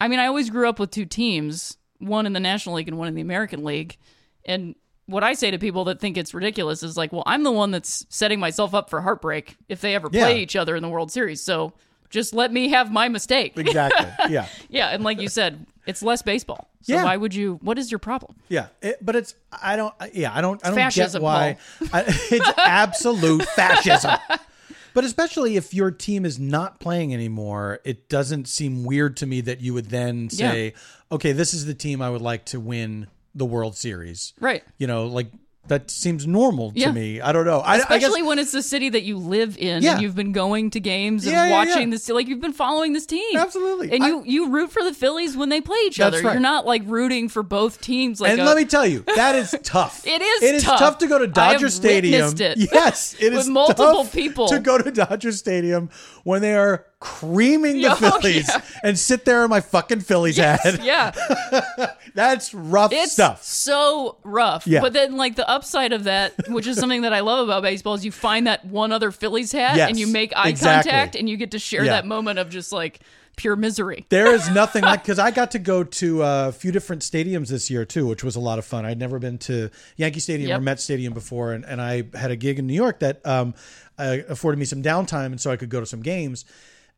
I 0.00 0.08
mean, 0.08 0.18
I 0.18 0.26
always 0.26 0.50
grew 0.50 0.68
up 0.68 0.78
with 0.78 0.90
two 0.90 1.06
teams, 1.06 1.78
one 1.98 2.26
in 2.26 2.32
the 2.32 2.40
National 2.40 2.76
League 2.76 2.88
and 2.88 2.98
one 2.98 3.08
in 3.08 3.14
the 3.14 3.22
American 3.22 3.64
League, 3.64 3.96
and 4.44 4.74
what 5.06 5.24
I 5.24 5.32
say 5.32 5.50
to 5.50 5.58
people 5.58 5.84
that 5.84 6.00
think 6.00 6.18
it's 6.18 6.34
ridiculous 6.34 6.82
is 6.82 6.98
like, 6.98 7.12
well, 7.14 7.22
I'm 7.24 7.42
the 7.42 7.50
one 7.50 7.70
that's 7.70 8.04
setting 8.10 8.38
myself 8.38 8.74
up 8.74 8.90
for 8.90 9.00
heartbreak 9.00 9.56
if 9.66 9.80
they 9.80 9.94
ever 9.94 10.10
play 10.10 10.36
Yeah. 10.36 10.42
each 10.42 10.54
other 10.54 10.76
in 10.76 10.82
the 10.82 10.88
World 10.90 11.10
Series. 11.10 11.42
So 11.42 11.72
just 12.10 12.34
let 12.34 12.52
me 12.52 12.68
have 12.70 12.90
my 12.92 13.08
mistake. 13.08 13.56
Exactly. 13.56 14.06
Yeah. 14.32 14.46
yeah, 14.68 14.88
and 14.88 15.02
like 15.04 15.20
you 15.20 15.28
said, 15.28 15.66
it's 15.86 16.02
less 16.02 16.22
baseball. 16.22 16.68
So 16.82 16.94
Yeah. 16.94 17.04
why 17.04 17.16
would 17.16 17.34
you? 17.34 17.58
What 17.62 17.78
is 17.78 17.90
your 17.90 17.98
problem? 17.98 18.36
Yeah, 18.48 18.68
it, 18.82 19.04
but 19.04 19.16
it's 19.16 19.34
I 19.52 19.76
don't 19.76 19.94
yeah 20.12 20.30
I 20.34 20.40
don't 20.40 20.60
I 20.64 20.68
don't 20.68 20.76
Fascism, 20.76 21.20
get 21.20 21.24
why 21.24 21.56
I, 21.92 22.04
it's 22.30 22.58
absolute 22.58 23.42
fascism. 23.56 24.16
But 24.94 25.04
especially 25.04 25.56
if 25.56 25.72
your 25.74 25.90
team 25.90 26.24
is 26.24 26.38
not 26.38 26.80
playing 26.80 27.14
anymore, 27.14 27.80
it 27.84 28.08
doesn't 28.08 28.48
seem 28.48 28.84
weird 28.84 29.16
to 29.18 29.26
me 29.26 29.40
that 29.42 29.60
you 29.60 29.72
would 29.74 29.90
then 29.90 30.28
say, 30.30 30.74
"Okay, 31.12 31.32
this 31.32 31.54
is 31.54 31.66
the 31.66 31.74
team 31.74 32.02
I 32.02 32.10
would 32.10 32.22
like 32.22 32.44
to 32.46 32.58
win 32.60 33.06
the 33.34 33.44
World 33.44 33.76
Series." 33.76 34.32
Right. 34.40 34.64
You 34.78 34.86
know, 34.86 35.06
like 35.06 35.28
that 35.68 35.90
seems 35.90 36.26
normal 36.26 36.72
to 36.72 36.78
Yeah. 36.80 36.92
me. 36.92 37.20
I 37.20 37.32
don't 37.32 37.44
know. 37.46 37.60
I, 37.60 37.74
I 37.74 37.76
guess 37.78 37.84
Especially 37.90 38.22
when 38.22 38.38
it's 38.38 38.52
the 38.52 38.62
city 38.62 38.88
that 38.88 39.02
you 39.04 39.16
live 39.18 39.56
in 39.58 39.82
Yeah. 39.82 39.92
and 39.92 40.02
you've 40.02 40.14
been 40.14 40.32
going 40.32 40.70
to 40.70 40.80
games 40.80 41.24
and 41.24 41.32
Yeah, 41.32 41.50
watching 41.50 41.90
this 41.90 42.08
like 42.08 42.26
you've 42.26 42.40
been 42.40 42.52
following 42.52 42.92
this 42.92 43.06
team. 43.06 43.36
Absolutely. 43.36 43.92
And 43.92 44.02
I- 44.02 44.08
you 44.08 44.22
you 44.26 44.48
root 44.50 44.72
for 44.72 44.82
the 44.82 44.92
Phillies 44.92 45.36
when 45.36 45.48
they 45.48 45.60
play 45.60 45.78
each 45.86 46.00
other. 46.00 46.20
right. 46.22 46.32
You're 46.32 46.40
not 46.40 46.66
like 46.66 46.82
rooting 46.86 47.28
for 47.28 47.42
both 47.42 47.80
teams 47.80 48.20
like 48.20 48.32
and 48.32 48.40
a- 48.40 48.44
let 48.44 48.56
me 48.56 48.64
tell 48.64 48.86
you, 48.86 49.04
that 49.16 49.34
is 49.34 49.54
tough. 49.62 50.06
It 50.06 50.20
is 50.22 50.42
It 50.42 50.54
is 50.56 50.62
tough. 50.64 50.78
tough, 50.78 50.98
to 50.98 51.06
go 51.06 51.18
to 51.18 51.26
Dodger 51.26 51.68
Stadium. 51.70 52.34
it. 52.38 52.58
Yes, 52.72 53.14
it 53.20 53.30
With 53.32 53.42
is 53.42 53.48
multiple 53.48 54.04
tough 54.04 54.12
people. 54.12 54.48
to 54.48 54.58
go 54.58 54.78
to 54.78 54.90
Dodger 54.90 55.32
Stadium 55.32 55.90
when 56.24 56.42
they 56.42 56.54
are 56.54 56.84
creaming 57.00 57.80
the 57.80 57.88
Oh, 57.92 57.94
Phillies 57.94 58.48
yeah. 58.48 58.60
and 58.82 58.98
sit 58.98 59.24
there 59.24 59.44
in 59.44 59.50
my 59.50 59.60
fucking 59.60 60.00
Phillies 60.00 60.36
hat. 60.36 60.82
yeah. 60.82 61.12
That's 62.14 62.52
rough 62.52 62.92
It's 62.92 63.12
stuff. 63.12 63.42
so 63.44 64.16
rough. 64.24 64.66
Yeah. 64.66 64.80
But 64.80 64.92
then, 64.92 65.16
like, 65.16 65.36
the 65.36 65.48
upside 65.48 65.92
of 65.92 66.04
that, 66.04 66.34
which 66.48 66.66
is 66.66 66.76
something 66.76 67.02
that 67.02 67.12
I 67.12 67.20
love 67.20 67.46
about 67.46 67.62
baseball, 67.62 67.94
is 67.94 68.04
you 68.04 68.10
find 68.12 68.46
that 68.48 68.64
one 68.64 68.90
other 68.92 69.10
Phillies 69.12 69.52
hat 69.52 69.76
Yes, 69.76 69.90
and 69.90 69.98
you 69.98 70.06
make 70.08 70.32
eye 70.36 70.48
exactly. 70.48 70.90
contact 70.90 71.14
and 71.16 71.28
you 71.28 71.36
get 71.36 71.52
to 71.52 71.58
share 71.58 71.84
Yeah. 71.84 71.92
that 71.92 72.06
moment 72.06 72.38
of 72.40 72.50
just 72.50 72.72
like 72.72 73.00
pure 73.36 73.54
misery. 73.54 74.04
There 74.08 74.34
is 74.34 74.50
nothing 74.52 74.82
like 74.82 75.02
because 75.04 75.20
I 75.20 75.30
got 75.30 75.52
to 75.52 75.60
go 75.60 75.84
to 75.84 76.22
a 76.22 76.50
few 76.52 76.72
different 76.72 77.02
stadiums 77.02 77.46
this 77.48 77.70
year 77.70 77.84
too, 77.84 78.06
which 78.08 78.24
was 78.24 78.34
a 78.34 78.40
lot 78.40 78.58
of 78.58 78.64
fun. 78.64 78.84
I'd 78.84 78.98
never 78.98 79.20
been 79.20 79.38
to 79.38 79.70
Yankee 79.96 80.18
Stadium 80.18 80.48
Yep. 80.48 80.58
or 80.58 80.62
Met 80.62 80.80
Stadium 80.80 81.14
before, 81.14 81.52
and, 81.52 81.64
and 81.64 81.80
I 81.80 82.04
had 82.14 82.32
a 82.32 82.36
gig 82.36 82.58
in 82.58 82.66
New 82.66 82.74
York 82.74 82.98
that 82.98 83.24
um, 83.24 83.54
uh, 83.96 84.16
afforded 84.28 84.58
me 84.58 84.64
some 84.64 84.82
downtime, 84.82 85.26
and 85.26 85.40
so 85.40 85.52
I 85.52 85.56
could 85.56 85.68
go 85.70 85.78
to 85.78 85.86
some 85.86 86.02
games. 86.02 86.44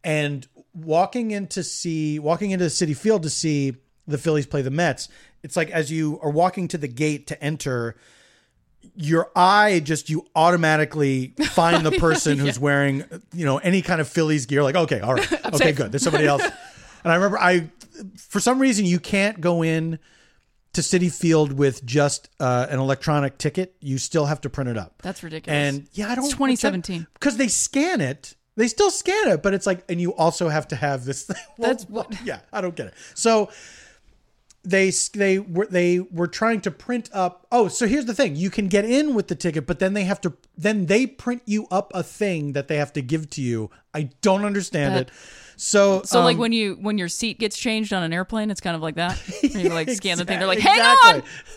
And 0.03 0.47
walking 0.75 1.31
into 1.31 1.63
see, 1.63 2.19
walking 2.19 2.53
into 2.53 2.65
the 2.65 2.71
Citi 2.71 2.97
Field 2.97 3.23
to 3.25 3.31
see 3.31 3.77
the 4.07 4.19
Phillies 4.19 4.47
play 4.47 4.63
the 4.63 4.71
Mets, 4.71 5.09
it's 5.43 5.57
like 5.57 5.71
as 5.71 5.91
you 5.91 6.19
are 6.23 6.31
walking 6.31 6.69
to 6.69 6.79
the 6.79 6.89
gate 6.89 7.27
to 7.29 7.43
enter, 7.43 7.97
your 8.95 9.31
eye 9.37 9.81
just 9.81 10.09
you 10.11 10.27
automatically 10.35 11.35
find 11.53 11.85
the 11.85 11.91
person 11.99 12.39
who's 12.39 12.59
wearing 12.59 13.05
you 13.33 13.45
know 13.45 13.59
any 13.59 13.83
kind 13.83 14.01
of 14.01 14.09
Phillies 14.09 14.47
gear. 14.47 14.63
Like, 14.63 14.77
okay, 14.77 15.01
all 15.01 15.15
right, 15.15 15.33
okay, 15.47 15.57
safe. 15.57 15.77
good. 15.77 15.93
There's 15.93 16.03
somebody 16.03 16.27
else. 16.27 16.43
And 17.03 17.11
I 17.11 17.17
remember 17.17 17.39
I, 17.39 17.71
for 18.19 18.41
some 18.41 18.59
reason, 18.59 18.85
you 18.85 19.01
can't 19.01 19.41
go 19.41 19.63
in 19.63 19.99
to 20.75 20.81
Citi 20.83 21.13
Field 21.13 21.53
with 21.53 21.85
just 21.85 22.29
uh, 22.39 22.67
an 22.69 22.79
electronic 22.79 23.39
ticket. 23.39 23.75
You 23.81 23.99
still 23.99 24.27
have 24.27 24.43
to 24.43 24.51
print 24.51 24.71
it 24.71 24.77
up. 24.77 25.01
That's 25.03 25.23
ridiculous. 25.23 25.57
And 25.57 25.89
yeah, 25.93 26.11
I 26.11 26.15
don't. 26.15 26.27
It's 26.27 26.35
2017. 26.35 27.07
because 27.15 27.37
they 27.37 27.49
scan 27.49 28.01
it. 28.01 28.37
They 28.57 28.69
still 28.69 28.91
scan 28.91 29.29
it, 29.29 29.43
but 29.43 29.55
it's 29.55 29.67
like, 29.67 29.85
and 29.89 30.01
you 30.01 30.15
also 30.15 30.49
have 30.49 30.69
to 30.69 30.77
have 30.77 31.05
this. 31.05 31.25
Thing. 31.25 31.37
Well, 31.59 31.71
That's 31.71 31.85
what- 31.89 32.15
yeah, 32.25 32.41
I 32.53 32.61
don't 32.61 32.75
get 32.77 32.89
it. 32.89 32.95
So 33.15 33.51
they 34.63 34.91
they 35.15 35.39
were 35.39 35.67
they 35.67 36.01
were 36.01 36.27
trying 36.27 36.61
to 36.63 36.71
print 36.71 37.09
up. 37.15 37.47
Oh, 37.51 37.69
so 37.69 37.87
here's 37.87 38.05
the 38.07 38.15
thing: 38.15 38.37
you 38.37 38.51
can 38.51 38.69
get 38.69 38.85
in 38.85 39.15
with 39.15 39.29
the 39.29 39.35
ticket, 39.35 39.67
but 39.67 39.79
then 39.79 39.95
they 39.95 40.05
have 40.05 40.21
to 40.23 40.35
then 40.59 40.87
they 40.87 41.07
print 41.07 41.43
you 41.47 41.67
up 41.71 41.91
a 41.95 42.03
thing 42.03 42.53
that 42.53 42.69
they 42.69 42.77
have 42.77 42.93
to 42.95 43.03
give 43.03 43.31
to 43.31 43.41
you. 43.43 43.71
I 43.95 44.11
don't 44.21 44.45
understand 44.45 44.95
That- 44.95 45.09
it. 45.09 45.11
So 45.63 46.01
So 46.07 46.23
like 46.23 46.37
um, 46.37 46.41
when 46.41 46.53
you 46.53 46.79
when 46.81 46.97
your 46.97 47.09
seat 47.09 47.39
gets 47.39 47.59
changed 47.59 47.93
on 47.93 48.03
an 48.03 48.15
airplane, 48.15 48.51
it's 48.51 48.63
kind 48.63 48.75
of 48.75 48.81
like 48.81 48.95
that. 48.95 49.21
You 49.43 49.69
like 49.69 49.91
scan 49.91 50.17
the 50.17 50.25
thing. 50.25 50.39
They're 50.39 50.49
like, 50.49 50.59
"Hang 50.59 50.81
on, 50.81 51.23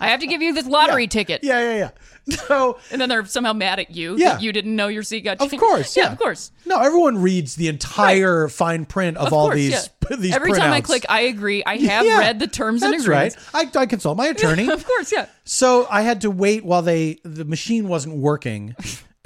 I 0.00 0.08
have 0.08 0.18
to 0.20 0.26
give 0.26 0.42
you 0.42 0.52
this 0.52 0.66
lottery 0.66 1.06
ticket." 1.06 1.44
yeah, 1.44 1.60
yeah, 1.60 1.76
yeah. 1.76 2.36
So 2.48 2.78
And 2.90 3.00
then 3.00 3.08
they're 3.08 3.24
somehow 3.26 3.52
mad 3.52 3.78
at 3.78 3.92
you 3.92 4.16
Yeah. 4.16 4.30
that 4.32 4.42
you 4.42 4.52
didn't 4.52 4.74
know 4.74 4.88
your 4.88 5.02
seat 5.04 5.20
got 5.20 5.40
Of 5.40 5.50
course, 5.56 5.96
yeah. 5.96 6.10
of 6.12 6.18
course. 6.18 6.50
no, 6.66 6.80
everyone 6.80 7.18
reads 7.18 7.54
the 7.54 7.68
entire 7.68 8.48
fine 8.48 8.84
print 8.86 9.16
of, 9.16 9.28
Of 9.28 9.32
all 9.32 9.46
course, 9.46 9.56
these 9.56 9.90
yeah. 10.10 10.16
these. 10.16 10.34
Every 10.34 10.52
time 10.52 10.72
I 10.72 10.80
click, 10.80 11.06
I 11.08 11.20
agree. 11.22 11.62
I 11.64 11.76
have 11.76 12.04
Yeah, 12.04 12.18
read 12.18 12.40
the 12.40 12.48
terms 12.48 12.82
and 12.82 12.92
that's 12.92 13.04
agreements. 13.04 13.36
right. 13.54 13.76
I, 13.76 13.80
I 13.82 13.86
consult 13.86 14.16
my 14.18 14.26
attorney. 14.26 14.68
of 14.68 14.84
course, 14.84 15.12
yeah. 15.12 15.26
So 15.44 15.86
I 15.88 16.02
had 16.02 16.22
to 16.22 16.30
wait 16.30 16.64
while 16.64 16.82
they 16.82 17.18
the 17.24 17.44
machine 17.44 17.86
wasn't 17.88 18.16
working, 18.16 18.74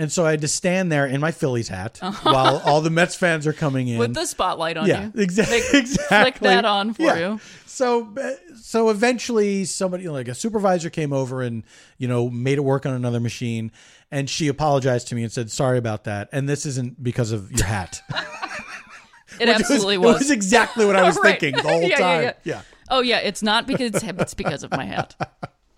and 0.03 0.11
so 0.13 0.27
I 0.27 0.33
had 0.33 0.41
to 0.43 0.49
stand 0.49 0.91
there 0.93 1.07
in 1.07 1.21
my 1.21 1.31
Phillies 1.31 1.69
hat 1.69 1.99
while 2.23 2.59
all 2.65 2.81
the 2.81 2.91
Mets 2.91 3.15
fans 3.15 3.47
are 3.47 3.53
coming 3.53 3.89
in. 3.89 3.99
With 3.99 4.15
the 4.15 4.27
spotlight 4.27 4.77
on 4.77 4.87
yeah, 4.89 5.05
you. 5.15 5.23
exactly. 5.23 5.61
They 5.73 5.79
exactly. 5.79 6.07
Flick 6.23 6.39
that 6.41 6.65
on 6.65 6.93
for 6.95 7.03
Yeah. 7.03 7.17
you. 7.19 7.41
So 7.67 8.13
uh, 8.21 8.33
so 8.61 8.91
eventually 8.91 9.65
somebody 9.65 10.09
like 10.09 10.29
a 10.29 10.35
supervisor 10.35 10.91
came 10.91 11.13
over 11.13 11.41
and 11.43 11.63
you 11.99 12.09
know 12.09 12.29
made 12.29 12.59
it 12.59 12.63
work 12.65 12.85
on 12.85 12.93
another 12.95 13.21
machine, 13.21 13.73
and 14.11 14.29
she 14.29 14.49
apologized 14.49 15.09
to 15.09 15.15
me 15.15 15.23
and 15.23 15.33
said 15.33 15.51
sorry 15.51 15.79
about 15.79 16.05
that, 16.05 16.29
and 16.33 16.49
this 16.49 16.67
isn't 16.67 17.03
because 17.03 17.33
of 17.33 17.51
your 17.53 17.67
hat. 17.67 18.03
It 19.41 19.49
Which 19.49 19.57
absolutely 19.61 19.95
It 19.95 20.01
was. 20.03 20.19
was 20.19 20.31
exactly 20.31 20.85
what 20.85 20.95
I 20.95 21.05
was 21.05 21.17
Right. 21.17 21.41
thinking 21.41 21.57
the 21.57 21.67
whole 21.67 21.81
Yeah, 21.81 21.87
yeah, 21.89 21.97
time. 21.99 22.23
yeah. 22.23 22.33
yeah. 22.45 22.63
Oh 22.91 23.01
yeah, 23.01 23.19
it's 23.21 23.43
not 23.43 23.67
because 23.67 24.03
it's 24.03 24.35
because 24.35 24.63
of 24.63 24.71
my 24.73 24.85
hat. 24.85 25.17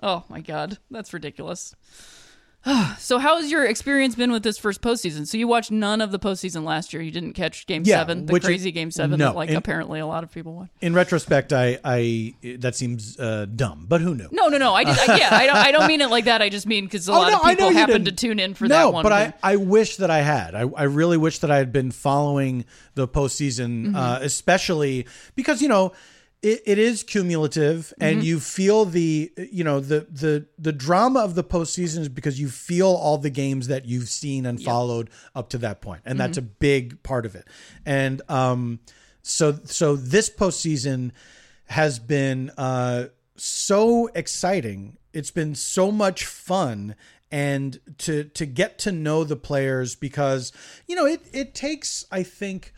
Oh 0.03 0.25
my 0.29 0.41
god, 0.41 0.79
that's 0.91 1.13
ridiculous. 1.15 1.75
so 2.99 3.19
how 3.19 3.37
has 3.41 3.51
your 3.51 3.65
experience 3.65 4.15
been 4.15 4.33
with 4.33 4.43
this 4.43 4.57
first 4.57 4.81
postseason? 4.81 5.27
So 5.27 5.37
you 5.37 5.47
watched 5.47 5.71
none 5.71 6.01
of 6.01 6.11
the 6.13 6.19
postseason 6.19 6.65
last 6.65 6.93
year. 6.93 7.03
You 7.03 7.11
didn't 7.11 7.35
catch 7.35 7.67
Game 7.67 7.83
Yeah, 7.85 7.99
Seven, 8.01 8.27
the 8.27 8.41
crazy 8.41 8.73
Game 8.73 8.91
Seven 8.91 9.19
no, 9.19 9.27
that 9.27 9.37
like 9.37 9.49
and- 9.51 9.59
apparently 9.59 10.01
a 10.01 10.07
lot 10.07 10.25
of 10.25 10.33
people 10.33 10.55
watch. 10.55 10.71
In 10.81 10.95
retrospect, 10.95 11.53
I, 11.53 11.79
I 11.85 12.35
that 12.59 12.75
seems 12.75 13.19
uh, 13.21 13.47
dumb, 13.55 13.85
but 13.89 14.01
who 14.01 14.15
knew? 14.15 14.29
No, 14.33 14.49
no, 14.49 14.57
no. 14.59 14.75
I 14.75 14.85
just 14.85 15.09
I, 15.09 15.19
yeah, 15.19 15.29
I 15.33 15.47
don't 15.47 15.57
I 15.57 15.73
don't 15.73 15.87
mean 15.89 16.01
it 16.01 16.09
like 16.11 16.25
that. 16.25 16.41
I 16.43 16.49
just 16.49 16.67
mean 16.67 16.85
because 16.85 17.07
a 17.09 17.13
lot 17.13 17.29
Oh, 17.29 17.31
no, 17.31 17.37
of 17.37 17.43
people 17.51 17.65
know 17.67 17.71
you 17.71 17.77
happen 17.77 18.05
to 18.07 18.13
tune 18.13 18.39
in 18.39 18.55
for 18.55 18.65
no, 18.67 18.75
that 18.77 18.93
one. 18.93 19.03
but 19.03 19.13
I. 19.13 19.35
I 19.43 19.57
wish 19.57 19.97
that 19.97 20.11
I 20.11 20.21
had. 20.23 20.55
I, 20.55 20.61
I 20.63 20.85
really 20.85 21.17
wish 21.19 21.41
that 21.41 21.51
I 21.51 21.59
had 21.59 21.73
been 21.73 21.91
following 21.91 22.65
the 22.95 23.07
postseason, 23.07 23.65
Mm-hmm. 23.89 23.97
uh, 23.97 24.19
especially 24.23 25.07
because 25.37 25.61
you 25.61 25.69
know 25.69 25.93
it, 26.45 26.63
it 26.67 26.79
is 26.79 27.03
cumulative, 27.03 27.93
and 28.01 28.19
Mm-hmm. 28.19 28.27
you 28.27 28.41
feel 28.41 28.85
the 28.85 29.33
you 29.37 29.65
know 29.65 29.81
the 29.81 30.07
the 30.11 30.47
the 30.59 30.73
drama 30.73 31.21
of 31.21 31.35
the 31.35 31.43
postseason 31.45 32.01
is 32.01 32.09
because 32.09 32.39
you 32.39 32.49
feel 32.49 32.89
all 32.89 33.19
the 33.19 33.31
games 33.31 33.69
that 33.69 33.87
you've 33.87 34.09
seen 34.09 34.45
and 34.47 34.63
followed 34.63 35.09
up 35.35 35.49
to 35.51 35.59
that 35.59 35.81
point, 35.81 36.03
and 36.05 36.21
that's 36.21 36.37
a 36.39 36.43
Mm-hmm. 36.43 36.59
big 36.59 37.03
part 37.03 37.25
of 37.27 37.35
it. 37.35 37.47
And 37.87 38.21
um, 38.29 38.81
so 39.23 39.59
so 39.65 39.97
this 39.97 40.29
postseason 40.29 41.13
has 41.69 41.99
been 41.99 42.51
uh, 42.59 43.07
so 43.37 44.09
exciting. 44.15 44.99
It's 45.15 45.31
been 45.31 45.55
so 45.55 45.91
much 45.91 46.27
fun 46.27 46.95
and 47.33 47.81
to 47.99 48.25
to 48.25 48.45
get 48.45 48.79
to 48.81 48.93
know 48.93 49.25
the 49.25 49.37
players 49.37 49.95
because 49.97 50.53
you 50.87 50.95
know 50.95 51.07
it 51.07 51.23
it 51.33 51.55
takes 51.55 52.05
I 52.13 52.23
think 52.23 52.74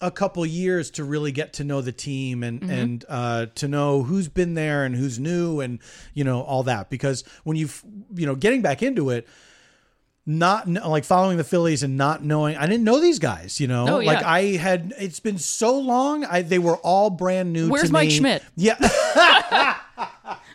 a 0.00 0.10
couple 0.10 0.44
years 0.46 0.90
to 0.92 1.02
really 1.04 1.32
get 1.32 1.52
to 1.54 1.64
know 1.64 1.80
the 1.80 1.92
team 1.92 2.42
and 2.42 2.62
and 2.62 3.04
uh, 3.08 3.46
to 3.56 3.66
know 3.68 4.02
who's 4.04 4.28
been 4.28 4.54
there 4.54 4.84
and 4.84 4.94
who's 4.94 5.18
new 5.18 5.60
and 5.60 5.78
you 6.14 6.22
know 6.24 6.40
all 6.42 6.62
that 6.62 6.88
because 6.90 7.24
when 7.44 7.56
you 7.56 7.68
you 8.14 8.24
know 8.26 8.34
getting 8.36 8.62
back 8.62 8.82
into 8.82 9.10
it 9.10 9.26
not 10.24 10.68
like 10.68 11.04
following 11.04 11.38
the 11.38 11.44
Phillies 11.44 11.82
and 11.82 11.96
not 11.96 12.22
knowing 12.22 12.54
I 12.56 12.66
didn't 12.66 12.84
know 12.84 13.00
these 13.00 13.18
guys 13.18 13.58
you 13.60 13.66
know 13.66 13.86
Oh, 13.88 13.98
yeah. 14.00 14.12
like 14.12 14.22
I 14.24 14.42
had 14.56 14.92
it's 14.98 15.20
been 15.20 15.38
so 15.38 15.78
long 15.78 16.24
I 16.24 16.42
they 16.42 16.58
were 16.58 16.76
all 16.76 17.08
brand 17.10 17.52
new 17.52 17.70
Where's 17.70 17.86
to 17.86 17.92
Mike 17.92 18.08
me. 18.08 18.14
Schmidt? 18.18 18.42
yeah 18.54 18.76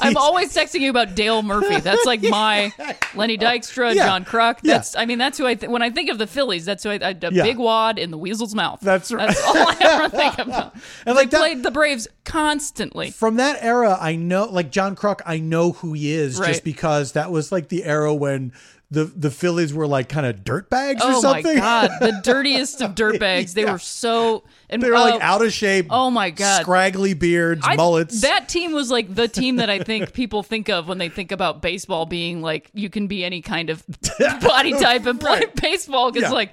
I'm 0.00 0.16
always 0.16 0.54
texting 0.54 0.80
you 0.80 0.90
about 0.90 1.14
Dale 1.14 1.42
Murphy. 1.42 1.80
That's 1.80 2.04
like 2.04 2.22
my 2.28 2.72
Lenny 3.14 3.38
Dykstra, 3.38 3.94
Yeah. 3.94 4.06
John 4.06 4.24
Kruk. 4.24 4.58
Yeah. 4.62 4.74
That's 4.74 4.96
I 4.96 5.06
mean 5.06 5.18
that's 5.18 5.38
who 5.38 5.46
I 5.46 5.54
th- 5.54 5.70
when 5.70 5.82
I 5.82 5.90
think 5.90 6.10
of 6.10 6.18
the 6.18 6.26
Phillies. 6.26 6.64
That's 6.64 6.82
who 6.82 6.90
I, 6.90 6.94
I 6.94 7.10
a 7.10 7.16
Yeah. 7.32 7.42
big 7.42 7.58
wad 7.58 7.98
in 7.98 8.10
the 8.10 8.18
weasel's 8.18 8.54
mouth. 8.54 8.80
That's 8.80 9.10
right. 9.12 9.28
That's 9.28 9.42
all 9.46 9.56
I 9.56 9.76
ever 9.80 10.08
think 10.08 10.38
about. 10.38 10.74
And 10.74 11.16
they 11.16 11.22
like 11.22 11.30
that- 11.30 11.38
played 11.38 11.62
the 11.62 11.70
Braves 11.70 12.08
constantly. 12.24 13.10
from 13.10 13.36
that 13.36 13.58
era, 13.62 13.96
I 14.00 14.16
know, 14.16 14.46
like 14.46 14.70
John 14.70 14.96
Kruk, 14.96 15.20
I 15.24 15.38
know 15.38 15.72
who 15.72 15.92
he 15.92 16.12
is 16.12 16.38
Right. 16.38 16.48
just 16.48 16.64
because 16.64 17.12
that 17.12 17.30
was 17.30 17.52
like 17.52 17.68
the 17.68 17.84
era 17.84 18.12
when 18.14 18.52
the 18.94 19.04
the 19.04 19.30
Phillies 19.30 19.74
were 19.74 19.86
like 19.86 20.08
kind 20.08 20.24
of 20.26 20.36
dirtbags 20.44 21.00
or 21.04 21.20
something. 21.20 21.46
Oh 21.46 21.54
my 21.54 21.88
god, 21.88 21.90
the 22.00 22.20
dirtiest 22.24 22.80
of 22.80 22.94
dirt 22.94 23.20
bags. 23.20 23.52
They 23.54 23.62
Yeah. 23.64 23.72
were 23.72 23.78
so 23.78 24.44
and 24.70 24.82
they 24.82 24.88
were 24.88 24.94
like 24.94 25.14
uh, 25.14 25.18
out 25.24 25.42
of 25.44 25.52
shape. 25.52 25.86
oh 25.90 26.10
my 26.10 26.30
God. 26.30 26.62
scraggly 26.62 27.12
beards, 27.14 27.60
I- 27.64 27.76
mullets. 27.76 28.22
That 28.22 28.48
team 28.48 28.72
was 28.72 28.90
like 28.90 29.14
the 29.14 29.28
team 29.28 29.56
that 29.56 29.68
I 29.68 29.80
think 29.80 30.12
people 30.12 30.42
think 30.42 30.68
of 30.70 30.88
when 30.88 30.98
they 30.98 31.08
think 31.08 31.32
about 31.32 31.60
baseball 31.60 32.06
being 32.06 32.40
like 32.42 32.70
you 32.72 32.88
can 32.88 33.06
be 33.06 33.24
any 33.24 33.40
kind 33.42 33.68
of 33.70 33.84
body 34.40 34.72
type 34.72 35.06
and 35.06 35.20
play 35.20 35.40
Right. 35.40 35.54
baseball 35.56 36.10
because 36.12 36.30
Yeah. 36.30 36.34
like 36.34 36.50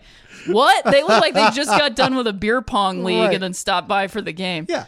what 0.47 0.84
they 0.86 1.01
look 1.01 1.21
like 1.21 1.34
they 1.34 1.49
just 1.51 1.69
got 1.77 1.95
done 1.95 2.15
with 2.15 2.25
a 2.27 2.34
beer 2.34 2.62
pong 2.62 3.04
league 3.04 3.17
Right. 3.19 3.34
and 3.36 3.43
then 3.43 3.54
stopped 3.54 3.88
by 3.88 4.08
for 4.08 4.21
the 4.21 4.32
game. 4.34 4.65
yeah. 4.67 4.86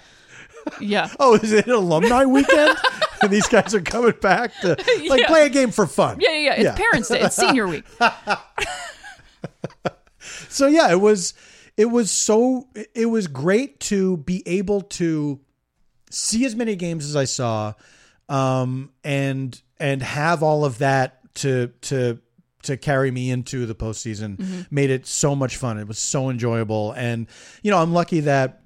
Yeah. 0.79 1.09
Oh, 1.19 1.35
is 1.35 1.51
it 1.51 1.67
alumni 1.67 2.25
weekend? 2.25 2.77
and 3.21 3.31
these 3.31 3.47
guys 3.47 3.73
are 3.75 3.81
coming 3.81 4.13
back 4.21 4.51
to 4.61 4.69
like 5.09 5.21
Yeah. 5.21 5.27
play 5.27 5.45
a 5.45 5.49
game 5.49 5.71
for 5.71 5.85
fun. 5.87 6.17
Yeah, 6.19 6.31
yeah, 6.31 6.61
yeah. 6.61 6.69
It's 6.71 6.79
Parents' 6.79 7.07
Day. 7.09 7.21
It's 7.21 7.35
Senior 7.35 7.67
Week. 7.67 7.83
so 10.49 10.67
yeah, 10.67 10.91
it 10.91 10.99
was 11.01 11.33
it 11.77 11.85
was 11.85 12.11
so 12.11 12.67
it 12.95 13.07
was 13.07 13.27
great 13.27 13.79
to 13.81 14.17
be 14.17 14.43
able 14.45 14.81
to 14.81 15.39
see 16.09 16.45
as 16.45 16.55
many 16.55 16.75
games 16.75 17.05
as 17.05 17.15
I 17.15 17.25
saw, 17.25 17.73
um, 18.29 18.91
and 19.03 19.59
and 19.79 20.01
have 20.01 20.43
all 20.43 20.65
of 20.65 20.77
that 20.79 21.19
to 21.35 21.67
to 21.81 22.19
to 22.63 22.77
carry 22.77 23.11
me 23.11 23.29
into 23.29 23.65
the 23.65 23.75
postseason 23.75 24.65
made 24.71 24.89
it 24.89 25.05
so 25.05 25.35
much 25.35 25.57
fun. 25.57 25.77
It 25.77 25.87
was 25.87 25.99
so 25.99 26.29
enjoyable, 26.29 26.91
and 26.93 27.27
you 27.61 27.71
know 27.71 27.79
I'm 27.79 27.93
lucky 27.93 28.21
that 28.21 28.61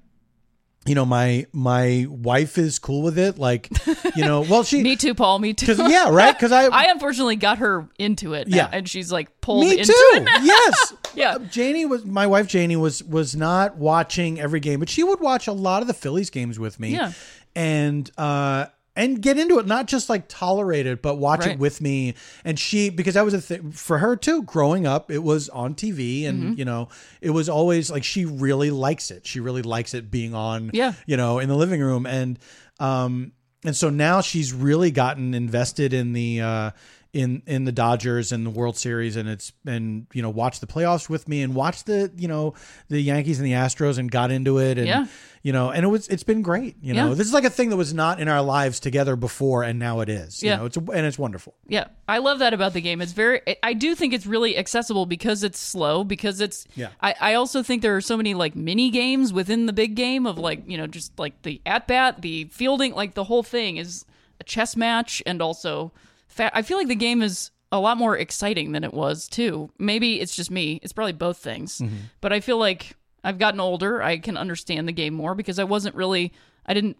you 0.88 0.94
know 0.94 1.04
my 1.04 1.46
my 1.52 2.06
wife 2.08 2.56
is 2.58 2.78
cool 2.78 3.02
with 3.02 3.18
it. 3.18 3.38
Like 3.38 3.68
you 4.16 4.24
know, 4.24 4.40
well 4.40 4.62
she 4.64 4.82
Me 4.88 4.96
too, 4.96 5.14
Paul. 5.14 5.38
Me 5.38 5.52
too. 5.54 5.74
yeah 5.88 6.08
right 6.10 6.34
because 6.34 6.50
I 6.52 6.64
I 6.72 6.84
unfortunately 6.90 7.36
got 7.36 7.58
her 7.58 7.88
into 7.98 8.32
it. 8.34 8.48
now, 8.48 8.56
Yeah. 8.56 8.68
and 8.72 8.88
she's 8.88 9.12
like 9.12 9.40
pulled 9.40 9.60
Me 9.64 9.72
into 9.78 9.84
too. 9.92 9.94
it. 10.14 10.28
yes. 10.44 10.94
Yeah. 11.14 11.34
Uh, 11.34 11.38
Janie 11.40 11.84
was 11.86 12.04
my 12.04 12.26
wife. 12.26 12.46
Janie 12.48 12.76
was 12.76 13.02
was 13.04 13.36
not 13.36 13.76
watching 13.76 14.40
every 14.40 14.60
game, 14.60 14.80
but 14.80 14.88
she 14.88 15.04
would 15.04 15.20
watch 15.20 15.46
a 15.46 15.52
lot 15.52 15.82
of 15.82 15.88
the 15.88 15.94
Phillies 15.94 16.30
games 16.30 16.58
with 16.58 16.80
me. 16.80 16.90
Yeah. 16.90 17.12
And 17.54 18.10
uh 18.16 18.66
and 18.98 19.22
get 19.22 19.38
into 19.38 19.58
it, 19.58 19.66
not 19.66 19.86
just 19.86 20.10
like 20.10 20.24
tolerate 20.28 20.84
it, 20.86 21.00
but 21.00 21.14
watch 21.16 21.40
Right. 21.40 21.52
it 21.52 21.58
with 21.58 21.80
me. 21.80 22.14
And 22.44 22.58
she, 22.58 22.90
because 22.90 23.14
that 23.14 23.24
was 23.24 23.32
a 23.32 23.40
thing 23.40 23.70
for 23.72 23.96
her 23.98 24.14
too. 24.16 24.42
Growing 24.42 24.86
up, 24.86 25.10
it 25.10 25.22
was 25.22 25.48
on 25.48 25.74
TV, 25.74 26.26
and 26.26 26.42
Mm-hmm. 26.42 26.58
you 26.58 26.64
know, 26.66 26.88
it 27.22 27.30
was 27.30 27.48
always 27.48 27.90
like 27.90 28.04
she 28.04 28.24
really 28.26 28.70
likes 28.70 29.10
it. 29.10 29.26
She 29.26 29.40
really 29.40 29.62
likes 29.62 29.94
it 29.94 30.10
being 30.10 30.34
on, 30.34 30.70
Yeah. 30.74 30.92
you 31.06 31.16
know, 31.16 31.38
in 31.38 31.48
the 31.48 31.56
living 31.56 31.80
room, 31.80 32.04
and 32.04 32.38
um, 32.80 33.32
and 33.64 33.74
so 33.74 33.90
now 33.90 34.20
she's 34.20 34.52
really 34.52 34.90
gotten 34.90 35.34
invested 35.34 35.92
in 35.92 36.12
the 36.12 36.40
uh 36.40 36.70
in 37.14 37.42
in 37.46 37.64
the 37.64 37.72
Dodgers 37.72 38.32
and 38.32 38.44
the 38.44 38.50
World 38.50 38.76
Series 38.76 39.16
and 39.16 39.28
it's 39.28 39.52
and 39.66 40.06
you 40.12 40.20
know 40.20 40.28
watched 40.28 40.60
the 40.60 40.66
playoffs 40.66 41.08
with 41.08 41.26
me 41.26 41.40
and 41.42 41.54
watched 41.54 41.86
the 41.86 42.12
you 42.16 42.28
know 42.28 42.52
the 42.88 43.00
Yankees 43.00 43.38
and 43.38 43.46
the 43.46 43.52
Astros 43.52 43.96
and 43.98 44.10
got 44.10 44.30
into 44.30 44.58
it 44.58 44.76
and 44.76 44.86
Yeah. 44.86 45.06
you 45.42 45.52
know 45.52 45.70
and 45.70 45.84
it 45.84 45.88
was 45.88 46.06
it's 46.08 46.22
been 46.22 46.42
great 46.42 46.76
you 46.82 46.92
know 46.92 47.08
Yeah. 47.08 47.14
this 47.14 47.26
is 47.26 47.32
like 47.32 47.44
a 47.44 47.50
thing 47.50 47.70
that 47.70 47.76
was 47.76 47.94
not 47.94 48.20
in 48.20 48.28
our 48.28 48.42
lives 48.42 48.78
together 48.78 49.16
before 49.16 49.62
and 49.62 49.78
now 49.78 50.00
it 50.00 50.10
is 50.10 50.42
you 50.42 50.50
Yeah. 50.50 50.56
know 50.56 50.66
it's 50.66 50.76
and 50.76 51.06
it's 51.06 51.18
wonderful 51.18 51.54
Yeah, 51.66 51.86
I 52.06 52.18
love 52.18 52.40
that 52.40 52.52
about 52.52 52.72
the 52.74 52.80
game. 52.82 53.00
It's 53.00 53.12
very. 53.12 53.40
I 53.62 53.72
do 53.74 53.94
think 53.94 54.12
it's 54.14 54.26
really 54.26 54.56
accessible 54.56 55.04
because 55.06 55.42
it's 55.44 55.58
slow. 55.58 56.04
Because 56.04 56.40
it's. 56.40 56.66
Yeah. 56.74 56.88
I, 57.02 57.14
I 57.20 57.34
also 57.34 57.62
think 57.62 57.82
there 57.82 57.94
are 57.96 58.00
so 58.00 58.16
many 58.16 58.32
like 58.34 58.56
mini 58.56 58.88
games 58.90 59.30
within 59.32 59.66
the 59.66 59.72
big 59.74 59.94
game 59.94 60.26
of 60.26 60.38
like 60.38 60.62
you 60.66 60.76
know 60.78 60.86
just 60.86 61.18
like 61.18 61.40
the 61.42 61.60
at 61.66 61.86
bat, 61.86 62.22
the 62.22 62.44
fielding, 62.44 62.94
like 62.94 63.12
the 63.14 63.24
whole 63.24 63.42
thing 63.42 63.76
is 63.76 64.04
a 64.40 64.44
chess 64.44 64.74
match, 64.76 65.22
and 65.26 65.42
also, 65.42 65.92
fa- 66.38 66.56
I 66.56 66.62
feel 66.62 66.78
like 66.78 66.88
the 66.88 66.94
game 66.94 67.20
is 67.22 67.50
a 67.70 67.78
lot 67.78 67.98
more 67.98 68.16
exciting 68.16 68.72
than 68.72 68.82
it 68.84 68.94
was 68.94 69.28
too. 69.28 69.70
Maybe 69.78 70.20
it's 70.20 70.34
just 70.34 70.50
me. 70.50 70.80
It's 70.82 70.92
probably 70.94 71.12
both 71.12 71.36
things. 71.38 71.78
Mm-hmm. 71.78 71.96
But 72.22 72.32
I 72.32 72.40
feel 72.40 72.56
like 72.58 72.96
I've 73.22 73.38
gotten 73.38 73.60
older. 73.60 74.02
I 74.02 74.16
can 74.18 74.36
understand 74.38 74.88
the 74.88 74.92
game 74.92 75.12
more 75.12 75.34
because 75.34 75.58
I 75.58 75.64
wasn't 75.64 75.94
really. 75.94 76.32
I 76.64 76.72
didn't 76.74 76.96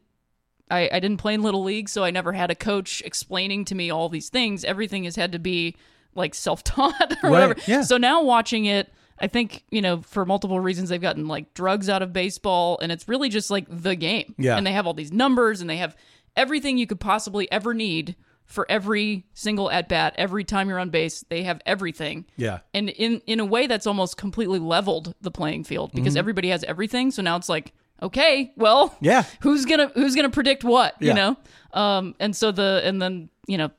I, 0.71 0.91
I 0.93 1.01
didn't 1.01 1.17
play 1.17 1.33
in 1.33 1.43
little 1.43 1.63
league, 1.63 1.89
so 1.89 2.05
I 2.05 2.11
never 2.11 2.33
had 2.33 2.51
a 2.51 2.55
coach 2.55 3.01
explaining 3.07 3.65
to 3.67 3.75
me 3.75 3.89
all 3.91 4.11
these 4.11 4.29
things. 4.29 4.65
Everything 4.65 5.05
has 5.05 5.17
had 5.17 5.33
to 5.33 5.39
be 5.39 5.77
like 6.15 6.35
self 6.35 6.63
taught 6.63 7.13
or 7.23 7.31
Right, 7.31 7.31
whatever. 7.31 7.57
yeah. 7.67 7.81
So 7.83 7.97
now 7.97 8.23
watching 8.23 8.67
it, 8.67 8.93
I 9.19 9.27
think 9.29 9.65
you 9.71 9.81
know 9.81 10.03
for 10.03 10.27
multiple 10.27 10.61
reasons 10.61 10.91
they've 10.91 11.01
gotten 11.01 11.27
like 11.29 11.55
drugs 11.55 11.89
out 11.89 12.03
of 12.03 12.13
baseball, 12.13 12.79
and 12.83 12.93
it's 12.93 13.09
really 13.09 13.31
just 13.31 13.51
like 13.51 13.65
the 13.71 13.95
game. 13.97 14.35
Yeah. 14.37 14.57
and 14.59 14.67
they 14.67 14.73
have 14.73 14.87
all 14.87 14.95
these 14.95 15.13
numbers, 15.13 15.63
and 15.63 15.71
they 15.71 15.79
have 15.79 15.97
everything 16.37 16.77
you 16.77 16.87
could 16.87 17.01
possibly 17.01 17.51
ever 17.51 17.73
need 17.73 18.15
for 18.49 18.67
every 18.69 19.25
single 19.35 19.71
at 19.71 19.89
bat, 19.89 20.15
every 20.17 20.43
time 20.43 20.69
you're 20.69 20.79
on 20.81 20.89
base. 20.91 21.23
They 21.29 21.43
have 21.45 21.61
everything. 21.67 22.25
yeah 22.37 22.61
And 22.75 22.89
in 22.89 23.21
in 23.27 23.39
a 23.41 23.45
way 23.45 23.67
that's 23.69 23.87
almost 23.87 24.17
completely 24.17 24.59
leveled 24.59 25.15
the 25.21 25.31
playing 25.31 25.65
field 25.65 25.93
because 25.93 26.15
Mm-hmm. 26.15 26.19
everybody 26.19 26.49
has 26.49 26.65
everything. 26.65 27.11
So 27.13 27.21
now 27.23 27.37
it's 27.37 27.49
like, 27.51 27.73
okay, 28.03 28.53
well, 28.57 28.97
Yeah. 29.01 29.25
who's 29.41 29.65
gonna 29.67 29.89
who's 29.95 30.15
gonna 30.17 30.31
predict 30.31 30.65
what? 30.65 30.95
Yeah. 30.99 31.09
You 31.09 31.15
know? 31.15 31.37
Um 31.79 32.15
and 32.19 32.35
so 32.35 32.51
the 32.51 32.81
and 32.85 33.01
then, 33.03 33.29
you 33.47 33.59
know, 33.59 33.71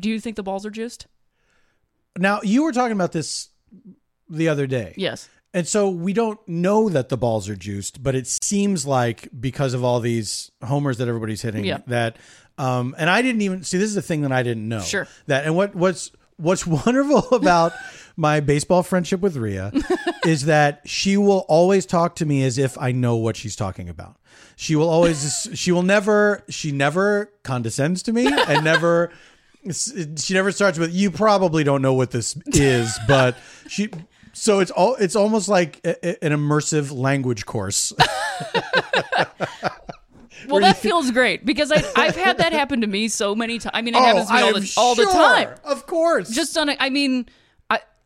do 0.00 0.08
you 0.08 0.18
think 0.20 0.36
the 0.36 0.42
balls 0.42 0.64
are 0.66 0.70
juiced? 0.70 1.06
now 2.18 2.40
you 2.42 2.62
were 2.62 2.72
talking 2.72 2.92
about 2.92 3.12
this 3.12 3.48
the 4.28 4.48
other 4.48 4.66
day 4.66 4.94
Yes. 4.96 5.28
And 5.52 5.68
so 5.68 5.88
we 5.88 6.12
don't 6.12 6.40
know 6.48 6.88
that 6.88 7.10
the 7.10 7.16
balls 7.16 7.48
are 7.48 7.54
juiced, 7.54 8.02
but 8.02 8.16
it 8.16 8.26
seems 8.26 8.84
like 8.84 9.28
because 9.38 9.72
of 9.72 9.84
all 9.84 10.00
these 10.00 10.50
homers 10.64 10.98
that 10.98 11.06
everybody's 11.06 11.42
hitting, 11.42 11.64
Yeah. 11.64 11.78
that 11.86 12.16
um 12.58 12.94
and 12.98 13.08
I 13.10 13.22
didn't 13.22 13.42
even 13.42 13.62
see 13.64 13.78
this 13.78 13.88
is 13.88 13.94
the 13.94 14.02
thing 14.02 14.22
that 14.22 14.32
I 14.32 14.42
didn't 14.42 14.68
know. 14.68 14.80
Sure. 14.80 15.08
That 15.26 15.44
and 15.44 15.56
what 15.56 15.74
what's 15.74 16.10
what's 16.36 16.66
wonderful 16.86 17.28
about 17.34 17.72
my 18.16 18.40
baseball 18.40 18.82
friendship 18.82 19.20
with 19.20 19.36
Rhea 19.36 19.72
is 20.26 20.44
that 20.44 20.82
she 20.84 21.16
will 21.16 21.44
always 21.48 21.84
talk 21.86 22.14
to 22.16 22.26
me 22.26 22.44
as 22.44 22.58
if 22.58 22.78
I 22.78 22.92
know 22.92 23.16
what 23.16 23.36
she's 23.36 23.56
talking 23.56 23.88
about. 23.88 24.16
She 24.56 24.76
will 24.76 24.88
always 24.88 25.48
she 25.54 25.72
will 25.72 25.82
never 25.82 26.42
she 26.48 26.70
never 26.70 27.32
condescends 27.42 28.02
to 28.04 28.12
me 28.12 28.26
and 28.26 28.64
never 28.64 29.10
she 29.72 30.34
never 30.34 30.52
starts 30.52 30.78
with 30.78 30.92
you 30.94 31.10
probably 31.10 31.64
don't 31.64 31.82
know 31.82 31.94
what 31.94 32.10
this 32.12 32.36
is, 32.46 32.96
but 33.08 33.36
she 33.66 33.90
So 34.32 34.60
it's 34.60 34.70
all 34.70 34.94
it's 34.96 35.16
almost 35.16 35.48
like 35.48 35.80
a, 35.84 35.96
a- 36.06 36.24
an 36.24 36.32
immersive 36.32 36.92
language 36.96 37.46
course. 37.46 37.92
Well, 40.48 40.60
that 40.60 40.76
feels 40.78 41.10
great 41.10 41.44
because 41.44 41.72
I, 41.72 41.82
I've 41.96 42.16
had 42.16 42.38
that 42.38 42.52
happen 42.52 42.80
to 42.82 42.86
me 42.86 43.08
so 43.08 43.34
many 43.34 43.58
times. 43.58 43.72
I 43.74 43.82
mean, 43.82 43.94
it 43.94 43.98
oh, 43.98 44.04
happens 44.04 44.28
to 44.28 44.34
me 44.34 44.40
Oh, 44.40 44.42
I 44.42 44.46
all 44.46 44.60
the, 44.60 44.74
all 44.76 44.94
the 44.94 45.04
time. 45.06 45.54
Of 45.64 45.86
course. 45.86 46.30
Just 46.30 46.56
on, 46.56 46.68
a, 46.68 46.76
I 46.78 46.90
mean, 46.90 47.26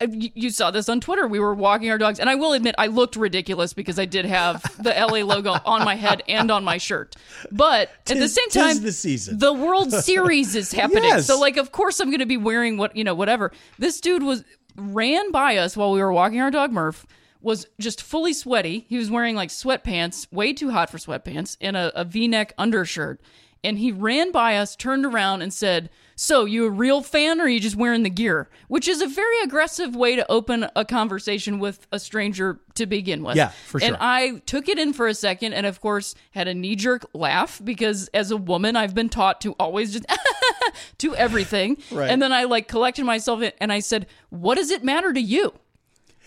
I, 0.01 0.07
you 0.11 0.51
saw 0.51 0.71
this 0.71 0.89
on 0.89 1.01
Twitter. 1.01 1.27
We 1.27 1.41
were 1.41 1.55
walking 1.55 1.91
our 1.91 1.99
dogs, 1.99 2.21
and 2.21 2.31
I 2.31 2.37
will 2.37 2.53
admit 2.53 2.77
I 2.79 2.87
looked 2.87 3.17
ridiculous 3.17 3.73
because 3.73 3.99
I 3.99 4.05
did 4.05 4.27
have 4.27 4.63
the 4.83 4.91
LA 4.91 5.25
logo 5.25 5.57
on 5.65 5.85
my 5.85 5.97
head 5.97 6.23
and 6.29 6.51
on 6.51 6.63
my 6.63 6.79
shirt. 6.79 7.17
But 7.51 7.91
at 8.09 8.19
the 8.19 8.29
same 8.29 8.49
time, 8.51 8.81
the 8.81 8.93
season. 8.93 9.39
the 9.39 9.53
World 9.53 9.93
Series 9.93 10.55
is 10.55 10.71
happening. 10.73 11.05
Yes. 11.05 11.27
So, 11.27 11.39
like, 11.41 11.57
of 11.57 11.73
course, 11.73 11.99
I'm 11.99 12.11
going 12.11 12.21
to 12.21 12.27
be 12.27 12.37
wearing 12.37 12.77
what 12.77 12.95
you 12.95 13.03
know, 13.03 13.15
whatever. 13.15 13.51
This 13.79 14.01
dude 14.01 14.23
was 14.23 14.45
ran 14.77 15.33
by 15.33 15.57
us 15.57 15.77
while 15.77 15.91
we 15.91 16.01
were 16.01 16.13
walking 16.13 16.41
our 16.41 16.51
dog 16.51 16.71
Murph. 16.71 17.05
Was 17.41 17.67
just 17.79 18.03
fully 18.03 18.33
sweaty. 18.33 18.87
He 18.89 18.99
was 18.99 19.11
wearing 19.11 19.37
like 19.37 19.51
sweatpants, 19.51 20.31
way 20.33 20.53
too 20.53 20.71
hot 20.71 20.91
for 20.91 20.99
sweatpants, 20.99 21.57
and 21.61 21.77
a, 21.77 21.93
a 21.99 22.05
V-neck 22.05 22.53
undershirt. 22.59 23.21
And 23.65 23.79
he 23.79 23.91
ran 23.91 24.31
by 24.31 24.57
us, 24.57 24.77
turned 24.77 25.05
around, 25.05 25.43
and 25.43 25.53
said, 25.53 25.91
"So, 26.15 26.45
you 26.45 26.65
a 26.65 26.71
real 26.71 27.03
fan, 27.03 27.41
or 27.41 27.45
are 27.45 27.49
you 27.49 27.59
just 27.59 27.75
wearing 27.75 28.05
the 28.05 28.11
gear?" 28.11 28.49
Which 28.69 28.87
is 28.87 29.01
a 29.01 29.09
very 29.09 29.41
aggressive 29.43 29.97
way 29.97 30.15
to 30.15 30.31
open 30.31 30.67
a 30.77 30.85
conversation 30.85 31.59
with 31.59 31.87
a 31.91 31.99
stranger 31.99 32.61
to 32.75 32.87
begin 32.87 33.25
with. 33.25 33.37
Yeah, 33.37 33.49
for 33.49 33.81
sure. 33.81 33.89
And. 33.89 33.97
I 34.01 34.39
took 34.47 34.69
it 34.69 34.79
in 34.79 34.93
for 34.93 35.09
a 35.09 35.15
second, 35.15 35.55
and 35.55 35.67
of 35.67 35.81
course, 35.81 36.15
had 36.31 36.47
a 36.47 36.55
knee-jerk 36.55 37.07
laugh 37.15 37.61
because 37.65 38.07
as 38.15 38.31
a 38.31 38.37
woman, 38.37 38.77
I've 38.77 38.95
been 38.95 39.09
taught 39.09 39.41
to 39.41 39.55
always 39.59 39.93
just 39.93 40.07
to 40.99 41.17
everything. 41.17 41.79
Right. 41.91 42.11
And 42.11 42.23
then 42.23 42.33
I 42.33 42.45
like 42.45 42.69
collected 42.69 43.05
myself 43.05 43.43
and 43.61 43.73
I 43.73 43.81
said, 43.81 44.07
"What 44.31 44.55
does 44.55 44.71
it 44.71 44.85
matter 44.85 45.13
to 45.13 45.21
you?" 45.21 45.55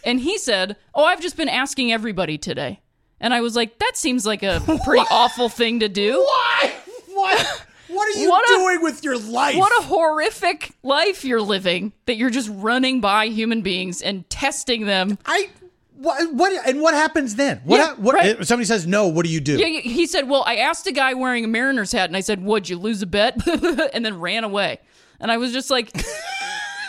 And 0.04 0.20
he 0.20 0.38
said, 0.38 0.76
"Oh, 0.96 1.06
I've 1.06 1.22
just 1.22 1.38
been 1.38 1.50
asking 1.50 1.92
everybody 1.92 2.38
today." 2.38 2.80
And 3.20 3.34
I 3.34 3.42
was 3.42 3.56
like, 3.56 3.78
"That 3.80 3.94
seems 3.96 4.26
like 4.26 4.44
a 4.44 4.62
pretty 4.86 5.06
awful 5.12 5.48
thing 5.50 5.80
to 5.82 5.90
do." 5.90 6.20
Why? 6.20 6.74
What? 7.14 7.66
What 7.90 8.16
are 8.16 8.20
you 8.22 8.30
What 8.30 8.50
a- 8.50 8.54
doing 8.56 8.82
with 8.82 9.04
your 9.04 9.18
life? 9.18 9.58
What 9.58 9.72
a 9.80 9.84
horrific 9.86 10.72
life 10.82 11.26
you're 11.26 11.42
living 11.42 11.92
that 12.06 12.16
you're 12.16 12.30
just 12.30 12.50
running 12.54 13.02
by 13.02 13.26
human 13.28 13.62
beings 13.62 14.02
and 14.02 14.28
testing 14.30 14.86
them. 14.86 15.18
I 15.26 15.50
what, 15.98 16.34
what 16.34 16.68
and 16.68 16.82
what 16.82 16.94
happens 16.96 17.36
then? 17.36 17.62
What, 17.66 17.78
Yeah, 17.78 17.94
what 17.96 18.16
right. 18.16 18.48
somebody 18.48 18.66
says 18.66 18.88
no, 18.88 19.08
what 19.10 19.26
do 19.26 19.32
you 19.32 19.40
do? 19.42 19.58
Yeah, 19.58 19.82
he 19.82 20.08
said, 20.08 20.28
"Well, 20.30 20.44
I 20.48 20.56
asked 20.56 20.88
a 20.88 20.92
guy 20.92 21.14
wearing 21.16 21.44
a 21.44 21.48
Mariners 21.50 21.92
hat, 21.92 22.10
and 22.10 22.16
I 22.18 22.22
said, 22.22 22.42
would 22.44 22.70
you 22.70 22.78
lose 22.80 23.02
a 23.02 23.06
bet?" 23.08 23.46
and 23.94 24.04
then 24.06 24.20
ran 24.20 24.44
away. 24.46 24.80
And 25.20 25.30
I 25.32 25.38
was 25.38 25.52
just 25.54 25.70
like, 25.70 25.92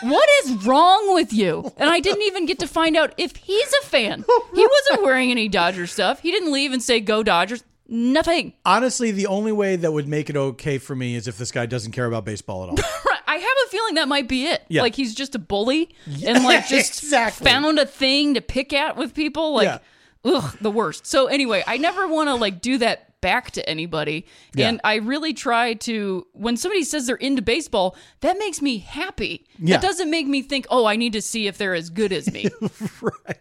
"What 0.03 0.29
is 0.43 0.65
wrong 0.65 1.13
with 1.13 1.33
you?" 1.33 1.71
And 1.77 1.89
I 1.89 1.99
didn't 1.99 2.23
even 2.23 2.45
get 2.45 2.59
to 2.59 2.67
find 2.67 2.95
out 2.97 3.13
if 3.17 3.35
he's 3.35 3.73
a 3.81 3.85
fan. 3.85 4.23
He 4.53 4.67
wasn't 4.67 5.03
wearing 5.03 5.31
any 5.31 5.47
Dodger 5.47 5.87
stuff. 5.87 6.19
He 6.21 6.31
didn't 6.31 6.51
leave 6.51 6.71
and 6.73 6.81
say, 6.81 6.99
"Go 6.99 7.23
Dodgers." 7.23 7.63
Nothing. 7.87 8.53
Honestly, 8.65 9.11
the 9.11 9.27
only 9.27 9.51
way 9.51 9.75
that 9.75 9.91
would 9.91 10.07
make 10.07 10.29
it 10.29 10.37
okay 10.37 10.77
for 10.77 10.95
me 10.95 11.15
is 11.15 11.27
if 11.27 11.37
this 11.37 11.51
guy 11.51 11.65
doesn't 11.65 11.91
care 11.91 12.05
about 12.05 12.23
baseball 12.25 12.63
at 12.63 12.69
all. 12.69 12.77
I 13.27 13.35
have 13.35 13.57
a 13.67 13.69
feeling 13.69 13.95
that 13.95 14.07
might 14.07 14.27
be 14.27 14.45
it. 14.45 14.63
Yeah. 14.69 14.81
Like 14.83 14.95
he's 14.95 15.13
just 15.13 15.35
a 15.35 15.39
bully 15.39 15.89
and 16.25 16.43
like 16.45 16.67
just 16.67 17.03
exactly. 17.03 17.45
found 17.45 17.77
a 17.79 17.85
thing 17.85 18.35
to 18.35 18.41
pick 18.41 18.71
at 18.73 18.95
with 18.95 19.13
people. 19.13 19.53
Like, 19.53 19.65
Yeah. 19.65 19.79
ugh, 20.23 20.57
the 20.61 20.71
worst. 20.71 21.05
So 21.05 21.27
anyway, 21.27 21.63
I 21.67 21.77
never 21.77 22.07
want 22.07 22.29
to 22.29 22.35
like 22.35 22.61
do 22.61 22.77
that 22.77 23.12
back 23.23 23.51
to 23.51 23.67
anybody. 23.67 24.27
Yeah. 24.53 24.67
And 24.67 24.81
I 24.83 24.95
really 24.95 25.33
try 25.33 25.75
to 25.75 26.27
when 26.33 26.57
somebody 26.57 26.83
says 26.83 27.07
they're 27.07 27.15
into 27.15 27.41
baseball, 27.41 27.95
that 28.19 28.37
makes 28.37 28.61
me 28.61 28.79
happy. 28.79 29.47
Yeah. 29.57 29.77
That 29.77 29.81
doesn't 29.81 30.11
make 30.11 30.27
me 30.27 30.41
think, 30.43 30.67
oh, 30.69 30.85
I 30.85 30.97
need 30.97 31.13
to 31.13 31.21
see 31.21 31.47
if 31.47 31.57
they're 31.57 31.73
as 31.73 31.89
good 31.89 32.11
as 32.11 32.31
me. 32.31 32.49
right. 33.01 33.37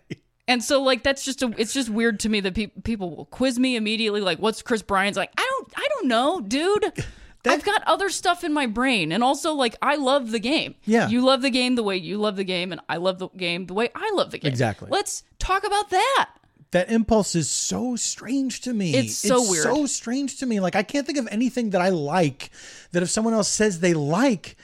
And 0.46 0.62
so 0.62 0.82
like 0.82 1.02
that's 1.02 1.24
just 1.24 1.42
a 1.42 1.52
it's 1.58 1.74
just 1.74 1.90
weird 1.90 2.20
to 2.20 2.28
me 2.28 2.40
that 2.40 2.54
pe- 2.54 2.68
people 2.84 3.14
will 3.14 3.26
quiz 3.26 3.58
me 3.58 3.74
immediately 3.74 4.20
like 4.20 4.38
what's 4.38 4.62
Kris 4.62 4.82
Bryant's 4.82 5.16
like 5.18 5.32
I 5.36 5.46
don't 5.50 5.72
I 5.76 5.88
don't 5.94 6.08
know 6.08 6.40
dude 6.40 7.04
I've 7.46 7.64
got 7.64 7.82
other 7.86 8.08
stuff 8.08 8.44
in 8.44 8.52
my 8.52 8.66
brain 8.66 9.10
and 9.10 9.24
also 9.24 9.52
like 9.54 9.74
I 9.82 9.96
love 9.96 10.30
the 10.30 10.38
game. 10.38 10.76
Yeah. 10.84 11.08
You 11.08 11.22
love 11.22 11.42
the 11.42 11.50
game 11.50 11.74
the 11.74 11.82
way 11.82 11.96
you 11.96 12.18
love 12.18 12.36
the 12.36 12.44
game 12.44 12.70
and 12.70 12.80
I 12.88 12.98
love 12.98 13.18
the 13.18 13.28
game 13.30 13.66
the 13.66 13.74
way 13.74 13.90
I 13.96 14.12
love 14.14 14.30
the 14.30 14.38
game. 14.38 14.50
Exactly. 14.50 14.88
Let's 14.90 15.24
talk 15.40 15.64
about 15.64 15.90
that. 15.90 16.30
That 16.72 16.90
impulse 16.90 17.34
is 17.34 17.50
so 17.50 17.96
strange 17.96 18.62
to 18.62 18.72
me. 18.72 18.94
It's 18.96 19.16
so 19.16 19.48
weird. 19.48 19.62
so 19.62 19.86
strange 19.86 20.38
to 20.38 20.46
me. 20.46 20.58
Like 20.60 20.74
I 20.76 20.82
can't 20.82 21.06
think 21.06 21.18
of 21.18 21.28
anything 21.30 21.70
that 21.70 21.80
I 21.80 21.90
like 21.90 22.50
that 22.92 23.02
if 23.02 23.10
someone 23.10 23.34
else 23.34 23.48
says 23.48 23.80
they 23.80 23.94
like, 23.94 24.56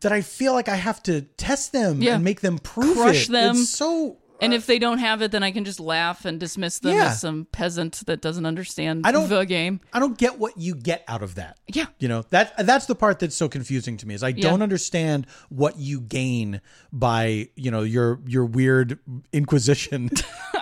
that 0.00 0.12
I 0.12 0.20
feel 0.20 0.52
like 0.52 0.68
I 0.68 0.76
have 0.76 1.02
to 1.04 1.22
test 1.22 1.72
them 1.72 2.02
Yeah. 2.02 2.16
and 2.16 2.24
make 2.24 2.42
them 2.42 2.58
prove 2.58 2.96
Crush 2.98 3.28
it. 3.28 3.32
them. 3.32 3.56
It's 3.56 3.70
so 3.70 4.18
And 4.42 4.52
uh, 4.52 4.56
if 4.56 4.66
they 4.66 4.78
don't 4.78 4.98
have 4.98 5.22
it 5.22 5.30
then 5.30 5.42
I 5.42 5.52
can 5.52 5.64
just 5.64 5.80
laugh 5.80 6.26
and 6.26 6.38
dismiss 6.38 6.80
them 6.80 6.94
Yeah. 6.96 7.06
as 7.12 7.20
some 7.22 7.46
peasant 7.50 8.02
that 8.06 8.20
doesn't 8.20 8.44
understand 8.44 9.06
I 9.06 9.12
don't- 9.12 9.30
the 9.30 9.44
game. 9.46 9.80
I 9.94 10.00
don't 10.00 10.18
get 10.18 10.38
what 10.38 10.58
you 10.58 10.74
get 10.74 11.02
out 11.08 11.22
of 11.22 11.36
that. 11.36 11.56
Yeah. 11.72 11.86
You 11.98 12.08
know, 12.08 12.24
that 12.28 12.52
that's 12.66 12.84
the 12.84 12.94
part 12.94 13.20
that's 13.20 13.36
so 13.36 13.48
confusing 13.48 13.96
to 13.98 14.06
me 14.06 14.12
is 14.12 14.22
I 14.22 14.32
don't 14.32 14.60
understand 14.60 15.26
what 15.48 15.78
you 15.78 16.02
gain 16.02 16.60
by, 16.92 17.48
you 17.56 17.70
know, 17.70 17.82
your 17.82 18.20
your 18.26 18.44
weird 18.44 18.98
inquisition. 19.32 20.10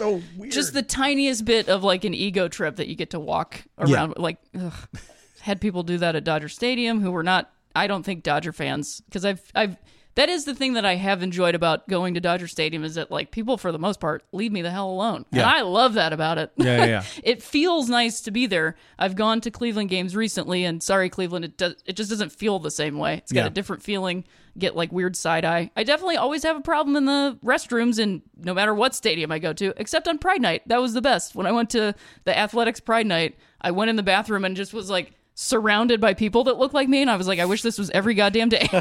so 0.00 0.20
weird. 0.36 0.52
Just 0.52 0.72
the 0.72 0.82
tiniest 0.82 1.44
bit 1.44 1.68
of 1.68 1.84
like 1.84 2.04
an 2.04 2.14
ego 2.14 2.48
trip 2.48 2.76
that 2.76 2.88
you 2.88 2.94
get 2.96 3.10
to 3.10 3.20
walk 3.20 3.62
Yeah. 3.86 3.94
around. 3.94 4.14
Like, 4.16 4.38
ugh. 4.60 4.74
had 5.40 5.60
people 5.60 5.82
do 5.82 5.98
that 5.98 6.16
at 6.16 6.24
Dodger 6.24 6.48
Stadium 6.48 7.00
who 7.00 7.10
were 7.10 7.22
not. 7.22 7.50
I 7.74 7.86
don't 7.86 8.02
think 8.02 8.22
Dodger 8.24 8.52
fans 8.52 9.00
because 9.02 9.24
I've 9.24 9.40
I've 9.54 9.76
that 10.16 10.28
is 10.28 10.44
the 10.44 10.56
thing 10.56 10.72
that 10.72 10.84
I 10.84 10.96
have 10.96 11.22
enjoyed 11.22 11.54
about 11.54 11.86
going 11.88 12.14
to 12.14 12.20
Dodger 12.20 12.48
Stadium 12.48 12.82
is 12.82 12.96
that 12.96 13.12
like 13.12 13.30
people 13.30 13.56
for 13.56 13.70
the 13.70 13.78
most 13.78 14.00
part 14.00 14.24
leave 14.32 14.50
me 14.50 14.60
the 14.60 14.70
hell 14.70 14.90
alone. 14.90 15.24
Yeah. 15.30 15.42
And 15.42 15.50
I 15.50 15.60
love 15.62 15.94
that 15.94 16.12
about 16.12 16.36
it. 16.36 16.50
Yeah, 16.56 16.76
yeah, 16.78 16.84
yeah. 16.86 17.04
it 17.22 17.42
feels 17.42 17.88
nice 17.88 18.20
to 18.22 18.32
be 18.32 18.46
there. 18.46 18.74
I've 18.98 19.14
gone 19.14 19.40
to 19.42 19.52
Cleveland 19.52 19.88
games 19.88 20.16
recently, 20.16 20.64
and 20.64 20.82
sorry, 20.82 21.08
Cleveland, 21.08 21.44
it 21.44 21.56
does 21.56 21.76
it 21.86 21.94
just 21.94 22.10
doesn't 22.10 22.32
feel 22.32 22.58
the 22.58 22.72
same 22.72 22.98
way. 22.98 23.14
It's 23.18 23.30
got 23.32 23.42
Yeah. 23.42 23.46
a 23.46 23.50
different 23.50 23.82
feeling. 23.84 24.24
Get 24.58 24.76
like 24.76 24.92
weird 24.92 25.16
side 25.16 25.44
eye. 25.44 25.70
I 25.76 25.84
definitely 25.84 26.16
always 26.16 26.42
have 26.42 26.56
a 26.56 26.60
problem 26.60 26.96
in 26.96 27.04
the 27.04 27.38
restrooms, 27.44 27.98
and 27.98 28.22
no 28.36 28.52
matter 28.52 28.74
what 28.74 28.94
stadium 28.94 29.30
I 29.32 29.38
go 29.38 29.52
to, 29.52 29.72
except 29.76 30.08
on 30.08 30.18
Pride 30.18 30.42
Night. 30.42 30.62
That 30.66 30.80
was 30.80 30.92
the 30.92 31.02
best. 31.02 31.34
When 31.34 31.46
I 31.46 31.52
went 31.52 31.70
to 31.70 31.94
the 32.24 32.36
Athletics 32.36 32.80
Pride 32.80 33.06
Night, 33.06 33.38
I 33.60 33.70
went 33.70 33.90
in 33.90 33.96
the 33.96 34.02
bathroom 34.02 34.44
and 34.44 34.56
just 34.56 34.72
was 34.72 34.90
like 34.90 35.12
surrounded 35.34 36.00
by 36.00 36.14
people 36.14 36.44
that 36.44 36.58
look 36.58 36.72
like 36.72 36.88
me, 36.88 37.00
and 37.00 37.10
I 37.10 37.16
was 37.16 37.28
like, 37.28 37.38
I 37.38 37.44
wish 37.44 37.62
this 37.62 37.78
was 37.78 37.90
every 37.90 38.14
goddamn 38.14 38.48
day. 38.48 38.68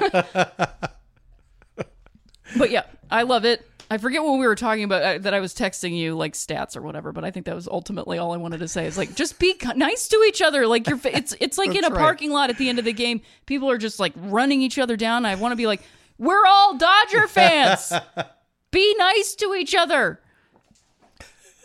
but 2.58 2.70
yeah, 2.70 2.84
I 3.10 3.24
love 3.24 3.46
it. 3.46 3.66
I 3.92 3.98
forget 3.98 4.22
what 4.24 4.38
we 4.38 4.46
were 4.46 4.56
talking 4.56 4.84
about 4.84 5.02
uh, 5.02 5.18
that 5.20 5.34
I 5.34 5.40
was 5.40 5.54
texting 5.56 5.98
you 5.98 6.16
like 6.16 6.34
stats 6.34 6.78
or 6.78 6.82
whatever, 6.82 7.12
but 7.12 7.24
I 7.24 7.32
think 7.32 7.48
that 7.48 7.56
was 7.56 7.68
ultimately 7.68 8.20
all 8.20 8.34
I 8.34 8.38
wanted 8.38 8.60
to 8.60 8.68
say 8.68 8.86
is 8.86 8.98
like 8.98 9.16
just 9.16 9.40
be 9.40 9.54
ki- 9.56 9.74
nice 9.76 10.08
to 10.10 10.24
each 10.28 10.42
other. 10.44 10.68
Like 10.68 10.88
you're 10.88 11.00
it's 11.06 11.36
it's 11.40 11.58
like 11.58 11.74
in 11.76 11.84
a 11.84 11.90
right. 11.90 11.98
parking 12.00 12.32
lot 12.32 12.50
at 12.52 12.58
the 12.60 12.70
end 12.70 12.78
of 12.78 12.86
the 12.86 12.94
game, 12.94 13.22
people 13.48 13.70
are 13.72 13.80
just 13.80 14.00
like 14.00 14.14
running 14.16 14.62
each 14.62 14.78
other 14.78 14.96
down. 14.96 15.26
I 15.26 15.34
want 15.36 15.54
to 15.54 15.56
be 15.56 15.66
like, 15.66 15.82
"We're 16.20 16.46
all 16.46 16.78
Dodger 16.78 17.28
fans. 17.28 17.92
be 18.72 18.96
nice 18.98 19.34
to 19.36 19.56
each 19.56 19.74
other." 19.74 20.20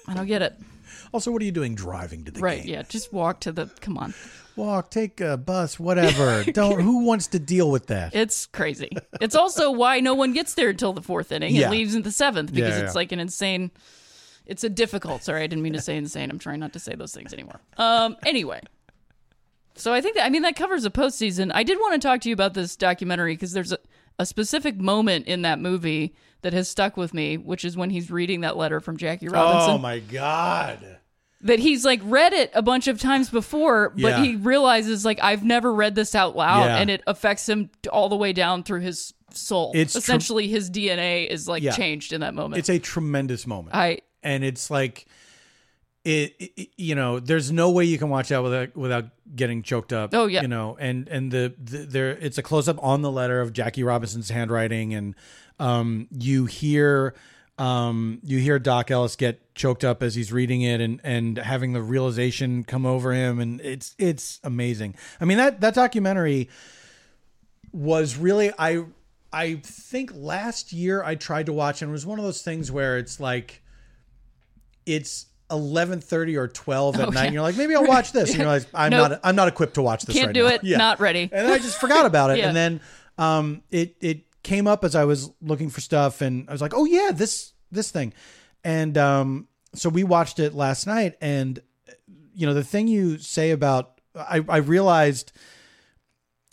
I 0.08 0.14
don't 0.14 0.26
get 0.26 0.40
it. 0.42 0.54
also, 1.12 1.30
what 1.30 1.40
are 1.42 1.44
you 1.46 1.52
doing 1.52 1.74
driving 1.74 2.24
to 2.24 2.30
the 2.30 2.40
Right, 2.40 2.62
game? 2.62 2.72
yeah, 2.74 2.82
just 2.82 3.12
walk 3.12 3.40
to 3.40 3.52
the 3.52 3.66
come 3.80 3.96
on. 3.98 4.14
Walk, 4.56 4.90
take 4.90 5.20
a 5.20 5.36
bus, 5.36 5.78
whatever. 5.80 6.44
Don't. 6.44 6.80
Who 6.80 7.04
wants 7.04 7.26
to 7.28 7.38
deal 7.38 7.70
with 7.70 7.86
that? 7.88 8.14
It's 8.14 8.46
crazy. 8.46 8.90
It's 9.20 9.34
also 9.34 9.70
why 9.70 10.00
no 10.00 10.14
one 10.14 10.32
gets 10.32 10.54
there 10.54 10.68
until 10.70 10.92
the 10.92 11.02
fourth 11.02 11.32
inning 11.32 11.54
Yeah. 11.54 11.62
and 11.64 11.72
leaves 11.72 11.94
in 11.94 12.02
the 12.02 12.12
seventh 12.12 12.52
because 12.54 12.70
Yeah, 12.70 12.78
yeah. 12.78 12.84
it's 12.84 12.94
like 12.94 13.12
an 13.12 13.20
insane. 13.20 13.70
It's 14.46 14.62
a 14.62 14.68
difficult. 14.68 15.22
Sorry, 15.22 15.42
I 15.42 15.46
didn't 15.46 15.62
mean 15.62 15.72
to 15.72 15.80
say 15.80 15.96
insane. 15.96 16.30
I'm 16.30 16.38
trying 16.38 16.60
not 16.60 16.72
to 16.74 16.78
say 16.78 16.94
those 16.94 17.12
things 17.14 17.32
anymore. 17.32 17.60
Um. 17.78 18.16
Anyway, 18.26 18.60
so 19.74 19.92
I 19.92 20.00
think 20.00 20.16
that 20.16 20.24
I 20.24 20.30
mean 20.30 20.42
that 20.42 20.54
covers 20.56 20.82
the 20.84 20.90
postseason. 20.90 21.50
I 21.54 21.62
did 21.62 21.78
want 21.78 22.00
to 22.00 22.06
talk 22.06 22.20
to 22.22 22.28
you 22.28 22.34
about 22.34 22.54
this 22.54 22.76
documentary 22.76 23.34
because 23.34 23.52
there's 23.52 23.72
a, 23.72 23.78
a 24.18 24.26
specific 24.26 24.76
moment 24.76 25.26
in 25.26 25.42
that 25.42 25.58
movie 25.58 26.14
that 26.42 26.52
has 26.52 26.68
stuck 26.68 26.96
with 26.96 27.14
me, 27.14 27.38
which 27.38 27.64
is 27.64 27.76
when 27.76 27.88
he's 27.90 28.10
reading 28.10 28.42
that 28.42 28.56
letter 28.56 28.78
from 28.80 28.98
Jackie 28.98 29.28
Robinson 29.28 29.70
Oh 29.74 29.78
my 29.78 29.98
god. 29.98 30.98
That 31.44 31.58
he's 31.60 31.84
like 31.84 32.00
read 32.04 32.32
it 32.32 32.50
a 32.54 32.62
bunch 32.62 32.88
of 32.88 32.98
times 33.00 33.30
before, 33.30 33.90
but 33.90 33.98
Yeah. 34.00 34.22
he 34.24 34.36
realizes 34.36 35.04
like 35.04 35.18
I've 35.22 35.44
never 35.44 35.72
read 35.72 35.94
this 35.94 36.14
out 36.14 36.34
loud, 36.36 36.64
Yeah. 36.66 36.76
and 36.78 36.90
it 36.90 37.02
affects 37.06 37.48
him 37.48 37.70
all 37.92 38.08
the 38.08 38.16
way 38.16 38.32
down 38.32 38.62
through 38.64 38.80
his 38.80 39.14
soul. 39.32 39.72
It's 39.74 39.92
tr- 39.92 39.98
essentially 39.98 40.48
his 40.48 40.70
DNA 40.70 41.26
is 41.30 41.46
like 41.46 41.62
Yeah. 41.62 41.72
changed 41.72 42.12
in 42.12 42.20
that 42.22 42.34
moment. 42.34 42.58
It's 42.58 42.68
a 42.70 42.78
tremendous 42.78 43.46
moment. 43.46 43.74
I 43.76 43.98
and 44.22 44.42
it's 44.42 44.70
like 44.70 45.06
it, 46.04 46.34
it- 46.38 46.68
you 46.76 46.94
know 46.94 47.18
there's 47.20 47.50
no 47.50 47.70
way 47.70 47.84
you 47.84 47.96
can 47.98 48.08
watch 48.10 48.28
that 48.28 48.42
without 48.42 48.76
without 48.76 49.06
getting 49.34 49.62
choked 49.62 49.92
up 49.92 50.10
Oh, 50.12 50.26
yeah. 50.26 50.42
you 50.42 50.48
know 50.48 50.76
and 50.78 51.08
and 51.08 51.30
the, 51.32 51.54
the 51.58 51.78
there 51.78 52.10
it's 52.10 52.36
a 52.38 52.42
close 52.42 52.68
up 52.68 52.82
on 52.82 53.00
the 53.02 53.10
letter 53.10 53.40
of 53.40 53.52
Jackie 53.52 53.82
Robinson's 53.82 54.28
handwriting 54.30 54.92
and 54.94 55.14
um 55.58 56.08
you 56.10 56.44
hear 56.44 57.14
um 57.58 58.18
you 58.24 58.38
hear 58.38 58.58
Doc 58.58 58.90
Ellis 58.90 59.14
get 59.16 59.54
choked 59.54 59.84
up 59.84 60.02
as 60.02 60.14
he's 60.16 60.32
reading 60.32 60.62
it 60.62 60.80
and 60.80 61.00
and 61.04 61.38
having 61.38 61.72
the 61.72 61.82
realization 61.82 62.64
come 62.64 62.84
over 62.84 63.12
him 63.12 63.38
and 63.38 63.60
it's 63.60 63.94
it's 63.98 64.40
amazing 64.42 64.96
I 65.20 65.24
mean 65.24 65.38
that 65.38 65.60
that 65.60 65.74
documentary 65.74 66.48
was 67.72 68.16
really 68.16 68.50
I 68.58 68.84
I 69.32 69.56
think 69.62 70.10
last 70.14 70.72
year 70.72 71.02
I 71.02 71.14
tried 71.14 71.46
to 71.46 71.52
watch 71.52 71.82
and 71.82 71.90
it 71.90 71.92
was 71.92 72.04
one 72.06 72.18
of 72.18 72.24
those 72.24 72.42
things 72.42 72.70
where 72.72 72.98
it's 72.98 73.18
like 73.20 73.62
it's 74.86 75.26
eleven 75.50 76.00
thirty 76.00 76.36
or 76.36 76.48
twelve 76.48 76.98
at 76.98 77.12
night. 77.12 77.26
And 77.26 77.34
you're 77.34 77.42
like, 77.42 77.56
maybe 77.56 77.74
I'll 77.74 77.86
watch 77.86 78.12
this. 78.12 78.30
And 78.30 78.38
you're 78.38 78.46
like, 78.48 78.66
I'm 78.72 78.90
Nope. 78.90 79.10
not 79.10 79.20
I'm 79.24 79.36
not 79.36 79.48
equipped 79.48 79.74
to 79.74 79.82
watch 79.82 80.02
this 80.04 80.14
Can't 80.16 80.28
right 80.28 80.34
do 80.34 80.44
now. 80.44 80.54
it. 80.54 80.62
Not 80.64 81.00
ready. 81.00 81.28
And 81.32 81.46
I 81.46 81.58
just 81.58 81.78
forgot 81.80 82.06
about 82.06 82.30
it. 82.30 82.38
Yeah. 82.38 82.48
And 82.48 82.56
then 82.56 82.80
um 83.18 83.62
it 83.70 83.96
it 84.00 84.20
came 84.44 84.68
up 84.68 84.84
as 84.84 84.94
I 84.94 85.04
was 85.04 85.30
looking 85.40 85.70
for 85.70 85.80
stuff 85.80 86.20
and 86.20 86.48
I 86.48 86.52
was 86.52 86.60
like, 86.60 86.74
oh 86.74 86.84
yeah, 86.84 87.10
this 87.12 87.52
this 87.72 87.90
thing. 87.90 88.14
And 88.62 88.96
um 88.96 89.48
so 89.74 89.88
we 89.88 90.04
watched 90.04 90.38
it 90.38 90.54
last 90.54 90.86
night 90.86 91.16
and 91.20 91.60
you 92.34 92.46
know 92.46 92.54
the 92.54 92.62
thing 92.62 92.86
you 92.86 93.18
say 93.18 93.50
about 93.50 94.00
I, 94.14 94.44
I 94.48 94.58
realized 94.58 95.32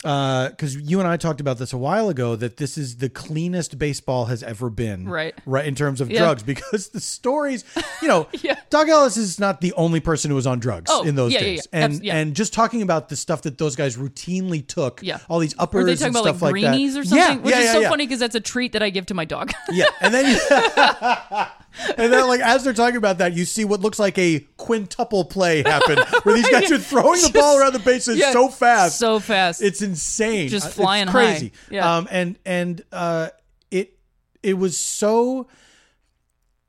Uh, 0.04 0.48
because 0.48 0.74
you 0.76 0.98
and 0.98 1.08
I 1.08 1.16
talked 1.16 1.40
about 1.40 1.58
this 1.58 1.72
a 1.72 1.78
while 1.78 2.08
ago 2.08 2.34
that 2.36 2.56
this 2.56 2.76
is 2.76 2.96
the 2.96 3.08
cleanest 3.08 3.78
baseball 3.78 4.24
has 4.26 4.42
ever 4.42 4.68
been, 4.68 5.08
Right. 5.08 5.34
Right 5.46 5.64
in 5.64 5.74
terms 5.76 6.00
of 6.00 6.10
Yeah. 6.10 6.20
drugs, 6.20 6.42
because 6.42 6.88
the 6.88 7.00
stories, 7.00 7.64
you 8.00 8.08
know, 8.08 8.26
Yeah. 8.42 8.56
Dock 8.70 8.88
Ellis 8.88 9.16
is 9.16 9.38
not 9.38 9.60
the 9.60 9.72
only 9.74 10.00
person 10.00 10.28
who 10.30 10.34
was 10.34 10.46
on 10.46 10.58
drugs 10.58 10.90
Oh, 10.92 11.02
in 11.04 11.14
those 11.14 11.32
yeah, 11.32 11.40
days, 11.40 11.68
and 11.72 11.94
Abs- 11.94 12.08
and 12.08 12.34
just 12.34 12.52
talking 12.52 12.82
about 12.82 13.10
the 13.10 13.16
stuff 13.16 13.42
that 13.42 13.58
those 13.58 13.76
guys 13.76 13.96
routinely 13.96 14.66
took, 14.66 15.00
Yeah. 15.02 15.18
all 15.28 15.38
these 15.38 15.54
uppers 15.58 15.84
Were 15.84 15.86
they 15.86 15.94
talking 15.94 16.06
and 16.08 16.16
about 16.16 16.24
like 16.24 16.34
stuff 16.34 16.42
like, 16.42 16.52
greenies 16.52 16.94
that. 16.94 17.00
or 17.00 17.04
something? 17.04 17.36
Yeah, 17.38 17.42
Which 17.42 17.54
is 17.54 17.70
so 17.72 17.82
funny 17.88 18.06
because 18.06 18.18
that's 18.20 18.34
a 18.34 18.40
treat 18.40 18.72
that 18.72 18.82
I 18.82 18.90
give 18.90 19.06
to 19.06 19.14
my 19.14 19.24
dog. 19.24 19.52
Yeah, 19.70 19.86
and 20.00 20.12
then 20.12 20.24
and 21.96 22.12
then 22.12 22.26
like 22.28 22.40
as 22.40 22.64
they're 22.64 22.72
talking 22.72 22.96
about 22.96 23.18
that, 23.18 23.32
you 23.34 23.44
see 23.44 23.64
what 23.64 23.80
looks 23.80 23.98
like 23.98 24.18
a 24.18 24.40
quintuple 24.56 25.24
play 25.24 25.62
happen, 25.62 25.98
where 26.22 26.34
these 26.34 26.48
guys 26.48 26.70
are 26.72 26.78
throwing 26.78 27.20
the 27.20 27.30
ball 27.32 27.58
around 27.58 27.72
the 27.72 27.78
bases 27.78 28.18
Yeah, 28.18 28.32
so 28.32 28.48
fast, 28.48 28.98
so 28.98 29.18
fast. 29.20 29.62
it's 29.62 29.82
insane, 29.82 30.48
Just 30.48 30.66
Uh, 30.66 30.68
it's 30.68 30.76
flying 30.76 31.06
high. 31.08 31.12
crazy. 31.32 31.52
Yeah. 31.70 31.96
Um, 31.96 32.08
and 32.10 32.38
and 32.44 32.82
uh, 32.92 33.28
it 33.70 33.98
it 34.42 34.54
was 34.54 34.78
so. 34.78 35.48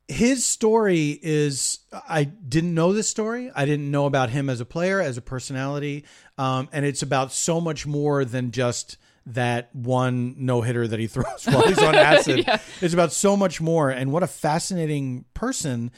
His 0.09 0.45
story 0.45 1.17
is 1.23 1.79
I 2.07 2.25
didn't 2.25 2.73
know 2.73 2.91
this 2.91 3.09
story. 3.09 3.49
I 3.55 3.65
didn't 3.65 3.89
know 3.89 4.05
about 4.05 4.29
him 4.31 4.49
as 4.49 4.59
a 4.59 4.65
player, 4.65 4.99
as 4.99 5.17
a 5.17 5.21
personality, 5.21 6.03
um, 6.37 6.67
and 6.73 6.85
it's 6.85 7.01
about 7.01 7.31
so 7.31 7.61
much 7.61 7.87
more 7.87 8.25
than 8.25 8.51
just 8.51 8.97
that 9.25 9.73
one 9.73 10.35
no 10.37 10.61
hitter 10.61 10.87
that 10.87 10.99
he 10.99 11.07
throws 11.13 11.45
while 11.45 11.67
he's 11.67 11.79
on 11.79 11.95
acid. 11.95 12.43
Yeah. 12.47 12.59
It's 12.81 12.93
about 12.93 13.11
so 13.13 13.37
much 13.37 13.61
more, 13.61 13.89
and 13.89 14.11
what 14.11 14.23
a 14.23 14.27
fascinating 14.27 15.25
person, 15.33 15.91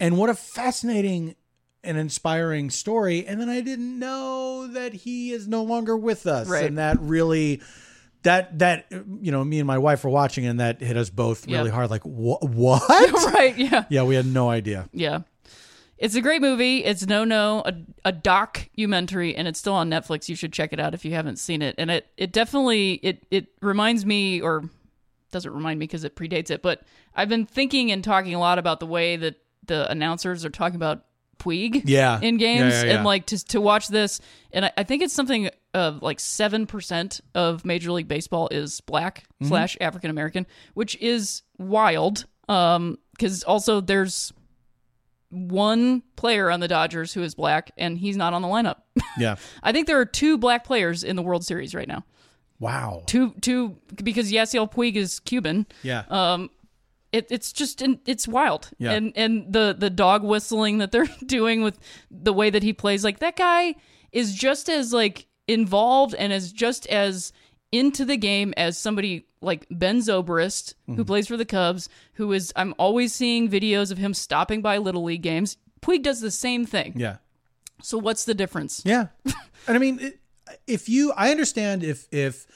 and 0.00 0.16
what 0.18 0.30
a 0.30 0.34
fascinating 0.34 1.36
and 1.84 1.96
inspiring 1.96 2.70
story. 2.70 3.24
And 3.26 3.40
then 3.40 3.48
I 3.48 3.60
didn't 3.60 3.98
know 3.98 4.66
that 4.68 4.92
he 4.92 5.30
is 5.32 5.46
no 5.46 5.62
longer 5.62 5.96
with 5.96 6.26
us, 6.26 6.48
Right. 6.48 6.64
and 6.64 6.78
that 6.78 6.98
really. 7.00 7.62
That 8.22 8.58
that 8.58 8.86
you 8.90 9.30
know, 9.30 9.44
me 9.44 9.60
and 9.60 9.68
my 9.68 9.78
wife 9.78 10.02
were 10.02 10.10
watching, 10.10 10.46
and 10.46 10.58
that 10.58 10.80
hit 10.80 10.96
us 10.96 11.10
both 11.10 11.46
really 11.46 11.66
Yeah. 11.68 11.70
hard. 11.70 11.90
Like, 11.90 12.02
what? 12.02 12.42
What? 12.48 12.82
right? 13.34 13.56
Yeah. 13.56 13.84
yeah, 13.88 14.02
we 14.02 14.16
had 14.16 14.26
no 14.26 14.50
idea. 14.50 14.88
Yeah. 14.92 15.20
It's 15.98 16.14
a 16.14 16.20
great 16.20 16.40
movie. 16.42 16.84
It's 16.84 17.06
no 17.06 17.24
no 17.24 17.62
a, 17.64 17.72
a 18.04 18.12
documentary 18.12 19.34
and 19.34 19.48
it's 19.48 19.58
still 19.58 19.72
on 19.74 19.90
Netflix. 19.90 20.28
You 20.28 20.36
should 20.36 20.52
check 20.52 20.72
it 20.72 20.80
out 20.80 20.94
if 20.94 21.04
you 21.04 21.12
haven't 21.14 21.38
seen 21.38 21.62
it. 21.62 21.74
And 21.78 21.90
it 21.90 22.06
it 22.16 22.32
definitely 22.32 22.94
it 23.02 23.26
it 23.30 23.46
reminds 23.62 24.04
me 24.04 24.40
or 24.40 24.68
doesn't 25.32 25.52
remind 25.52 25.78
me 25.78 25.84
because 25.84 26.04
it 26.04 26.14
predates 26.14 26.50
it, 26.50 26.62
but 26.62 26.82
I've 27.14 27.28
been 27.28 27.46
thinking 27.46 27.90
and 27.92 28.02
talking 28.04 28.34
a 28.34 28.38
lot 28.38 28.58
about 28.58 28.80
the 28.80 28.86
way 28.86 29.16
that 29.16 29.36
the 29.66 29.90
announcers 29.90 30.44
are 30.44 30.50
talking 30.50 30.76
about 30.76 31.04
Puig 31.38 31.82
Yeah. 31.84 32.18
in 32.22 32.36
games 32.38 32.72
Yeah, 32.74 32.80
yeah, 32.80 32.86
yeah. 32.86 32.94
and 32.96 33.04
like 33.04 33.26
to 33.26 33.44
to 33.46 33.60
watch 33.60 33.88
this 33.88 34.20
and 34.52 34.64
I, 34.66 34.72
I 34.78 34.82
think 34.84 35.02
it's 35.02 35.12
something 35.14 35.50
of 35.74 36.00
like 36.02 36.16
7% 36.18 37.20
of 37.34 37.64
Major 37.66 37.92
League 37.92 38.08
Baseball 38.08 38.48
is 38.50 38.80
black 38.82 39.24
Mm-hmm. 39.42 39.48
slash 39.48 39.76
African 39.82 40.08
American, 40.10 40.46
which 40.72 40.96
is 40.96 41.42
wild. 41.58 42.24
Um, 42.48 42.96
because 43.12 43.42
also 43.42 43.80
there's 43.82 44.32
one 45.36 46.02
player 46.16 46.50
on 46.50 46.60
the 46.60 46.68
Dodgers 46.68 47.12
who 47.12 47.22
is 47.22 47.34
black, 47.34 47.70
and 47.76 47.98
he's 47.98 48.16
not 48.16 48.32
on 48.32 48.42
the 48.42 48.48
lineup. 48.48 48.76
Yeah. 49.18 49.36
I 49.62 49.72
think 49.72 49.86
there 49.86 49.98
are 50.00 50.04
two 50.06 50.36
black 50.38 50.64
players 50.64 51.02
in 51.04 51.16
the 51.16 51.22
World 51.22 51.44
Series 51.44 51.74
right 51.74 51.88
now. 51.88 52.04
Wow. 52.58 53.02
Two, 53.06 53.32
two, 53.40 53.76
because 54.02 54.30
Yasiel 54.32 54.70
Puig 54.70 54.94
is 54.96 55.20
Cuban. 55.20 55.66
Yeah. 55.82 56.04
Um, 56.10 56.50
it, 57.12 57.26
it's 57.30 57.52
just 57.52 57.82
it's 58.06 58.26
wild, 58.28 58.70
Yeah. 58.78 58.92
and 58.92 59.12
and 59.16 59.50
the 59.52 59.74
the 59.78 59.88
dog 59.90 60.22
whistling 60.22 60.78
that 60.78 60.92
they're 60.92 61.06
doing 61.26 61.62
with 61.62 61.78
the 62.10 62.32
way 62.32 62.50
that 62.50 62.62
he 62.62 62.72
plays, 62.74 63.04
like 63.04 63.20
that 63.20 63.36
guy 63.36 63.74
is 64.12 64.34
just 64.34 64.68
as 64.68 64.92
like 64.92 65.26
involved 65.48 66.14
and 66.14 66.32
is 66.32 66.52
just 66.52 66.86
as 66.88 67.32
into 67.78 68.04
the 68.04 68.16
game 68.16 68.52
as 68.56 68.78
somebody 68.78 69.26
like 69.40 69.66
Ben 69.70 69.98
Zobrist, 69.98 70.74
who 70.86 70.92
Mm-hmm. 70.92 71.02
plays 71.02 71.26
for 71.28 71.36
the 71.36 71.44
Cubs, 71.44 71.88
who 72.14 72.32
is 72.32 72.52
I'm 72.56 72.74
always 72.78 73.14
seeing 73.14 73.48
videos 73.48 73.90
of 73.92 73.98
him 73.98 74.14
stopping 74.14 74.62
by 74.62 74.78
little 74.78 75.04
league 75.04 75.22
games. 75.22 75.56
Puig 75.82 76.02
does 76.02 76.20
the 76.20 76.30
same 76.30 76.64
thing. 76.66 76.94
yeah. 76.96 77.16
So 77.82 77.98
what's 77.98 78.24
the 78.24 78.34
difference? 78.34 78.82
Yeah, 78.86 79.08
and 79.24 79.76
I 79.76 79.78
mean, 79.78 80.12
if 80.66 80.88
you, 80.88 81.12
I 81.12 81.30
understand 81.30 81.84
if 81.84 82.06
if 82.10 82.46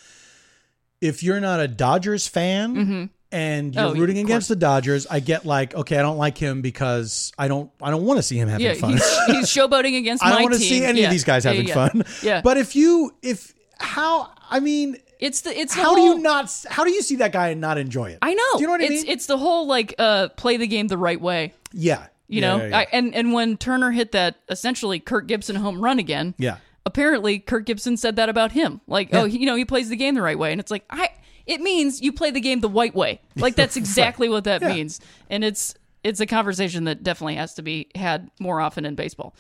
if 1.01 1.23
you're 1.23 1.41
not 1.41 1.61
a 1.61 1.69
Dodgers 1.69 2.27
fan 2.27 3.11
and 3.33 3.75
you're 3.75 3.85
Oh, 3.85 3.95
rooting 3.95 4.19
against 4.19 4.49
the 4.49 4.57
Dodgers, 4.57 5.07
I 5.07 5.21
get 5.21 5.45
like, 5.47 5.75
okay, 5.75 5.97
I 5.99 6.03
don't 6.03 6.17
like 6.19 6.37
him 6.39 6.63
because 6.63 7.33
I 7.39 7.49
don't, 7.49 7.71
I 7.81 7.91
don't 7.91 8.05
want 8.05 8.19
to 8.19 8.23
see 8.23 8.37
him 8.39 8.49
having 8.49 8.67
Yeah, 8.67 8.75
fun. 8.75 8.93
he's, 8.93 9.19
he's 9.27 9.47
showboating 9.47 9.97
against 9.99 10.25
I 10.25 10.31
don't 10.33 10.43
want 10.43 10.55
to 10.55 10.61
see 10.61 10.85
any 10.85 11.01
Yeah. 11.01 11.07
of 11.07 11.11
these 11.13 11.25
guys 11.25 11.45
Yeah, 11.45 11.53
having 11.53 11.69
yeah. 11.69 11.75
fun. 11.75 12.05
Yeah, 12.23 12.41
But 12.43 12.57
if 12.59 12.75
you, 12.77 13.15
if 13.23 13.55
how, 13.79 14.31
I 14.51 14.61
mean, 14.61 14.97
it's 15.21 15.43
the 15.43 15.57
it's 15.59 15.75
the 15.75 15.83
how 15.83 15.95
do 15.95 16.01
you 16.03 16.19
not? 16.19 16.53
How 16.69 16.85
do 16.85 16.91
you 16.91 17.03
see 17.03 17.17
that 17.17 17.33
guy 17.33 17.49
and 17.49 17.61
not 17.61 17.79
enjoy 17.79 18.11
it? 18.11 18.19
I 18.23 18.35
know. 18.35 18.43
Do 18.55 18.61
you 18.61 18.67
know 18.67 18.73
what 18.73 18.81
I 18.81 18.85
it's, 18.85 19.03
mean? 19.05 19.13
It's 19.13 19.27
the 19.27 19.39
whole 19.39 19.67
like 19.67 19.95
uh 19.99 20.29
play 20.31 20.57
the 20.57 20.67
game 20.67 20.89
the 20.89 20.99
right 20.99 21.21
way. 21.21 21.55
yeah. 21.73 22.07
You 22.27 22.41
Yeah, 22.43 22.49
know, 22.49 22.57
yeah, 22.63 22.69
yeah. 22.69 22.79
I, 22.79 22.87
and 22.93 23.15
and 23.15 23.33
when 23.33 23.57
Turner 23.57 23.91
hit 23.91 24.13
that 24.13 24.37
essentially 24.49 25.01
Kirk 25.01 25.27
Gibson 25.27 25.57
home 25.57 25.81
run 25.81 25.99
again, 25.99 26.35
Yeah. 26.39 26.59
apparently 26.87 27.41
Kirk 27.41 27.67
Gibson 27.67 27.97
said 27.97 28.15
that 28.17 28.29
about 28.29 28.53
him. 28.53 28.81
Like, 28.87 29.09
oh, 29.13 29.25
he, 29.25 29.39
you 29.41 29.47
know, 29.47 29.57
he 29.57 29.65
plays 29.65 29.89
the 29.89 29.97
game 29.97 30.15
the 30.15 30.23
right 30.23 30.39
way, 30.39 30.53
and 30.53 30.61
it's 30.61 30.71
like 30.71 30.85
I. 30.91 31.09
It 31.47 31.61
means 31.61 32.01
you 32.01 32.13
play 32.13 32.31
the 32.31 32.41
game 32.41 32.61
the 32.61 32.69
white 32.69 32.95
way. 32.95 33.21
Like 33.37 33.57
that's 33.57 33.77
exactly 33.77 34.29
what 34.29 34.45
that 34.45 34.63
means, 34.63 35.01
and 35.29 35.43
it's 35.43 35.75
it's 36.05 36.21
a 36.21 36.27
conversation 36.27 36.85
that 36.85 37.03
definitely 37.03 37.35
has 37.35 37.55
to 37.55 37.63
be 37.63 37.89
had 37.97 38.31
more 38.39 38.61
often 38.61 38.85
in 38.85 38.95
baseball. 38.95 39.35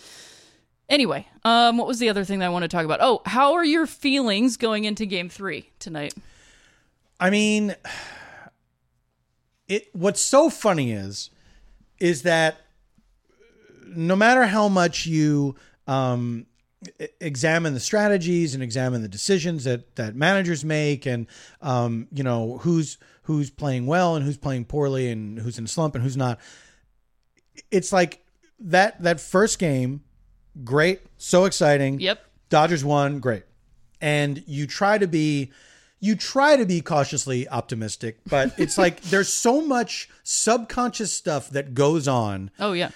Anyway, 0.90 1.24
um, 1.44 1.78
what 1.78 1.86
was 1.86 2.00
the 2.00 2.08
other 2.08 2.24
thing 2.24 2.40
that 2.40 2.46
I 2.46 2.48
want 2.48 2.64
to 2.64 2.68
talk 2.68 2.84
about? 2.84 2.98
Oh, 3.00 3.22
how 3.24 3.52
are 3.52 3.64
your 3.64 3.86
feelings 3.86 4.56
going 4.56 4.84
into 4.84 5.06
Game 5.06 5.28
Three 5.28 5.70
tonight? 5.78 6.14
I 7.20 7.30
mean, 7.30 7.76
it. 9.68 9.88
What's 9.92 10.20
so 10.20 10.50
funny 10.50 10.90
is, 10.90 11.30
is 12.00 12.22
that 12.22 12.56
no 13.86 14.16
matter 14.16 14.46
how 14.46 14.68
much 14.68 15.06
you 15.06 15.54
um, 15.86 16.46
examine 17.20 17.74
the 17.74 17.80
strategies 17.80 18.54
and 18.54 18.62
examine 18.62 19.00
the 19.00 19.08
decisions 19.08 19.64
that 19.64 19.94
that 19.94 20.16
managers 20.16 20.64
make, 20.64 21.06
and 21.06 21.28
um, 21.62 22.08
you 22.12 22.24
know 22.24 22.58
who's 22.58 22.98
who's 23.22 23.48
playing 23.48 23.86
well 23.86 24.16
and 24.16 24.24
who's 24.24 24.38
playing 24.38 24.64
poorly, 24.64 25.08
and 25.08 25.38
who's 25.38 25.56
in 25.56 25.68
slump 25.68 25.94
and 25.94 26.02
who's 26.02 26.16
not, 26.16 26.40
it's 27.70 27.92
like 27.92 28.24
that 28.58 29.00
that 29.02 29.20
first 29.20 29.60
game, 29.60 30.02
great, 30.64 31.00
so 31.18 31.44
exciting. 31.44 32.00
Yep. 32.00 32.24
Dodgers 32.48 32.84
won, 32.84 33.18
great. 33.20 33.44
And 34.00 34.42
you 34.46 34.66
try 34.66 34.98
to 34.98 35.06
be 35.06 35.52
you 36.02 36.16
try 36.16 36.56
to 36.56 36.64
be 36.64 36.80
cautiously 36.80 37.46
optimistic, 37.48 38.18
but 38.26 38.54
it's 38.58 38.78
like 38.78 39.00
there's 39.02 39.32
so 39.32 39.60
much 39.60 40.08
subconscious 40.22 41.12
stuff 41.12 41.50
that 41.50 41.74
goes 41.74 42.08
on. 42.08 42.50
Oh 42.58 42.72
yeah, 42.72 42.90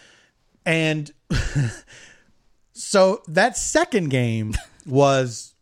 And 0.64 1.12
so 2.72 3.22
that 3.29 3.57
second 3.57 4.09
game 4.11 4.55
was 4.87 5.55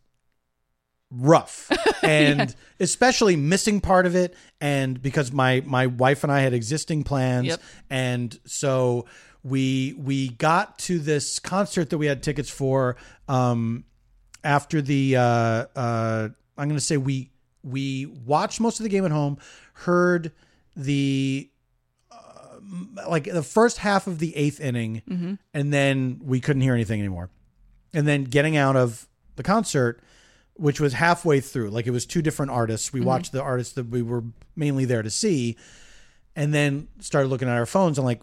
rough. 1.11 1.69
And 2.01 2.55
especially 2.79 3.35
missing 3.35 3.79
part 3.81 4.05
of 4.05 4.15
it 4.15 4.33
and 4.59 5.01
because 5.01 5.31
my 5.31 5.61
my 5.65 5.87
wife 5.87 6.23
and 6.23 6.31
I 6.31 6.39
had 6.39 6.53
existing 6.53 7.03
plans 7.03 7.47
Yep. 7.47 7.61
and 7.89 8.39
so 8.45 9.05
we 9.43 9.93
we 9.97 10.29
got 10.29 10.79
to 10.79 10.99
this 10.99 11.39
concert 11.39 11.89
that 11.89 11.97
we 11.97 12.05
had 12.05 12.23
tickets 12.23 12.49
for 12.49 12.95
um 13.27 13.83
after 14.43 14.81
the 14.81 15.15
uh 15.17 15.21
uh 15.21 16.29
I'm 16.57 16.67
going 16.67 16.77
to 16.77 16.85
say 16.85 16.97
we 16.97 17.31
we 17.63 18.05
watched 18.05 18.59
most 18.59 18.79
of 18.79 18.83
the 18.83 18.89
game 18.89 19.05
at 19.05 19.11
home, 19.11 19.37
heard 19.73 20.31
the 20.75 21.49
uh, 22.11 23.07
like 23.09 23.23
the 23.25 23.43
first 23.43 23.77
half 23.79 24.07
of 24.07 24.19
the 24.19 24.35
eighth 24.35 24.59
inning, 24.59 25.01
and 25.53 25.73
then 25.73 26.19
we 26.23 26.39
couldn't 26.39 26.61
hear 26.61 26.73
anything 26.73 26.99
anymore. 26.99 27.29
And 27.93 28.07
then 28.07 28.25
getting 28.25 28.57
out 28.57 28.75
of 28.75 29.07
the 29.35 29.43
concert, 29.43 30.01
which 30.55 30.79
was 30.79 30.93
halfway 30.93 31.39
through, 31.39 31.69
like 31.69 31.87
it 31.87 31.91
was 31.91 32.05
two 32.05 32.21
different 32.21 32.51
artists. 32.51 32.91
We 32.93 32.99
watched 33.01 33.31
the 33.31 33.41
artists 33.41 33.73
that 33.75 33.87
we 33.89 34.01
were 34.01 34.23
mainly 34.55 34.85
there 34.85 35.01
to 35.03 35.09
see, 35.09 35.57
and 36.35 36.53
then 36.53 36.87
started 36.99 37.29
looking 37.29 37.47
at 37.47 37.57
our 37.57 37.65
phones 37.65 37.97
and 37.97 38.05
like, 38.05 38.21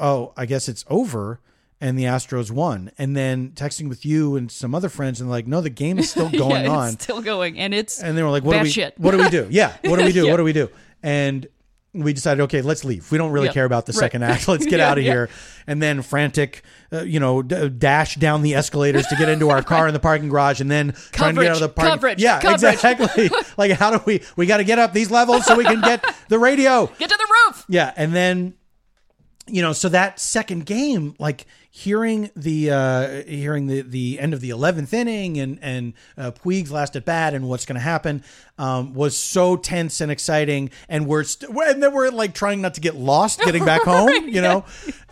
oh, 0.00 0.32
I 0.36 0.46
guess 0.46 0.68
it's 0.68 0.84
over. 0.88 1.40
and 1.80 1.98
the 1.98 2.04
Astros 2.04 2.48
won. 2.50 2.92
And 2.96 3.16
then 3.16 3.50
texting 3.56 3.88
with 3.88 4.06
you 4.06 4.36
and 4.36 4.52
some 4.52 4.72
other 4.72 4.88
friends 4.88 5.20
and 5.20 5.28
like, 5.28 5.48
no, 5.48 5.60
the 5.60 5.68
game 5.70 5.98
is 5.98 6.10
still 6.10 6.30
going 6.44 6.64
yeah, 6.64 6.70
on. 6.70 6.92
It's 6.92 7.02
still 7.04 7.20
going, 7.20 7.58
and 7.58 7.74
it's 7.74 8.00
and 8.00 8.16
they 8.16 8.22
were 8.22 8.30
like, 8.30 8.44
what 8.44 8.54
do 8.56 8.62
we 8.62 8.70
shit. 8.70 8.94
what 8.98 9.10
do 9.10 9.18
we 9.18 9.28
do? 9.28 9.48
Yeah, 9.50 9.76
what 9.84 9.98
do 9.98 10.04
we 10.04 10.12
do? 10.12 10.24
Yeah. 10.26 10.30
What 10.30 10.36
do 10.36 10.44
we 10.44 10.52
do? 10.52 10.68
And 11.02 11.46
we 11.94 12.12
decided, 12.14 12.40
okay, 12.44 12.62
let's 12.62 12.84
leave. 12.84 13.10
We 13.12 13.18
don't 13.18 13.32
really 13.32 13.46
Yep. 13.48 13.54
care 13.54 13.64
about 13.66 13.84
the 13.86 13.92
Right. 13.92 13.98
second 13.98 14.22
act. 14.22 14.48
Let's 14.48 14.64
get 14.64 14.78
Yeah, 14.78 14.90
out 14.90 14.96
of 14.96 15.04
yeah. 15.04 15.12
here. 15.12 15.28
And 15.66 15.82
then 15.82 16.00
frantic, 16.00 16.62
uh, 16.90 17.02
you 17.02 17.20
know, 17.20 17.42
d- 17.42 17.68
dash 17.68 18.14
down 18.14 18.40
the 18.42 18.54
escalators 18.54 19.06
to 19.08 19.16
get 19.16 19.28
into 19.28 19.50
our 19.50 19.62
car 19.62 19.86
in 19.88 19.92
the 19.92 20.00
parking 20.00 20.30
garage, 20.30 20.60
and 20.62 20.70
then 20.70 20.94
trying 21.10 21.34
to 21.34 21.42
get 21.42 21.50
out 21.50 21.56
of 21.56 21.60
the 21.62 21.68
parking. 21.68 21.92
Coverage, 21.94 22.22
yeah, 22.22 22.40
coverage. 22.40 22.72
exactly. 22.74 23.28
like, 23.58 23.72
how 23.72 23.90
do 23.90 24.00
we? 24.06 24.22
We 24.36 24.46
got 24.46 24.56
to 24.58 24.64
get 24.64 24.78
up 24.78 24.94
these 24.94 25.10
levels 25.10 25.44
so 25.44 25.54
we 25.56 25.64
can 25.64 25.80
get 25.82 26.02
the 26.28 26.38
radio. 26.38 26.86
get 26.98 27.10
to 27.10 27.16
the 27.18 27.34
roof. 27.48 27.64
Yeah, 27.68 27.92
and 27.96 28.14
then 28.14 28.54
you 29.48 29.60
know, 29.62 29.72
so 29.72 29.88
that 29.88 30.20
second 30.20 30.66
game, 30.66 31.14
like 31.18 31.46
hearing 31.74 32.30
the 32.36 32.70
uh 32.70 33.22
hearing 33.22 33.66
the 33.66 33.80
the 33.80 34.20
end 34.20 34.34
of 34.34 34.40
the 34.40 34.50
eleventh 34.50 34.92
inning 34.92 35.38
and 35.38 35.58
and 35.62 35.94
uh, 36.18 36.30
Puig's 36.30 36.70
last 36.70 36.94
at 36.96 37.04
bat 37.04 37.34
and 37.34 37.48
what's 37.48 37.64
going 37.64 37.74
to 37.76 37.80
happen 37.80 38.22
um, 38.58 38.92
was 38.94 39.16
so 39.16 39.56
tense 39.56 40.00
and 40.00 40.12
exciting, 40.12 40.70
and 40.88 41.06
we're 41.06 41.24
st- 41.24 41.50
and 41.50 41.82
then 41.82 41.92
we're 41.92 42.10
like 42.10 42.34
trying 42.34 42.60
not 42.60 42.74
to 42.74 42.80
get 42.80 42.94
lost 42.94 43.40
getting 43.44 43.64
back 43.64 43.82
home, 43.82 44.28
you 44.28 44.40
know, 44.42 44.64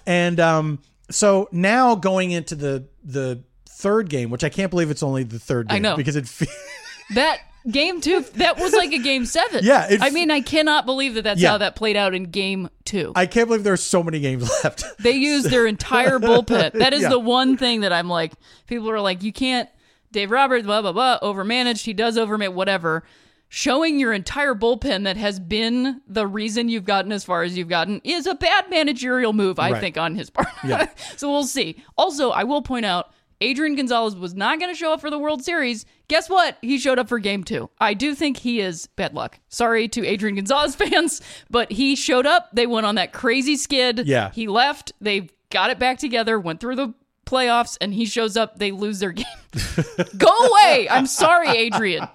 and 0.06 0.38
um, 0.38 0.78
so 1.10 1.48
now 1.50 1.94
going 1.94 2.30
into 2.30 2.54
the 2.54 2.86
the 3.02 3.42
third 3.68 4.08
game, 4.10 4.30
which 4.30 4.44
I 4.44 4.48
can't 4.50 4.70
believe 4.70 4.90
it's 4.90 5.02
only 5.02 5.24
the 5.24 5.38
third 5.38 5.68
game 5.68 5.76
I 5.76 5.78
know. 5.80 5.96
because 5.96 6.16
it. 6.16 6.28
Fe- 6.28 6.46
That 7.14 7.40
game 7.70 8.00
two, 8.00 8.20
that 8.36 8.58
was 8.58 8.72
like 8.72 8.92
a 8.92 8.98
game 8.98 9.26
seven. 9.26 9.64
Yeah, 9.64 9.86
it- 9.90 10.02
I 10.02 10.10
mean, 10.10 10.30
I 10.30 10.40
cannot 10.40 10.86
believe 10.86 11.14
that 11.14 11.22
that's 11.22 11.40
Yeah. 11.40 11.50
how 11.50 11.58
that 11.58 11.76
played 11.76 11.96
out 11.96 12.14
in 12.14 12.24
game 12.24 12.68
two. 12.84 13.12
I 13.16 13.26
can't 13.26 13.48
believe 13.48 13.64
there's 13.64 13.82
so 13.82 14.02
many 14.02 14.20
games 14.20 14.48
left. 14.64 14.84
They 14.98 15.12
used 15.12 15.50
their 15.50 15.66
entire 15.66 16.18
bullpen. 16.18 16.72
That 16.72 16.92
is 16.92 17.02
Yeah. 17.02 17.08
the 17.10 17.18
one 17.18 17.56
thing 17.56 17.80
that 17.80 17.92
I'm 17.92 18.08
like, 18.08 18.32
people 18.66 18.90
are 18.90 19.00
like, 19.00 19.22
you 19.22 19.32
can't, 19.32 19.68
Dave 20.12 20.30
Roberts, 20.30 20.64
blah, 20.66 20.82
blah, 20.82 20.92
blah, 20.92 21.18
overmanaged. 21.20 21.84
He 21.84 21.92
does 21.92 22.16
overmanage, 22.16 22.54
whatever. 22.54 23.04
Showing 23.52 23.98
your 23.98 24.12
entire 24.12 24.54
bullpen 24.54 25.02
that 25.04 25.16
has 25.16 25.40
been 25.40 26.00
the 26.06 26.24
reason 26.26 26.68
you've 26.68 26.84
gotten 26.84 27.10
as 27.10 27.24
far 27.24 27.42
as 27.42 27.58
you've 27.58 27.68
gotten 27.68 28.00
is 28.04 28.26
a 28.28 28.34
bad 28.36 28.70
managerial 28.70 29.32
move, 29.32 29.58
I 29.58 29.72
Right. 29.72 29.80
think, 29.80 29.98
on 29.98 30.14
his 30.14 30.30
part. 30.30 30.46
Yeah. 30.64 30.88
so 31.16 31.28
we'll 31.30 31.42
see. 31.44 31.82
Also, 31.98 32.30
I 32.30 32.44
will 32.44 32.62
point 32.62 32.86
out, 32.86 33.12
Adrian 33.40 33.74
Gonzalez 33.74 34.14
was 34.16 34.34
not 34.34 34.58
going 34.60 34.70
to 34.72 34.78
show 34.78 34.92
up 34.92 35.00
for 35.00 35.10
the 35.10 35.18
World 35.18 35.42
Series. 35.42 35.86
Guess 36.08 36.28
what? 36.28 36.58
He 36.60 36.78
showed 36.78 36.98
up 36.98 37.08
for 37.08 37.18
game 37.18 37.42
two. 37.44 37.70
I 37.78 37.94
do 37.94 38.14
think 38.14 38.36
he 38.36 38.60
is 38.60 38.86
bad 38.96 39.14
luck. 39.14 39.38
Sorry 39.48 39.88
to 39.88 40.06
Adrian 40.06 40.36
Gonzalez 40.36 40.74
fans, 40.76 41.22
but 41.48 41.72
he 41.72 41.96
showed 41.96 42.26
up. 42.26 42.48
They 42.52 42.66
went 42.66 42.86
on 42.86 42.96
that 42.96 43.12
crazy 43.12 43.56
skid. 43.56 44.06
Yeah. 44.06 44.30
He 44.32 44.46
left. 44.46 44.92
They 45.00 45.30
got 45.50 45.70
it 45.70 45.78
back 45.78 45.98
together, 45.98 46.38
went 46.38 46.60
through 46.60 46.76
the 46.76 46.92
playoffs, 47.26 47.78
and 47.80 47.94
he 47.94 48.04
shows 48.04 48.36
up. 48.36 48.58
They 48.58 48.72
lose 48.72 48.98
their 48.98 49.12
game. 49.12 49.24
Go 50.18 50.28
away. 50.28 50.88
I'm 50.90 51.06
sorry, 51.06 51.48
Adrian. 51.48 52.08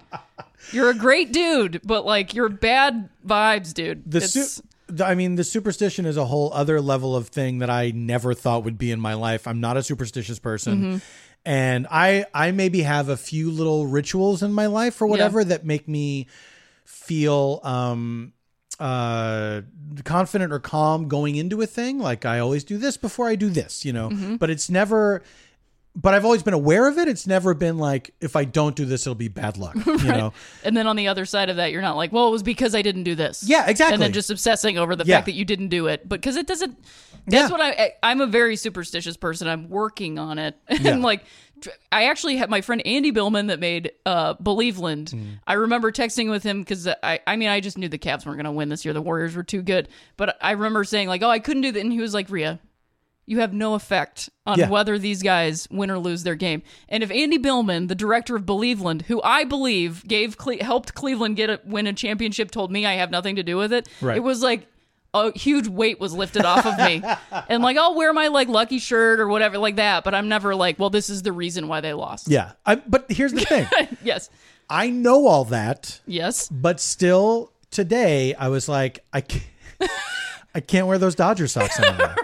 You're 0.72 0.90
a 0.90 0.94
great 0.94 1.32
dude, 1.32 1.80
but 1.84 2.04
like 2.06 2.34
you're 2.34 2.48
bad 2.48 3.08
vibes, 3.26 3.72
dude. 3.74 4.08
the, 4.10 4.20
su- 4.20 4.62
I 5.02 5.14
mean, 5.14 5.34
the 5.34 5.44
superstition 5.44 6.06
is 6.06 6.16
a 6.16 6.24
whole 6.24 6.52
other 6.52 6.80
level 6.80 7.16
of 7.16 7.28
thing 7.28 7.58
that 7.58 7.70
I 7.70 7.90
never 7.90 8.34
thought 8.34 8.64
would 8.64 8.78
be 8.78 8.90
in 8.92 9.00
my 9.00 9.14
life. 9.14 9.46
I'm 9.46 9.60
not 9.60 9.76
a 9.76 9.82
superstitious 9.82 10.38
person. 10.38 10.78
Mm-hmm. 10.78 10.96
And 11.44 11.86
I 11.90 12.26
I 12.34 12.50
maybe 12.50 12.82
have 12.82 13.08
a 13.08 13.16
few 13.16 13.50
little 13.50 13.86
rituals 13.86 14.42
in 14.42 14.52
my 14.52 14.66
life 14.66 15.00
or 15.00 15.06
whatever 15.06 15.44
that 15.44 15.64
make 15.64 15.86
me 15.86 16.26
feel 16.84 17.60
um 17.62 18.32
uh 18.80 19.62
confident 20.04 20.52
or 20.52 20.58
calm 20.58 21.08
going 21.08 21.36
into 21.36 21.62
a 21.62 21.66
thing 21.66 21.98
like 21.98 22.24
I 22.24 22.40
always 22.40 22.62
do 22.62 22.78
this 22.78 22.96
before 22.96 23.26
I 23.28 23.36
do 23.36 23.48
this, 23.48 23.84
you 23.84 23.92
know. 23.92 24.10
Mm-hmm. 24.10 24.36
But 24.36 24.50
it's 24.50 24.68
never 24.68 25.22
but 25.98 26.12
I've 26.14 26.24
always 26.26 26.42
been 26.42 26.54
aware 26.54 26.86
of 26.86 26.98
it. 26.98 27.08
It's 27.08 27.26
never 27.26 27.54
been 27.54 27.78
like 27.78 28.12
if 28.20 28.36
I 28.36 28.44
don't 28.44 28.76
do 28.76 28.84
this 28.84 29.02
it'll 29.06 29.14
be 29.14 29.28
bad 29.28 29.56
luck, 29.56 29.74
you 29.86 29.96
know. 30.04 30.32
and 30.62 30.76
then 30.76 30.86
on 30.86 30.94
the 30.96 31.08
other 31.08 31.24
side 31.24 31.48
of 31.48 31.56
that, 31.56 31.72
you're 31.72 31.82
not 31.82 31.96
like, 31.96 32.12
well, 32.12 32.28
it 32.28 32.30
was 32.32 32.42
because 32.42 32.74
I 32.74 32.82
didn't 32.82 33.04
do 33.04 33.14
this. 33.14 33.42
Yeah, 33.48 33.66
exactly. 33.68 33.94
And 33.94 34.02
then 34.02 34.12
just 34.12 34.30
obsessing 34.30 34.76
over 34.78 34.94
the 34.94 35.04
Yeah. 35.04 35.16
fact 35.16 35.26
that 35.26 35.32
you 35.34 35.44
didn't 35.46 35.68
do 35.68 35.86
it, 35.88 36.08
but 36.08 36.20
because 36.20 36.36
it 36.36 36.46
doesn't. 36.46 36.78
That's 37.26 37.48
Yeah. 37.50 37.56
what 37.56 37.60
I. 37.60 37.70
I- 37.70 37.92
I'm 38.04 38.20
a 38.20 38.26
very 38.26 38.54
superstitious 38.56 39.16
person. 39.16 39.48
I'm 39.48 39.68
working 39.68 40.18
on 40.18 40.38
it, 40.38 40.54
and 40.68 40.80
Yeah. 40.84 40.96
like, 40.96 41.24
I 41.90 42.04
actually 42.04 42.36
had 42.36 42.50
my 42.50 42.60
friend 42.60 42.86
Andy 42.86 43.10
Billman 43.10 43.46
that 43.46 43.58
made 43.58 43.90
uh 44.04 44.34
Believeland. 44.34 45.12
Mm. 45.14 45.38
I 45.46 45.54
remember 45.54 45.90
texting 45.90 46.30
with 46.30 46.42
him 46.42 46.60
because 46.60 46.86
I. 47.02 47.20
I 47.26 47.36
mean, 47.36 47.48
I 47.48 47.60
just 47.60 47.78
knew 47.78 47.88
the 47.88 47.98
Cavs 47.98 48.26
weren't 48.26 48.36
going 48.36 48.44
to 48.44 48.52
win 48.52 48.68
this 48.68 48.84
year. 48.84 48.92
The 48.94 49.02
Warriors 49.02 49.34
were 49.34 49.42
too 49.42 49.62
good, 49.62 49.88
but 50.16 50.36
I 50.40 50.52
remember 50.52 50.84
saying 50.84 51.08
like, 51.08 51.22
oh, 51.22 51.30
I 51.30 51.38
couldn't 51.38 51.62
do 51.62 51.72
that, 51.72 51.80
and 51.80 51.90
he 51.92 52.00
was 52.00 52.12
like, 52.14 52.28
Rhea. 52.30 52.60
You 53.26 53.40
have 53.40 53.52
no 53.52 53.74
effect 53.74 54.30
on 54.46 54.58
Yeah. 54.58 54.68
whether 54.68 54.98
these 54.98 55.22
guys 55.22 55.66
win 55.70 55.90
or 55.90 55.98
lose 55.98 56.22
their 56.22 56.36
game. 56.36 56.62
And 56.88 57.02
if 57.02 57.10
Andy 57.10 57.38
Billman, 57.38 57.88
the 57.88 57.94
director 57.96 58.36
of 58.36 58.44
Believeland, 58.46 59.02
who 59.02 59.20
I 59.22 59.42
believe 59.44 60.06
gave 60.06 60.38
Cle- 60.38 60.58
helped 60.62 60.94
Cleveland 60.94 61.36
get 61.36 61.50
a, 61.50 61.60
win 61.64 61.86
a 61.88 61.92
championship, 61.92 62.50
told 62.52 62.70
me 62.70 62.86
I 62.86 62.94
have 62.94 63.10
nothing 63.10 63.34
to 63.36 63.42
do 63.42 63.56
with 63.56 63.72
it, 63.72 63.88
Right. 64.00 64.16
it 64.16 64.20
was 64.20 64.42
like 64.42 64.68
a 65.12 65.36
huge 65.36 65.66
weight 65.66 65.98
was 65.98 66.12
lifted 66.12 66.44
off 66.44 66.64
of 66.66 66.76
me. 66.78 67.02
and 67.48 67.62
like 67.62 67.76
I'll 67.76 67.94
wear 67.96 68.12
my 68.12 68.28
like 68.28 68.48
lucky 68.48 68.78
shirt 68.78 69.18
or 69.18 69.26
whatever 69.28 69.58
like 69.58 69.76
that, 69.76 70.04
but 70.04 70.14
I'm 70.14 70.28
never 70.28 70.54
like, 70.54 70.78
well, 70.78 70.90
this 70.90 71.10
is 71.10 71.22
the 71.22 71.32
reason 71.32 71.66
why 71.68 71.80
they 71.80 71.94
lost. 71.94 72.28
Yeah. 72.28 72.52
I, 72.64 72.76
but 72.76 73.06
here's 73.10 73.32
the 73.32 73.40
thing. 73.40 73.66
yes. 74.04 74.30
I 74.70 74.90
know 74.90 75.26
all 75.26 75.44
that. 75.46 76.00
Yes. 76.06 76.48
But 76.48 76.78
still, 76.80 77.50
today 77.72 78.34
I 78.34 78.48
was 78.48 78.68
like, 78.68 79.04
I 79.12 79.22
can't, 79.22 79.44
I 80.54 80.60
can't 80.60 80.86
wear 80.86 80.98
those 80.98 81.14
Dodger 81.16 81.48
socks 81.48 81.80
anymore 81.80 82.14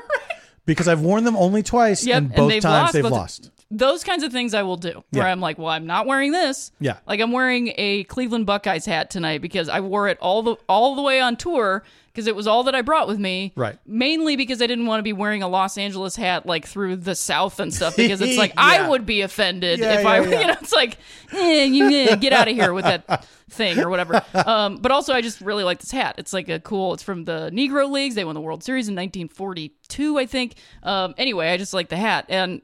because 0.67 0.89
I've 0.89 1.01
worn 1.01 1.25
them 1.25 1.37
only 1.37 1.63
twice, 1.63 2.07
Yep. 2.07 2.17
and 2.17 2.35
both 2.35 2.51
they've 2.51 2.63
times 2.63 2.83
lost 2.83 2.93
they've 2.95 3.03
both- 3.03 3.13
lost. 3.13 3.51
Those 3.75 4.05
kinds 4.05 4.23
of 4.23 4.33
things 4.33 4.53
I 4.53 4.63
will 4.65 4.77
do. 4.77 5.03
Where 5.13 5.25
Yeah. 5.25 5.33
I'm 5.33 5.41
like, 5.41 5.57
well, 5.57 5.69
I'm 5.69 5.87
not 5.87 6.07
wearing 6.07 6.31
this. 6.33 6.73
Yeah. 6.79 6.99
Like 7.07 7.21
I'm 7.21 7.33
wearing 7.33 7.73
a 7.79 8.05
Cleveland 8.05 8.45
Buckeyes 8.45 8.85
hat 8.85 9.09
tonight 9.09 9.41
because 9.41 9.71
I 9.71 9.81
wore 9.81 10.09
it 10.09 10.19
all 10.21 10.43
the 10.43 10.57
all 10.69 10.95
the 10.95 11.01
way 11.01 11.21
on 11.23 11.37
tour 11.37 11.83
because 12.13 12.27
it 12.27 12.37
was 12.37 12.47
all 12.47 12.65
that 12.65 12.75
I 12.75 12.83
brought 12.83 13.09
with 13.09 13.19
me. 13.19 13.53
Right. 13.57 13.79
Mainly 13.87 14.37
because 14.37 14.61
I 14.61 14.67
didn't 14.67 14.87
want 14.87 14.99
to 14.99 15.03
be 15.03 15.15
wearing 15.15 15.43
a 15.43 15.49
Los 15.49 15.79
Angeles 15.79 16.15
hat 16.15 16.45
like 16.45 16.67
through 16.67 16.97
the 16.97 17.15
South 17.15 17.59
and 17.59 17.73
stuff 17.73 17.97
because 17.97 18.21
it's 18.21 18.37
like 18.37 18.53
I 18.57 18.87
would 18.87 19.07
be 19.07 19.23
offended 19.23 19.79
Yeah, 19.79 20.01
if 20.01 20.07
I, 20.07 20.21
yeah, 20.21 20.29
yeah. 20.29 20.41
you 20.41 20.47
know, 20.49 20.57
it's 20.61 20.73
like, 20.73 20.99
eh, 21.33 21.65
you 21.65 21.89
eh, 21.89 22.17
get 22.17 22.33
out 22.33 22.49
of 22.49 22.55
here 22.55 22.75
with 22.75 22.85
that 22.85 23.27
thing 23.49 23.79
or 23.79 23.89
whatever. 23.89 24.23
Um, 24.35 24.77
but 24.77 24.93
also 24.93 25.15
I 25.15 25.23
just 25.23 25.41
really 25.41 25.65
like 25.65 25.81
this 25.81 25.91
hat. 25.91 26.17
It's 26.19 26.33
like 26.33 26.49
a 26.49 26.61
cool. 26.61 26.93
It's 26.95 27.03
from 27.03 27.25
the 27.25 27.51
Negro 27.53 27.91
Leagues. 27.91 28.15
They 28.15 28.25
won 28.25 28.35
the 28.35 28.41
World 28.41 28.63
Series 28.63 28.89
in 28.89 28.95
1942, 28.95 30.19
I 30.19 30.27
think. 30.27 30.55
Um, 30.83 31.15
anyway, 31.17 31.49
I 31.51 31.57
just 31.57 31.73
like 31.73 31.89
the 31.89 31.97
hat 31.97 32.27
and 32.29 32.61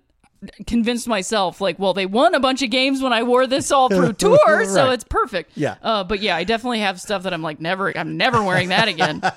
convinced 0.69 1.09
myself 1.09 1.61
like 1.61 1.79
well 1.81 1.93
they 1.95 2.07
won 2.07 2.33
a 2.35 2.39
bunch 2.41 2.63
of 2.63 2.71
games 2.71 3.03
when 3.03 3.13
i 3.13 3.25
wore 3.25 3.47
this 3.47 3.73
all 3.73 3.89
through 3.89 4.13
tour 4.25 4.65
so 4.67 4.91
it's 4.91 5.03
perfect. 5.03 5.51
Yeah. 5.57 5.75
uh, 5.83 6.05
but 6.05 6.21
yeah 6.21 6.37
i 6.37 6.45
definitely 6.45 6.79
have 6.79 7.01
stuff 7.01 7.25
that 7.25 7.35
i'm 7.35 7.43
like 7.43 7.61
never 7.61 7.97
i'm 7.99 8.17
never 8.17 8.43
wearing 8.43 8.69
that 8.69 8.87
again. 8.89 9.21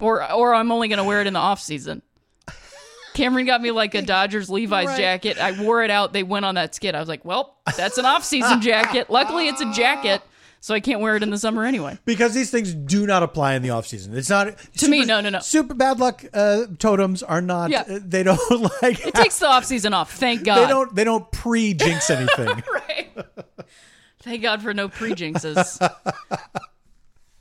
Or 0.00 0.30
or 0.32 0.54
i'm 0.54 0.70
only 0.70 0.86
going 0.88 0.98
to 0.98 1.04
wear 1.04 1.20
it 1.20 1.26
in 1.26 1.32
the 1.32 1.40
off 1.40 1.60
season. 1.60 2.02
Cameron 3.14 3.46
got 3.46 3.60
me 3.60 3.72
like 3.72 3.94
a 3.96 4.02
dodgers 4.14 4.48
levi's 4.48 4.86
Right. 4.86 4.96
jacket. 4.96 5.38
I 5.38 5.60
wore 5.60 5.82
it 5.82 5.90
out. 5.90 6.12
They 6.12 6.22
went 6.22 6.44
on 6.44 6.54
that 6.54 6.74
skid 6.74 6.94
i 6.94 7.00
was 7.00 7.08
like 7.08 7.24
well 7.24 7.56
that's 7.76 7.98
an 7.98 8.04
off 8.06 8.22
season 8.24 8.60
jacket. 8.60 9.10
Luckily 9.10 9.48
it's 9.48 9.60
a 9.60 9.72
jacket 9.72 10.22
so 10.60 10.74
i 10.74 10.80
can't 10.80 11.00
wear 11.00 11.16
it 11.16 11.22
in 11.22 11.30
the 11.30 11.38
summer 11.38 11.64
anyway 11.64 11.96
Because 12.04 12.34
these 12.34 12.50
things 12.50 12.74
do 12.74 13.06
not 13.06 13.22
apply 13.22 13.54
in 13.54 13.62
the 13.62 13.70
off 13.70 13.86
season. 13.86 14.16
It's 14.16 14.28
not 14.30 14.56
To 14.78 14.88
me, 14.88 15.04
no, 15.04 15.20
no, 15.20 15.28
no. 15.30 15.38
Super 15.40 15.74
bad 15.74 15.98
luck 16.00 16.24
uh, 16.32 16.66
totems 16.78 17.22
are 17.22 17.40
not. 17.40 17.70
Yeah. 17.70 17.82
uh, 17.88 17.98
They 18.02 18.22
don't 18.22 18.38
like. 18.82 19.04
it 19.06 19.14
takes 19.14 19.38
the 19.38 19.46
off 19.46 19.64
season 19.64 19.92
off 19.94 20.12
thank 20.12 20.44
god 20.44 20.60
they 20.64 20.68
don't. 20.68 20.94
They 20.94 21.04
don't 21.04 21.30
pre 21.32 21.74
jinx 21.74 22.10
anything. 22.18 22.62
right. 22.72 23.08
Thank 24.20 24.42
God 24.42 24.62
for 24.62 24.74
no 24.74 24.88
pre 24.88 25.12
jinxes. 25.12 25.78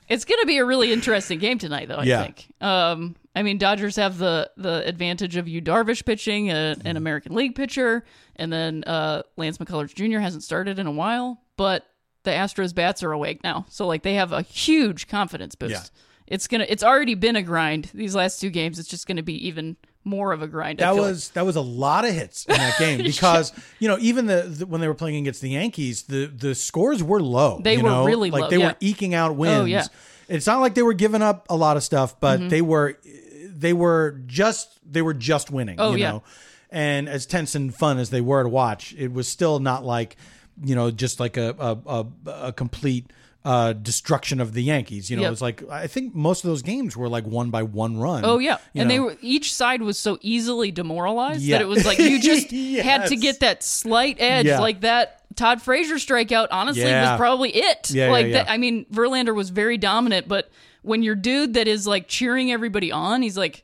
it's 0.09 0.25
going 0.25 0.39
to 0.41 0.45
be 0.47 0.57
a 0.57 0.65
really 0.65 0.93
interesting 0.93 1.39
game 1.39 1.57
tonight, 1.57 1.87
though. 1.87 1.97
I 1.97 2.03
Yeah. 2.03 2.21
think. 2.23 2.47
Um, 2.61 3.15
I 3.35 3.43
mean, 3.43 3.57
Dodgers 3.57 3.95
have 3.97 4.17
the 4.17 4.49
the 4.57 4.85
advantage 4.87 5.35
of 5.35 5.47
Yu 5.47 5.61
Darvish 5.61 6.05
pitching, 6.05 6.49
a, 6.51 6.75
an 6.85 6.97
American 6.97 7.35
League 7.35 7.55
pitcher, 7.55 8.03
and 8.35 8.51
then 8.51 8.83
uh, 8.85 9.23
Lance 9.35 9.57
McCullers 9.57 9.93
Jr. 9.93 10.19
hasn't 10.19 10.43
started 10.43 10.79
in 10.79 10.87
a 10.87 10.91
while, 10.91 11.41
but 11.57 11.85
the 12.27 12.33
Astros 12.33 12.75
bats 12.75 13.03
are 13.03 13.11
awake 13.13 13.41
now, 13.41 13.65
so 13.69 13.87
like 13.87 14.03
they 14.03 14.15
have 14.15 14.33
a 14.33 14.41
huge 14.41 15.07
confidence 15.07 15.55
boost. 15.55 15.71
Yeah. 15.71 16.01
It's 16.27 16.47
gonna. 16.47 16.65
It's 16.67 16.83
already 16.83 17.15
been 17.15 17.37
a 17.37 17.41
grind 17.41 17.89
these 17.93 18.13
last 18.13 18.41
two 18.41 18.49
games. 18.49 18.79
It's 18.79 18.89
just 18.89 19.07
going 19.07 19.15
to 19.15 19.23
be 19.23 19.47
even 19.47 19.77
more 20.03 20.33
of 20.33 20.41
a 20.41 20.47
grind. 20.47 20.79
That 20.79 20.93
feel 20.93 21.03
like. 21.03 21.11
was 21.11 21.29
that 21.29 21.45
was 21.45 21.55
a 21.55 21.61
lot 21.61 22.03
of 22.03 22.13
hits 22.13 22.45
in 22.45 22.55
that 22.55 22.75
game 22.79 23.01
because 23.01 23.53
you 23.79 23.87
know 23.87 23.97
even 24.01 24.25
the, 24.25 24.41
the 24.41 24.65
when 24.65 24.81
they 24.81 24.89
were 24.89 24.93
playing 24.93 25.15
against 25.21 25.41
the 25.41 25.51
Yankees 25.51 26.03
the 26.03 26.25
the 26.25 26.53
scores 26.53 27.01
were 27.01 27.21
low. 27.21 27.61
They 27.63 27.77
you 27.77 27.83
were 27.83 27.89
know? 27.89 28.05
really 28.05 28.29
like 28.29 28.43
low, 28.43 28.49
they 28.49 28.57
yeah. 28.57 28.67
were 28.67 28.75
eking 28.81 29.13
out 29.13 29.37
wins. 29.37 29.61
Oh, 29.61 29.63
yeah. 29.63 29.81
Mm-hmm. 29.83 30.33
It's 30.33 30.47
not 30.47 30.59
like 30.59 30.75
they 30.75 30.83
were 30.83 30.93
giving 30.93 31.21
up 31.21 31.45
a 31.49 31.55
lot 31.55 31.77
of 31.77 31.83
stuff, 31.83 32.19
but 32.19 32.49
they 32.49 32.61
were 32.61 32.99
they 33.45 33.71
were 33.71 34.21
just 34.25 34.77
they 34.85 35.01
were 35.01 35.13
just 35.13 35.49
winning. 35.49 35.77
Oh, 35.79 35.93
you 35.93 35.99
yeah. 35.99 36.11
know, 36.11 36.23
and 36.69 37.07
as 37.07 37.25
tense 37.25 37.55
and 37.55 37.73
fun 37.73 37.97
as 37.97 38.09
they 38.09 38.19
were 38.19 38.43
to 38.43 38.49
watch, 38.49 38.93
it 38.97 39.13
was 39.13 39.29
still 39.29 39.59
not 39.59 39.85
like 39.85 40.17
you 40.63 40.75
know 40.75 40.91
just 40.91 41.19
like 41.19 41.37
a 41.37 41.55
a 41.59 41.77
a, 41.99 42.05
a 42.47 42.53
complete. 42.53 43.11
uh, 43.45 43.71
destruction 43.71 44.41
of 44.41 44.51
the 44.51 44.61
Yankees. 44.61 45.09
You 45.09 45.15
know, 45.15 45.21
Yep. 45.23 45.31
it's 45.31 45.41
like 45.41 45.69
I 45.69 45.87
think 45.87 46.13
most 46.13 46.43
of 46.43 46.49
those 46.49 46.61
games 46.63 46.97
were 46.97 47.07
like 47.07 47.25
won 47.25 47.49
by 47.49 47.63
one 47.63 47.95
run. 47.97 48.25
Oh 48.25 48.39
yeah, 48.39 48.57
and 48.75 48.91
they 48.91 48.99
were 48.99 49.15
each 49.21 49.53
side 49.53 49.81
was 49.81 49.97
so 49.97 50.17
easily 50.19 50.69
demoralized 50.69 51.43
Yeah. 51.43 51.55
that 51.59 51.61
it 51.61 51.67
was 51.69 51.85
like 51.85 51.97
you 51.97 52.19
just 52.19 52.51
had 52.83 53.05
to 53.07 53.15
get 53.15 53.39
that 53.39 53.63
slight 53.63 54.17
edge, 54.19 54.47
Yeah. 54.47 54.59
like 54.59 54.81
that 54.81 55.21
Todd 55.37 55.61
Frazier 55.61 55.95
strikeout. 55.95 56.47
Honestly, 56.51 56.83
Yeah. 56.83 57.11
was 57.13 57.17
probably 57.17 57.51
it. 57.51 57.89
Like 57.95 58.33
that. 58.33 58.49
I 58.49 58.57
mean, 58.57 58.83
Verlander 58.91 59.33
was 59.33 59.49
very 59.49 59.77
dominant, 59.77 60.27
but 60.27 60.49
when 60.81 61.01
your 61.01 61.15
dude 61.15 61.53
that 61.53 61.69
is 61.69 61.87
like 61.87 62.09
cheering 62.09 62.51
everybody 62.51 62.91
on, 62.91 63.21
he's 63.21 63.37
like 63.37 63.63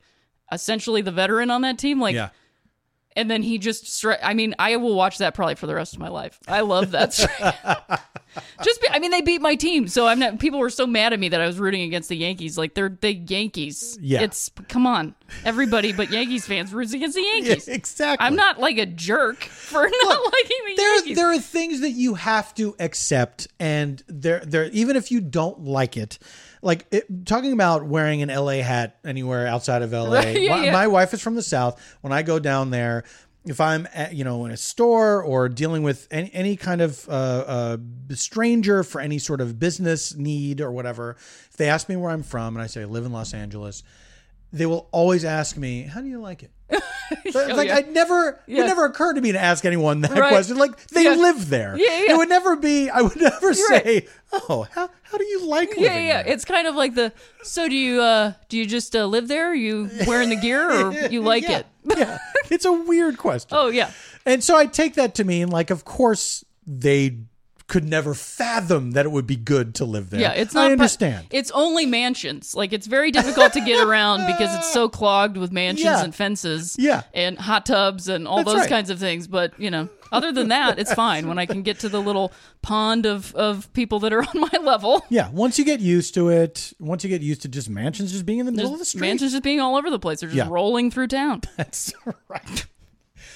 essentially 0.49 1.01
the 1.01 1.11
veteran 1.11 1.49
on 1.51 1.61
that 1.63 1.77
team. 1.77 1.99
Like, 1.99 2.15
yeah. 2.15 2.29
And 3.15 3.29
then 3.29 3.41
he 3.43 3.57
just. 3.57 4.05
I 4.21 4.33
mean, 4.33 4.55
I 4.59 4.77
will 4.77 4.95
watch 4.95 5.17
that 5.19 5.33
probably 5.33 5.55
for 5.55 5.67
the 5.67 5.75
rest 5.75 5.93
of 5.93 5.99
my 5.99 6.09
life. 6.09 6.39
I 6.47 6.61
love 6.61 6.91
that. 6.91 7.11
just, 8.63 8.81
be, 8.81 8.87
I 8.89 8.99
mean, 8.99 9.11
they 9.11 9.21
beat 9.21 9.41
my 9.41 9.55
team, 9.55 9.87
so 9.87 10.07
I'm 10.07 10.19
not. 10.19 10.39
People 10.39 10.59
were 10.59 10.69
so 10.69 10.87
mad 10.87 11.13
at 11.13 11.19
me 11.19 11.29
that 11.29 11.41
I 11.41 11.45
was 11.45 11.59
rooting 11.59 11.81
against 11.81 12.09
the 12.09 12.17
Yankees. 12.17 12.57
Like 12.57 12.73
they're 12.73 12.89
the 12.89 13.13
Yankees. 13.13 13.97
Yeah. 14.01 14.21
it's 14.21 14.49
come 14.67 14.87
on, 14.87 15.15
everybody 15.45 15.93
but 15.93 16.11
Yankees 16.11 16.45
fans 16.45 16.73
roots 16.73 16.93
against 16.93 17.15
the 17.15 17.21
Yankees. 17.33 17.67
Yeah, 17.67 17.75
exactly. 17.75 18.25
I'm 18.25 18.35
not 18.35 18.59
like 18.59 18.77
a 18.77 18.85
jerk 18.85 19.43
for 19.43 19.81
not 20.03 20.19
liking 20.25 20.57
the 20.67 20.73
there, 20.75 20.95
Yankees. 20.95 21.17
there 21.17 21.31
are 21.31 21.39
things 21.39 21.81
that 21.81 21.91
you 21.91 22.15
have 22.15 22.53
to 22.55 22.75
accept, 22.79 23.47
and 23.59 24.03
there, 24.07 24.43
there, 24.45 24.65
even 24.71 24.95
if 24.95 25.11
you 25.11 25.21
don't 25.21 25.63
like 25.63 25.97
it, 25.97 26.19
like 26.63 26.87
it, 26.91 27.25
talking 27.25 27.51
about 27.51 27.85
wearing 27.85 28.21
an 28.21 28.29
LA 28.29 28.61
hat 28.63 28.97
anywhere 29.05 29.45
outside 29.47 29.81
of 29.81 29.91
LA. 29.91 30.13
Right, 30.13 30.41
yeah, 30.41 30.49
my, 30.49 30.65
yeah. 30.65 30.71
my 30.71 30.87
wife 30.87 31.13
is 31.13 31.21
from 31.21 31.35
the 31.35 31.41
South. 31.41 31.79
When 32.01 32.13
I 32.13 32.23
go 32.23 32.39
down 32.39 32.69
there, 32.71 33.03
if 33.45 33.59
I'm, 33.59 33.87
at, 33.93 34.13
you 34.13 34.23
know, 34.23 34.45
in 34.45 34.51
a 34.51 34.57
store 34.57 35.21
or 35.21 35.49
dealing 35.49 35.83
with 35.83 36.07
any, 36.09 36.33
any 36.33 36.55
kind 36.55 36.81
of 36.81 37.07
uh, 37.09 37.11
uh, 37.11 37.77
stranger 38.11 38.83
for 38.83 39.01
any 39.01 39.19
sort 39.19 39.41
of 39.41 39.59
business 39.59 40.15
need 40.15 40.61
or 40.61 40.71
whatever, 40.71 41.17
if 41.49 41.57
they 41.57 41.67
ask 41.67 41.89
me 41.89 41.97
where 41.97 42.11
I'm 42.11 42.23
from 42.23 42.55
and 42.55 42.63
I 42.63 42.67
say 42.67 42.81
I 42.81 42.85
live 42.85 43.05
in 43.05 43.11
Los 43.11 43.33
Angeles, 43.33 43.83
they 44.53 44.65
will 44.65 44.87
always 44.93 45.25
ask 45.25 45.57
me, 45.57 45.81
"How 45.83 45.99
do 45.99 46.07
you 46.07 46.21
like 46.21 46.43
it?" 46.43 46.51
But, 47.33 47.55
like 47.55 47.67
yeah. 47.67 47.75
I'd 47.75 47.91
never, 47.93 48.39
Yeah. 48.47 48.63
it 48.63 48.67
never 48.67 48.85
occurred 48.85 49.13
to 49.15 49.21
me 49.21 49.33
to 49.33 49.39
ask 49.39 49.65
anyone 49.65 50.01
that 50.01 50.11
Right. 50.17 50.29
question. 50.29 50.57
Like 50.57 50.87
they 50.87 51.03
Yeah. 51.03 51.11
live 51.15 51.49
there. 51.49 51.75
Yeah, 51.77 51.85
yeah. 52.05 52.11
It 52.13 52.17
would 52.17 52.29
never 52.29 52.55
be. 52.55 52.89
I 52.89 53.01
would 53.01 53.15
never 53.29 53.47
right. 53.49 53.55
say, 53.83 54.07
"Oh, 54.31 54.65
how 54.71 54.89
how 55.03 55.17
do 55.17 55.25
you 55.25 55.45
like 55.45 55.69
yeah, 55.77 55.97
yeah. 55.97 56.23
there?" 56.23 56.33
It's 56.33 56.45
kind 56.45 56.65
of 56.67 56.75
like 56.75 56.95
the. 56.95 57.11
So 57.43 57.67
do 57.67 57.75
you? 57.75 58.01
uh 58.01 58.33
Do 58.49 58.57
you 58.57 58.65
just 58.65 58.95
uh, 58.95 59.05
live 59.05 59.27
there? 59.27 59.51
Are 59.51 59.55
you 59.55 59.89
wearing 60.07 60.29
the 60.29 60.37
gear, 60.37 60.69
or 60.71 60.91
you 61.09 61.21
like 61.21 61.43
Yeah. 61.43 61.59
it? 61.59 61.65
yeah, 61.97 62.17
it's 62.49 62.65
a 62.65 62.71
weird 62.73 63.17
question. 63.17 63.49
Oh 63.51 63.67
yeah. 63.67 63.91
And 64.25 64.43
so 64.43 64.55
I 64.57 64.65
take 64.65 64.95
that 64.95 65.15
to 65.15 65.23
mean 65.23 65.49
like, 65.49 65.69
of 65.69 65.83
course 65.85 66.43
they 66.65 67.17
could 67.67 67.85
never 67.85 68.13
fathom 68.13 68.91
that 68.91 69.05
it 69.05 69.09
would 69.11 69.25
be 69.25 69.37
good 69.37 69.73
to 69.75 69.85
live 69.85 70.09
there. 70.09 70.19
Yeah, 70.19 70.33
it's 70.33 70.53
not. 70.53 70.69
I 70.69 70.71
understand. 70.73 71.27
It's 71.31 71.49
only 71.51 71.85
mansions. 71.85 72.53
Like 72.55 72.73
it's 72.73 72.87
very 72.87 73.09
difficult 73.09 73.53
to 73.53 73.61
get 73.61 73.81
around 73.85 74.25
because 74.27 74.53
it's 74.55 74.71
so 74.73 74.89
clogged 74.99 75.37
with 75.37 75.51
mansions 75.51 75.85
Yeah. 75.85 76.03
and 76.03 76.13
fences. 76.13 76.75
Yeah. 76.77 77.03
and 77.13 77.37
hot 77.39 77.65
tubs 77.65 78.09
and 78.09 78.27
all 78.27 78.37
That's 78.37 78.47
those 78.51 78.59
right. 78.61 78.69
kinds 78.69 78.89
of 78.89 78.99
things. 78.99 79.27
But 79.27 79.57
you 79.59 79.71
know, 79.71 79.87
other 80.11 80.31
than 80.33 80.49
that, 80.49 80.77
it's 80.77 80.93
fine 81.05 81.27
when 81.27 81.39
I 81.39 81.45
can 81.45 81.61
get 81.63 81.79
to 81.79 81.89
the 81.89 82.01
little 82.01 82.33
pond 82.61 83.05
of 83.05 83.33
of 83.33 83.71
people 83.73 83.99
that 84.01 84.11
are 84.13 84.21
on 84.35 84.41
my 84.41 84.59
level. 84.61 85.05
yeah, 85.09 85.29
once 85.31 85.57
you 85.57 85.63
get 85.65 85.79
used 85.79 86.13
to 86.15 86.29
it, 86.29 86.73
once 86.79 87.03
you 87.05 87.09
get 87.09 87.21
used 87.21 87.41
to 87.43 87.47
just 87.47 87.69
mansions 87.69 88.11
just 88.11 88.25
being 88.25 88.39
in 88.39 88.45
the 88.45 88.51
middle 88.51 88.73
of 88.73 88.79
the 88.79 88.85
street, 88.85 89.01
Mansions 89.01 89.31
just 89.31 89.43
being 89.43 89.61
all 89.61 89.77
over 89.77 89.89
the 89.89 89.99
place. 89.99 90.19
They're 90.19 90.29
just 90.29 90.37
Yeah. 90.37 90.47
rolling 90.49 90.91
through 90.91 91.07
town. 91.07 91.41
That's 91.55 91.93
right. 92.27 92.65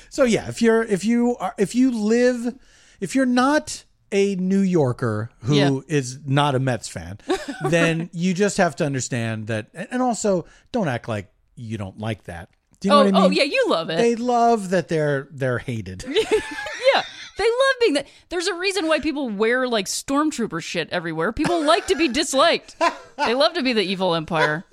So 0.09 0.25
yeah, 0.25 0.49
if 0.49 0.61
you're 0.61 0.83
if 0.83 1.05
you 1.05 1.37
are 1.37 1.55
if 1.57 1.75
you 1.75 1.91
live 1.91 2.55
if 2.99 3.15
you're 3.15 3.25
not 3.25 3.83
a 4.11 4.35
New 4.35 4.59
Yorker 4.61 5.29
who 5.39 5.83
is 5.87 6.13
Yeah. 6.13 6.19
not 6.25 6.55
a 6.55 6.59
Mets 6.59 6.87
fan, 6.87 7.19
then 7.69 8.09
you 8.13 8.33
just 8.33 8.57
have 8.57 8.75
to 8.77 8.85
understand 8.85 9.47
that 9.47 9.67
and 9.73 9.87
and 9.91 10.01
also 10.01 10.45
don't 10.71 10.87
act 10.87 11.07
like 11.07 11.31
you 11.55 11.77
don't 11.77 11.97
like 11.99 12.23
that. 12.25 12.49
Do 12.79 12.87
you 12.87 12.91
know 12.93 12.99
Oh, 13.01 13.05
what 13.05 13.15
I 13.15 13.17
oh, 13.17 13.29
mean? 13.29 13.39
oh 13.39 13.43
yeah, 13.43 13.51
you 13.51 13.65
love 13.69 13.89
it. 13.89 13.97
They 13.97 14.15
love 14.15 14.69
that 14.69 14.87
they're 14.87 15.27
they're 15.31 15.57
hated. 15.59 16.03
yeah. 16.07 17.03
They 17.37 17.43
love 17.43 17.75
being 17.79 17.93
that. 17.93 18.07
There's 18.29 18.47
a 18.47 18.53
reason 18.55 18.87
why 18.87 18.99
people 18.99 19.29
wear 19.29 19.67
like 19.67 19.85
stormtrooper 19.85 20.61
shit 20.61 20.89
everywhere. 20.91 21.31
People 21.31 21.63
like 21.63 21.85
to 21.87 21.95
be 21.95 22.07
disliked. 22.07 22.75
They 23.17 23.33
love 23.35 23.53
to 23.53 23.61
be 23.63 23.73
the 23.73 23.83
evil 23.83 24.15
empire. 24.15 24.63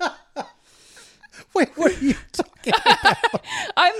Wait, 1.55 1.69
what 1.75 1.91
are 1.91 2.05
you 2.05 2.13
talking 2.33 2.73
about? 2.79 3.41
I'm 3.77 3.93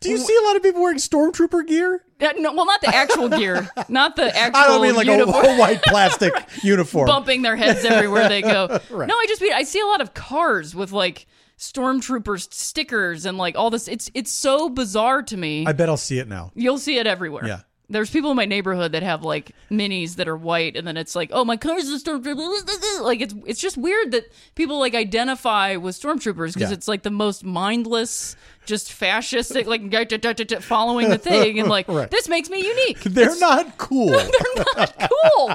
Do 0.00 0.10
you 0.10 0.18
see 0.18 0.36
a 0.42 0.46
lot 0.46 0.56
of 0.56 0.62
people 0.62 0.80
wearing 0.82 0.98
stormtrooper 0.98 1.66
gear? 1.66 2.02
Uh, 2.20 2.32
no, 2.38 2.52
well, 2.54 2.64
not 2.66 2.80
the 2.80 2.94
actual 2.94 3.28
gear, 3.28 3.68
not 3.88 4.16
the 4.16 4.34
actual 4.36 4.60
I 4.62 4.66
don't 4.66 4.82
mean 4.82 4.94
like 4.94 5.08
a, 5.08 5.12
uniform, 5.12 5.44
a 5.44 5.56
white 5.58 5.82
plastic 5.82 6.32
uniform. 6.62 7.06
bumping 7.06 7.42
their 7.42 7.56
heads 7.56 7.84
everywhere 7.84 8.28
they 8.28 8.42
go. 8.42 8.78
Right. 8.90 9.08
No, 9.08 9.14
I 9.14 9.26
just 9.28 9.40
mean 9.42 9.52
I 9.52 9.62
see 9.62 9.80
a 9.80 9.86
lot 9.86 10.00
of 10.00 10.14
cars 10.14 10.74
with 10.74 10.92
like 10.92 11.26
stormtroopers 11.58 12.52
stickers 12.52 13.26
and 13.26 13.38
like 13.38 13.56
all 13.56 13.70
this. 13.70 13.88
It's 13.88 14.10
it's 14.14 14.30
so 14.30 14.68
bizarre 14.68 15.22
to 15.24 15.36
me. 15.36 15.66
I 15.66 15.72
bet 15.72 15.88
I'll 15.88 15.96
see 15.96 16.18
it 16.18 16.28
now. 16.28 16.50
You'll 16.54 16.78
see 16.78 16.98
it 16.98 17.06
everywhere. 17.06 17.46
Yeah. 17.46 17.60
There's 17.92 18.10
people 18.10 18.30
in 18.30 18.36
my 18.36 18.44
neighborhood 18.46 18.92
that 18.92 19.02
have 19.02 19.22
like 19.22 19.52
minis 19.70 20.16
that 20.16 20.26
are 20.26 20.36
white, 20.36 20.76
and 20.76 20.86
then 20.86 20.96
it's 20.96 21.14
like, 21.14 21.30
oh, 21.32 21.44
my 21.44 21.56
car's 21.56 21.88
a 21.88 21.98
stormtrooper. 21.98 23.00
Like 23.02 23.20
it's 23.20 23.34
it's 23.46 23.60
just 23.60 23.76
weird 23.76 24.12
that 24.12 24.24
people 24.54 24.78
like 24.80 24.94
identify 24.94 25.76
with 25.76 25.94
stormtroopers 26.00 26.54
because 26.54 26.70
Yeah. 26.70 26.74
it's 26.74 26.88
like 26.88 27.02
the 27.02 27.10
most 27.10 27.44
mindless, 27.44 28.36
just 28.66 28.88
fascistic, 28.88 29.66
like 29.66 29.88
da- 29.90 30.04
da- 30.04 30.16
da- 30.18 30.32
da- 30.32 30.44
da- 30.44 30.60
following 30.60 31.08
the 31.08 31.18
thing, 31.18 31.58
and 31.60 31.68
like 31.68 31.86
Right. 31.92 32.10
this 32.10 32.28
makes 32.28 32.48
me 32.50 32.66
unique. 32.66 33.00
They're 33.00 33.38
not 33.38 33.78
cool. 33.78 34.08
They're 34.08 34.28
not 34.76 35.10
cool. 35.36 35.54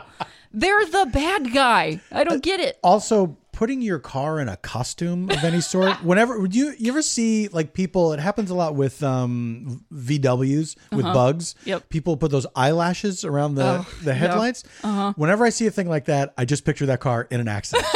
They're 0.53 0.85
the 0.85 1.09
bad 1.11 1.53
guy. 1.53 1.99
I 2.11 2.23
don't 2.23 2.41
get 2.43 2.59
it. 2.59 2.79
also 2.83 3.37
putting 3.57 3.81
your 3.81 3.97
car 3.97 4.39
in 4.39 4.47
a 4.47 4.55
costume 4.57 5.31
of 5.31 5.43
any 5.43 5.59
sort 5.59 5.91
whenever 6.03 6.39
would 6.39 6.53
you 6.53 6.75
you 6.77 6.91
ever 6.91 7.01
see 7.01 7.47
like 7.47 7.73
people 7.73 8.13
it 8.13 8.19
happens 8.19 8.51
a 8.51 8.53
lot 8.53 8.75
with 8.75 9.01
um 9.01 9.83
vws 9.91 10.75
with 10.91 11.03
bugs 11.05 11.55
Uh-huh. 11.57 11.69
Yep. 11.71 11.89
people 11.89 12.17
put 12.17 12.29
those 12.29 12.45
eyelashes 12.55 13.25
around 13.25 13.55
the 13.55 13.63
Oh, 13.79 13.87
the 14.03 14.13
headlights 14.13 14.63
Uh-huh. 14.83 15.13
whenever 15.15 15.43
i 15.43 15.49
see 15.49 15.65
a 15.65 15.71
thing 15.71 15.89
like 15.89 16.05
that 16.05 16.35
i 16.37 16.45
just 16.45 16.65
picture 16.65 16.85
that 16.85 16.99
car 16.99 17.27
in 17.31 17.39
an 17.39 17.47
accident 17.47 17.87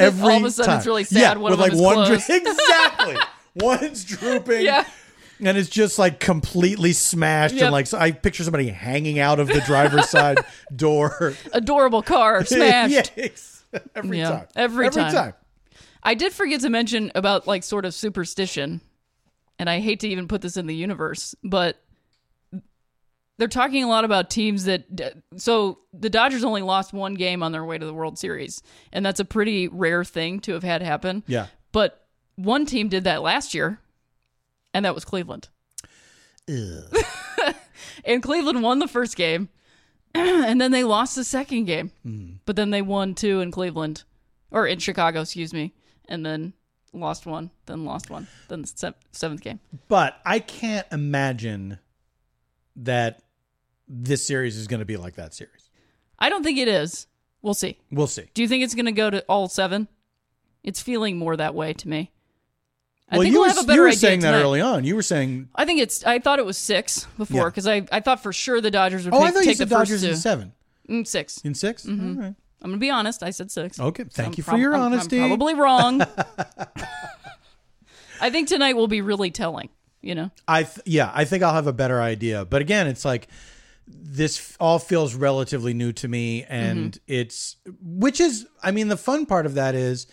every 0.00 0.22
all 0.32 0.38
of 0.38 0.44
a 0.44 0.50
sudden, 0.50 0.66
time. 0.70 0.78
it's 0.78 0.86
really 0.86 1.04
sad. 1.04 1.20
yeah, 1.20 1.34
one 1.34 1.50
with 1.50 1.60
like 1.60 1.74
one 1.74 1.94
closed. 2.06 2.30
exactly 2.30 3.16
one's 3.56 4.04
drooping 4.04 4.64
Yeah. 4.64 4.86
and 5.40 5.58
it's 5.58 5.68
just 5.68 5.98
like 5.98 6.18
completely 6.18 6.94
smashed 6.94 7.54
Yep. 7.56 7.62
and 7.64 7.72
like 7.72 7.86
so 7.86 7.98
i 7.98 8.10
picture 8.10 8.42
somebody 8.44 8.68
hanging 8.68 9.18
out 9.18 9.38
of 9.38 9.48
the 9.48 9.60
driver's 9.66 10.08
side 10.08 10.38
door 10.74 11.34
Adorable 11.52 12.00
car 12.02 12.42
smashed. 12.46 12.90
yeah, 12.94 13.02
it's- 13.24 13.51
every 13.94 14.18
Yeah, 14.18 14.30
time 14.30 14.46
every 14.56 14.90
time. 14.90 15.12
time 15.12 15.34
I 16.02 16.14
did 16.14 16.32
forget 16.32 16.60
to 16.62 16.70
mention 16.70 17.12
about 17.14 17.46
like 17.46 17.62
sort 17.62 17.84
of 17.84 17.94
superstition, 17.94 18.80
and 19.58 19.70
I 19.70 19.80
hate 19.80 20.00
to 20.00 20.08
even 20.08 20.26
put 20.28 20.42
this 20.42 20.56
in 20.56 20.66
the 20.66 20.74
universe, 20.74 21.34
but 21.44 21.80
they're 23.38 23.48
talking 23.48 23.82
a 23.84 23.88
lot 23.88 24.04
about 24.04 24.28
teams 24.30 24.64
that. 24.64 24.84
So 25.36 25.78
the 25.92 26.10
Dodgers 26.10 26.44
only 26.44 26.62
lost 26.62 26.92
one 26.92 27.14
game 27.14 27.42
on 27.42 27.52
their 27.52 27.64
way 27.64 27.78
to 27.78 27.86
the 27.86 27.94
World 27.94 28.18
Series, 28.18 28.62
and 28.92 29.04
that's 29.06 29.20
a 29.20 29.24
pretty 29.24 29.68
rare 29.68 30.04
thing 30.04 30.40
to 30.40 30.52
have 30.52 30.62
had 30.62 30.82
happen. 30.82 31.22
yeah 31.26 31.46
But 31.72 32.04
one 32.36 32.66
team 32.66 32.88
did 32.88 33.04
that 33.04 33.22
last 33.22 33.54
year, 33.54 33.78
and 34.74 34.84
that 34.84 34.94
was 34.94 35.04
Cleveland. 35.04 35.48
and 38.04 38.22
Cleveland 38.22 38.62
won 38.62 38.78
the 38.80 38.88
first 38.88 39.16
game, 39.16 39.48
and 40.14 40.60
then 40.60 40.72
they 40.72 40.84
lost 40.84 41.16
the 41.16 41.24
second 41.24 41.64
game. 41.64 41.90
Hmm. 42.02 42.30
But 42.44 42.56
then 42.56 42.70
they 42.70 42.82
won 42.82 43.14
two 43.14 43.40
in 43.40 43.50
Cleveland, 43.50 44.04
or 44.50 44.66
in 44.66 44.78
Chicago, 44.78 45.22
excuse 45.22 45.52
me, 45.52 45.72
and 46.08 46.24
then 46.24 46.52
lost 46.92 47.26
one, 47.26 47.50
then 47.66 47.84
lost 47.84 48.10
one, 48.10 48.26
then 48.48 48.62
the 48.62 48.68
se- 48.68 48.94
seventh 49.12 49.40
game. 49.40 49.60
But 49.88 50.20
I 50.26 50.38
can't 50.38 50.86
imagine 50.92 51.78
that 52.76 53.22
this 53.88 54.26
series 54.26 54.56
is 54.56 54.66
going 54.66 54.80
to 54.80 54.86
be 54.86 54.96
like 54.96 55.14
that 55.16 55.34
series. 55.34 55.70
I 56.18 56.28
don't 56.28 56.42
think 56.42 56.58
it 56.58 56.68
is. 56.68 57.06
We'll 57.42 57.54
see. 57.54 57.78
We'll 57.90 58.06
see. 58.06 58.28
Do 58.34 58.42
you 58.42 58.48
think 58.48 58.62
it's 58.62 58.74
going 58.74 58.86
to 58.86 58.92
go 58.92 59.10
to 59.10 59.24
all 59.28 59.48
seven? 59.48 59.88
It's 60.62 60.80
feeling 60.80 61.18
more 61.18 61.36
that 61.36 61.54
way 61.54 61.72
to 61.72 61.88
me. 61.88 62.12
I 63.12 63.16
well, 63.18 63.22
think 63.24 63.34
you 63.34 63.40
we'll 63.40 63.48
were, 63.50 63.54
have 63.54 63.64
a 63.64 63.66
better 63.66 63.74
you 63.76 63.80
were 63.82 63.88
idea 63.88 63.98
saying 63.98 64.20
that 64.20 64.34
early 64.42 64.60
on. 64.62 64.84
You 64.84 64.96
were 64.96 65.02
saying, 65.02 65.48
I 65.54 65.64
think 65.66 65.80
it's. 65.80 66.02
I 66.04 66.18
thought 66.18 66.38
it 66.38 66.46
was 66.46 66.56
six 66.56 67.06
before 67.18 67.42
Yeah. 67.42 67.48
because 67.50 67.66
I, 67.66 67.86
I 67.92 68.00
thought 68.00 68.22
for 68.22 68.32
sure 68.32 68.60
the 68.60 68.70
Dodgers 68.70 69.04
would 69.04 69.12
oh, 69.14 69.20
I 69.22 69.30
thought 69.30 69.40
you 69.40 69.46
take 69.50 69.58
said 69.58 69.68
the 69.68 69.74
Dodgers 69.74 70.00
first 70.00 70.04
in 70.04 70.10
two. 70.10 70.16
seven, 70.16 70.52
Mm, 70.88 71.06
six. 71.06 71.38
in 71.44 71.54
6 71.54 71.86
All 71.86 71.92
right. 71.94 72.34
I'm 72.62 72.70
gonna 72.70 72.76
be 72.78 72.90
honest. 72.90 73.22
I 73.22 73.30
said 73.30 73.50
six. 73.50 73.78
Okay, 73.78 74.04
thank 74.04 74.28
I'm 74.28 74.34
you 74.36 74.42
for 74.42 74.50
prob- 74.52 74.60
your 74.60 74.72
I'm- 74.74 74.82
I'm 74.82 74.92
honesty. 74.92 75.18
probably 75.18 75.54
wrong. 75.54 76.00
I 78.20 78.30
think 78.30 78.48
tonight 78.48 78.76
will 78.76 78.88
be 78.88 79.00
really 79.00 79.30
telling. 79.30 79.68
You 80.00 80.16
know. 80.16 80.30
I 80.48 80.64
th- 80.64 80.80
yeah, 80.84 81.10
I 81.14 81.24
think 81.24 81.44
I'll 81.44 81.54
have 81.54 81.68
a 81.68 81.72
better 81.72 82.00
idea. 82.00 82.44
But 82.44 82.60
again, 82.62 82.88
it's 82.88 83.04
like 83.04 83.28
this 83.86 84.38
f- 84.38 84.56
all 84.58 84.80
feels 84.80 85.14
relatively 85.14 85.74
new 85.74 85.92
to 85.92 86.08
me, 86.08 86.44
and 86.44 86.92
Mm-hmm. 86.92 87.12
it's 87.12 87.56
which 87.80 88.20
is, 88.20 88.46
I 88.62 88.72
mean, 88.72 88.88
the 88.88 88.96
fun 88.96 89.26
part 89.26 89.46
of 89.46 89.54
that 89.54 89.74
is 89.76 90.08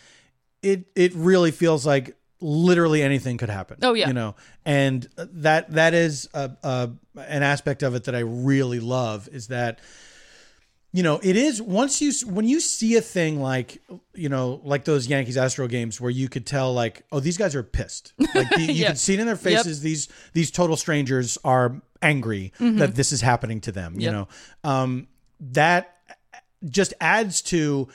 it 0.61 0.85
it 0.95 1.13
really 1.15 1.49
feels 1.51 1.85
like 1.87 2.15
literally 2.41 3.01
anything 3.01 3.37
could 3.37 3.49
happen. 3.49 3.77
Oh, 3.81 3.93
yeah. 3.93 4.07
you 4.07 4.13
know, 4.13 4.35
and 4.65 5.07
that 5.15 5.71
that 5.71 5.93
is 5.93 6.29
a, 6.33 6.51
a 6.63 6.89
an 7.17 7.43
aspect 7.43 7.83
of 7.83 7.95
it 7.95 8.05
that 8.05 8.15
I 8.15 8.19
really 8.19 8.79
love 8.79 9.27
is 9.31 9.47
that 9.47 9.79
you 10.91 11.03
know, 11.03 11.19
it 11.21 11.35
is 11.35 11.61
once 11.61 12.01
you 12.01 12.11
when 12.27 12.47
you 12.47 12.59
see 12.59 12.95
a 12.95 13.01
thing 13.01 13.39
like 13.39 13.79
you 14.15 14.27
know 14.29 14.59
like 14.63 14.85
those 14.85 15.05
Yankees 15.07 15.37
Astro 15.37 15.67
games 15.67 16.01
where 16.01 16.09
you 16.09 16.27
could 16.29 16.47
tell 16.47 16.73
like 16.73 17.03
oh 17.11 17.19
these 17.19 17.37
guys 17.37 17.55
are 17.55 17.61
pissed 17.61 18.13
like 18.35 18.49
the, 18.55 18.61
you 18.63 18.73
Yeah. 18.73 18.87
can 18.87 18.95
see 18.95 19.13
it 19.13 19.19
in 19.19 19.27
their 19.27 19.35
faces 19.35 19.81
these 19.81 20.07
these 20.33 20.49
total 20.49 20.75
strangers 20.75 21.37
are 21.43 21.79
angry 22.01 22.53
that 22.59 22.95
this 22.95 23.11
is 23.11 23.21
happening 23.21 23.61
to 23.61 23.71
them 23.71 23.95
you 23.95 24.05
Yep. 24.05 24.13
know 24.13 24.27
um, 24.63 25.07
that 25.41 25.95
just 26.67 26.93
adds 26.99 27.41
to 27.43 27.87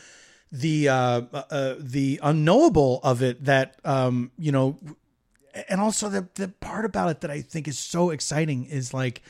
the 0.55 0.89
uh, 0.89 1.23
uh, 1.33 1.75
the 1.81 2.21
unknowable 2.23 3.01
of 3.03 3.23
it 3.23 3.45
that 3.45 3.77
um, 3.85 4.31
you 4.39 4.53
know 4.53 4.79
and 5.69 5.81
also 5.81 6.09
the 6.09 6.29
the 6.37 6.47
part 6.49 6.85
about 6.85 7.11
it 7.11 7.21
that 7.23 7.31
I 7.31 7.41
think 7.43 7.67
is 7.67 7.77
so 7.77 8.11
exciting 8.11 8.65
is 8.67 8.95
like 8.95 9.23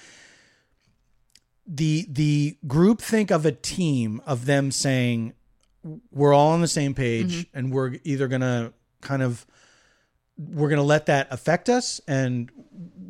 the 1.67 2.07
the 2.11 2.59
group 2.67 3.01
think 3.01 3.31
of 3.31 3.47
a 3.47 3.53
team 3.53 4.21
of 4.27 4.45
them 4.45 4.71
saying 4.71 5.33
we're 6.13 6.35
all 6.35 6.51
on 6.53 6.61
the 6.61 6.69
same 6.69 6.95
page 6.95 7.47
and 7.55 7.73
we're 7.73 7.97
either 8.05 8.29
gonna 8.29 8.75
kind 9.01 9.23
of 9.23 9.47
we're 10.37 10.69
gonna 10.69 10.83
let 10.83 11.07
that 11.07 11.29
affect 11.31 11.71
us 11.71 12.03
and 12.07 12.51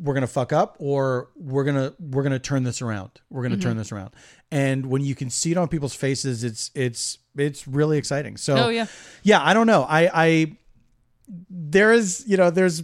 we're 0.01 0.13
gonna 0.13 0.25
fuck 0.25 0.53
up 0.53 0.77
or 0.79 1.31
we're 1.35 1.65
gonna 1.65 1.93
we're 1.99 2.23
gonna 2.23 2.39
turn 2.39 2.63
this 2.63 2.81
around. 2.81 3.11
We're 3.29 3.43
gonna 3.43 3.57
turn 3.57 3.75
this 3.75 3.91
around. 3.91 4.13
And 4.51 4.85
when 4.85 5.01
you 5.01 5.15
can 5.15 5.29
see 5.29 5.51
it 5.51 5.57
on 5.57 5.67
people's 5.67 5.95
faces 5.95 6.45
it's 6.45 6.71
it's 6.75 7.17
it's 7.37 7.67
really 7.67 7.97
exciting 7.97 8.37
so 8.37 8.55
Oh, 8.55 8.69
yeah. 8.69 8.85
yeah 9.23 9.43
i 9.43 9.53
don't 9.53 9.67
know 9.67 9.83
i 9.89 10.09
i 10.13 10.57
there 11.49 11.91
is 11.91 12.23
you 12.27 12.37
know 12.37 12.49
there's 12.49 12.83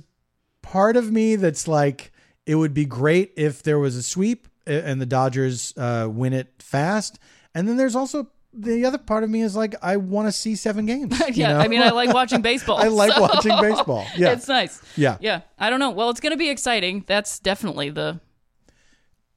part 0.62 0.96
of 0.98 1.12
me 1.12 1.36
that's 1.36 1.68
like 1.68 2.12
it 2.46 2.56
would 2.56 2.74
be 2.74 2.86
great 2.86 3.34
if 3.38 3.62
there 3.64 3.78
was 3.80 3.96
a 3.96 4.02
sweep 4.04 4.48
and 4.66 5.02
the 5.02 5.06
Dodgers 5.06 5.74
uh, 5.78 6.08
win 6.10 6.34
it 6.34 6.54
fast. 6.60 7.20
And 7.54 7.68
then 7.68 7.78
there's 7.78 7.96
also 7.96 8.28
the 8.54 8.86
other 8.86 8.98
part 8.98 9.24
of 9.24 9.30
me 9.30 9.42
is 9.42 9.56
like 9.56 9.76
I 9.84 9.98
want 9.98 10.28
to 10.28 10.32
see 10.32 10.56
seven 10.56 10.86
games. 10.86 11.22
yeah, 11.36 11.54
know? 11.54 11.60
I 11.60 11.68
mean, 11.68 11.82
I 11.82 11.90
like 11.92 12.14
watching 12.14 12.42
baseball. 12.42 12.78
I 12.78 12.88
like 12.88 13.12
so- 13.14 13.22
watching 13.22 13.56
baseball. 13.62 14.06
Yeah. 14.16 14.32
it's 14.32 14.48
nice. 14.48 14.82
Yeah. 14.96 15.18
Yeah, 15.20 15.42
I 15.60 15.70
don't 15.70 15.80
know. 15.80 15.92
Well, 15.92 16.10
it's 16.10 16.20
going 16.20 16.32
to 16.32 16.38
be 16.38 16.50
exciting. 16.50 17.04
That's 17.08 17.40
definitely 17.40 17.90
the 17.92 18.20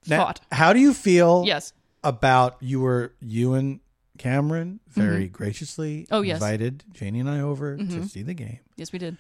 Now, 0.06 0.24
thought. 0.26 0.40
how 0.52 0.72
do 0.72 0.78
you 0.80 0.92
feel 0.94 1.44
Yes. 1.46 1.72
about 2.02 2.56
you 2.60 2.80
were 2.80 3.12
you 3.20 3.54
and 3.54 3.80
Cameron 4.18 4.80
very 4.88 5.28
graciously 5.28 6.02
Mm-hmm. 6.04 6.14
Oh, 6.14 6.20
yes. 6.22 6.36
Mm-hmm. 6.36 6.44
invited 6.44 6.84
Janie 6.92 7.20
and 7.20 7.28
I 7.30 7.40
over 7.40 7.76
to 7.76 8.04
see 8.08 8.22
the 8.22 8.34
game. 8.34 8.60
Yes, 8.76 8.92
we 8.92 8.98
did. 8.98 9.16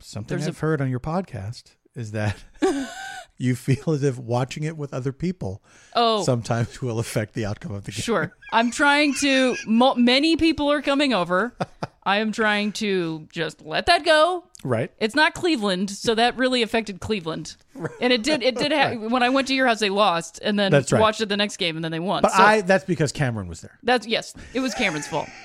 Something 0.00 0.36
There's 0.38 0.46
a- 0.46 0.50
I've 0.50 0.58
heard 0.58 0.80
on 0.80 0.90
your 0.90 1.00
podcast 1.00 1.76
is 1.94 2.12
that 2.12 2.36
you 3.38 3.54
feel 3.54 3.92
as 3.94 4.02
if 4.02 4.18
watching 4.18 4.62
it 4.64 4.76
with 4.76 4.92
other 4.94 5.12
people 5.12 5.62
Oh, 5.94 6.22
sometimes 6.22 6.80
will 6.82 6.98
affect 6.98 7.34
the 7.34 7.44
outcome 7.46 7.72
of 7.72 7.84
the 7.84 7.92
game. 7.92 8.00
sure. 8.02 8.36
I'm 8.52 8.70
trying 8.70 9.14
to. 9.20 9.56
Many 9.66 10.36
people 10.36 10.70
are 10.70 10.82
coming 10.82 11.12
over. 11.14 11.54
I 12.02 12.18
am 12.18 12.32
trying 12.32 12.72
to 12.72 13.28
just 13.30 13.60
let 13.62 13.86
that 13.86 14.04
go. 14.04 14.44
Right? 14.64 14.90
It's 14.98 15.14
not 15.14 15.34
Cleveland, 15.34 15.90
so 15.90 16.14
that 16.14 16.36
really 16.36 16.62
affected 16.62 17.00
Cleveland. 17.00 17.56
Right. 17.74 17.92
And 18.00 18.12
it 18.12 18.22
did. 18.22 18.42
It 18.42 18.56
did. 18.56 18.72
Ha- 18.72 18.94
when 19.08 19.22
I 19.22 19.28
went 19.28 19.48
to 19.48 19.54
your 19.54 19.66
house, 19.66 19.80
they 19.80 19.90
lost, 19.90 20.38
and 20.42 20.58
then 20.58 20.72
That's 20.72 20.92
right. 20.92 21.00
watched 21.00 21.20
it 21.20 21.28
the 21.28 21.36
next 21.36 21.58
game, 21.58 21.76
and 21.76 21.84
then 21.84 21.92
they 21.92 22.00
won. 22.00 22.22
But 22.22 22.32
so 22.32 22.42
I 22.42 22.60
that's 22.62 22.84
because 22.84 23.12
Cameron 23.12 23.48
was 23.48 23.60
there. 23.60 23.78
that's 23.82 24.06
yes, 24.06 24.34
it 24.54 24.60
was 24.60 24.74
Cameron's 24.74 25.06
fault. 25.06 25.28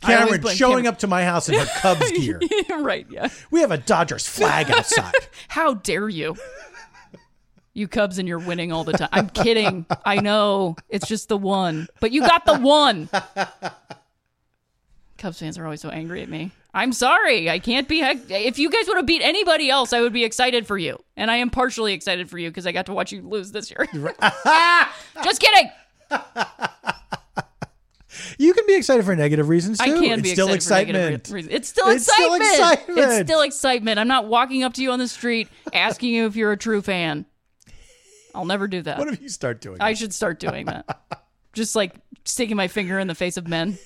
Cameron 0.00 0.40
showing 0.48 0.56
Cameron. 0.56 0.86
up 0.86 0.98
to 1.00 1.06
my 1.06 1.24
house 1.24 1.48
in 1.48 1.58
her 1.58 1.66
Cubs 1.80 2.10
gear. 2.12 2.40
right? 2.78 3.06
Yeah. 3.10 3.28
We 3.50 3.60
have 3.60 3.70
a 3.70 3.78
Dodgers 3.78 4.26
flag 4.26 4.70
outside. 4.70 5.12
How 5.48 5.74
dare 5.74 6.08
you? 6.08 6.36
You 7.74 7.88
Cubs 7.88 8.18
and 8.18 8.26
you're 8.26 8.38
winning 8.38 8.72
all 8.72 8.84
the 8.84 8.92
time. 8.94 9.10
I'm 9.12 9.28
kidding. 9.28 9.84
I 10.04 10.20
know. 10.20 10.76
It's 10.88 11.06
just 11.06 11.28
the 11.28 11.36
one. 11.36 11.88
But 12.00 12.10
you 12.10 12.22
got 12.22 12.46
the 12.46 12.58
one. 12.58 13.10
Cubs 15.18 15.38
fans 15.38 15.58
are 15.58 15.64
always 15.64 15.80
so 15.80 15.88
angry 15.88 16.22
at 16.22 16.28
me. 16.28 16.52
I'm 16.74 16.92
sorry. 16.92 17.48
I 17.48 17.58
can't 17.58 17.88
be. 17.88 18.02
If 18.02 18.58
you 18.58 18.70
guys 18.70 18.86
would 18.86 18.96
have 18.98 19.06
beat 19.06 19.22
anybody 19.22 19.70
else, 19.70 19.92
I 19.92 20.00
would 20.02 20.12
be 20.12 20.24
excited 20.24 20.66
for 20.66 20.76
you. 20.76 21.02
And 21.16 21.30
I 21.30 21.36
am 21.36 21.48
partially 21.50 21.94
excited 21.94 22.28
for 22.28 22.38
you 22.38 22.50
because 22.50 22.66
I 22.66 22.72
got 22.72 22.86
to 22.86 22.92
watch 22.92 23.12
you 23.12 23.22
lose 23.22 23.50
this 23.52 23.70
year. 23.70 23.86
just 25.24 25.40
kidding. 25.40 25.70
You 28.38 28.54
can 28.54 28.64
be 28.66 28.74
excited 28.74 29.04
for 29.04 29.14
negative 29.14 29.48
reasons 29.48 29.78
too. 29.78 29.84
I 29.84 29.88
can 29.88 30.20
it's 30.20 30.22
be 30.22 30.28
still 30.30 30.48
excited 30.48 30.94
for 30.94 31.00
excitement. 31.00 31.10
negative 31.10 31.32
reasons. 31.32 31.54
It's 31.54 31.68
still 31.68 31.88
It's 31.88 32.04
still 32.04 32.34
excitement. 32.34 32.60
excitement. 32.60 32.98
It's 33.20 33.28
still 33.30 33.40
excitement. 33.42 33.98
I'm 33.98 34.08
not 34.08 34.26
walking 34.26 34.62
up 34.62 34.74
to 34.74 34.82
you 34.82 34.90
on 34.90 34.98
the 34.98 35.08
street 35.08 35.48
asking 35.72 36.14
you 36.14 36.26
if 36.26 36.36
you're 36.36 36.52
a 36.52 36.56
true 36.56 36.80
fan. 36.82 37.26
I'll 38.34 38.44
never 38.44 38.68
do 38.68 38.82
that. 38.82 38.98
What 38.98 39.08
if 39.08 39.20
you 39.20 39.28
start 39.28 39.60
doing? 39.60 39.78
I 39.80 39.92
that? 39.92 39.98
should 39.98 40.14
start 40.14 40.38
doing 40.40 40.66
that. 40.66 41.24
Just 41.52 41.76
like 41.76 41.94
sticking 42.24 42.56
my 42.56 42.68
finger 42.68 42.98
in 42.98 43.06
the 43.06 43.14
face 43.14 43.36
of 43.36 43.48
men. 43.48 43.78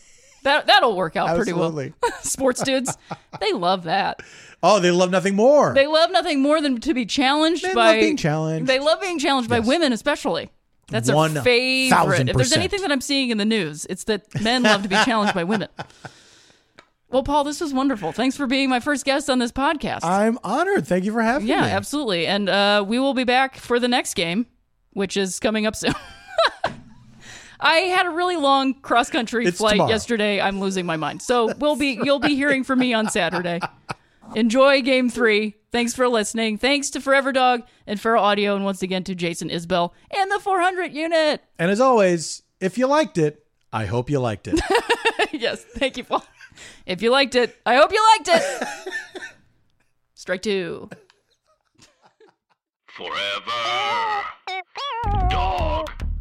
That 0.43 0.67
that'll 0.67 0.97
work 0.97 1.17
out 1.17 1.37
pretty 1.37 1.53
well. 1.53 1.91
Sports 2.23 2.63
dudes, 2.63 2.97
they 3.41 3.53
love 3.53 3.85
that. 3.85 4.21
Oh, 4.63 4.81
they 4.81 4.91
love 4.91 5.11
nothing 5.11 5.35
more. 5.35 5.75
They 5.75 5.87
love 5.87 6.11
nothing 6.11 6.41
more 6.41 6.61
than 6.61 6.81
to 6.81 6.95
be 6.95 7.07
challenged 7.07 7.63
Men 7.63 7.75
by 7.75 7.93
love 7.93 8.01
being 8.01 8.17
challenged. 8.17 8.67
They 8.67 8.79
love 8.79 9.01
being 9.01 9.19
challenged 9.19 9.49
by 9.49 9.61
women, 9.61 9.93
especially. 9.93 10.51
That's 10.89 11.07
their 11.07 11.43
favorite. 11.43 12.29
If 12.29 12.37
there's 12.37 12.53
anything 12.53 12.81
that 12.83 12.93
I'm 12.93 13.01
seeing 13.01 13.31
in 13.31 13.39
the 13.39 13.45
news, 13.45 13.87
it's 13.89 14.05
that 14.05 14.43
men 14.43 14.63
love 14.63 14.83
to 14.83 14.89
be 14.89 14.97
challenged 14.97 15.35
by 15.35 15.45
women. 15.45 15.69
Well, 17.11 17.25
Paul, 17.25 17.43
this 17.43 17.61
was 17.61 17.75
wonderful. 17.75 18.13
Thanks 18.13 18.37
for 18.37 18.47
being 18.47 18.69
my 18.69 18.79
first 18.79 19.05
guest 19.05 19.29
on 19.29 19.41
this 19.41 19.51
podcast. 19.51 20.05
I'm 20.05 20.39
honored. 20.45 20.87
Thank 20.87 21.05
you 21.05 21.13
for 21.13 21.23
having 21.23 21.49
yeah, 21.49 21.63
me. 21.63 21.67
Yeah, 21.67 21.77
absolutely. 21.77 22.25
And 22.29 22.49
uh, 22.49 22.85
we 22.87 23.01
will 23.01 23.15
be 23.15 23.25
back 23.25 23.57
for 23.57 23.81
the 23.81 23.89
next 23.89 24.15
game, 24.15 24.47
which 24.93 25.17
is 25.17 25.41
coming 25.41 25.67
up 25.67 25.75
soon. 25.75 25.95
I 27.61 27.77
had 27.95 28.07
a 28.07 28.11
really 28.11 28.37
long 28.37 28.75
cross 28.75 29.11
country 29.11 29.47
It's 29.47 29.59
flight 29.59 29.73
tomorrow. 29.73 29.91
yesterday. 29.91 30.41
I'm 30.41 30.61
losing 30.61 30.87
my 30.87 30.97
mind. 30.97 31.23
So 31.23 31.53
we'll 31.55 31.77
be 31.77 31.99
you'll 32.03 32.19
be 32.19 32.35
hearing 32.35 32.65
from 32.65 32.79
me 32.79 32.95
on 32.95 33.09
Saturday. 33.11 33.61
Enjoy 34.35 34.81
game 34.83 35.11
three. 35.11 35.57
Thanks 35.73 35.95
for 35.95 36.09
listening. 36.09 36.59
Thanks 36.59 36.91
to 36.91 37.01
Forever 37.01 37.33
Dog 37.33 37.63
and 37.87 38.01
Feral 38.01 38.25
Audio, 38.25 38.57
and 38.57 38.65
once 38.65 38.83
again 38.83 39.05
to 39.05 39.15
Jason 39.15 39.49
Isbell 39.51 39.93
and 40.17 40.31
the 40.31 40.39
400 40.41 40.93
unit. 40.93 41.43
And 41.59 41.71
as 41.71 41.81
always, 41.81 42.43
if 42.61 42.77
you 42.79 42.87
liked 42.87 43.19
it, 43.19 43.45
I 43.73 43.87
hope 43.87 44.11
you 44.11 44.19
liked 44.21 44.49
it. 44.49 44.61
yes, 45.33 45.63
thank 45.65 45.97
you, 45.97 46.05
Paul. 46.05 46.25
If 46.87 47.03
you 47.03 47.11
liked 47.11 47.35
it, 47.37 47.57
I 47.65 47.77
hope 47.77 47.93
you 47.93 48.05
liked 48.19 48.29
it. 48.43 48.69
Strike 50.15 50.43
two. 50.43 50.91
Forever. 52.87 54.25
Dog. 55.31 55.70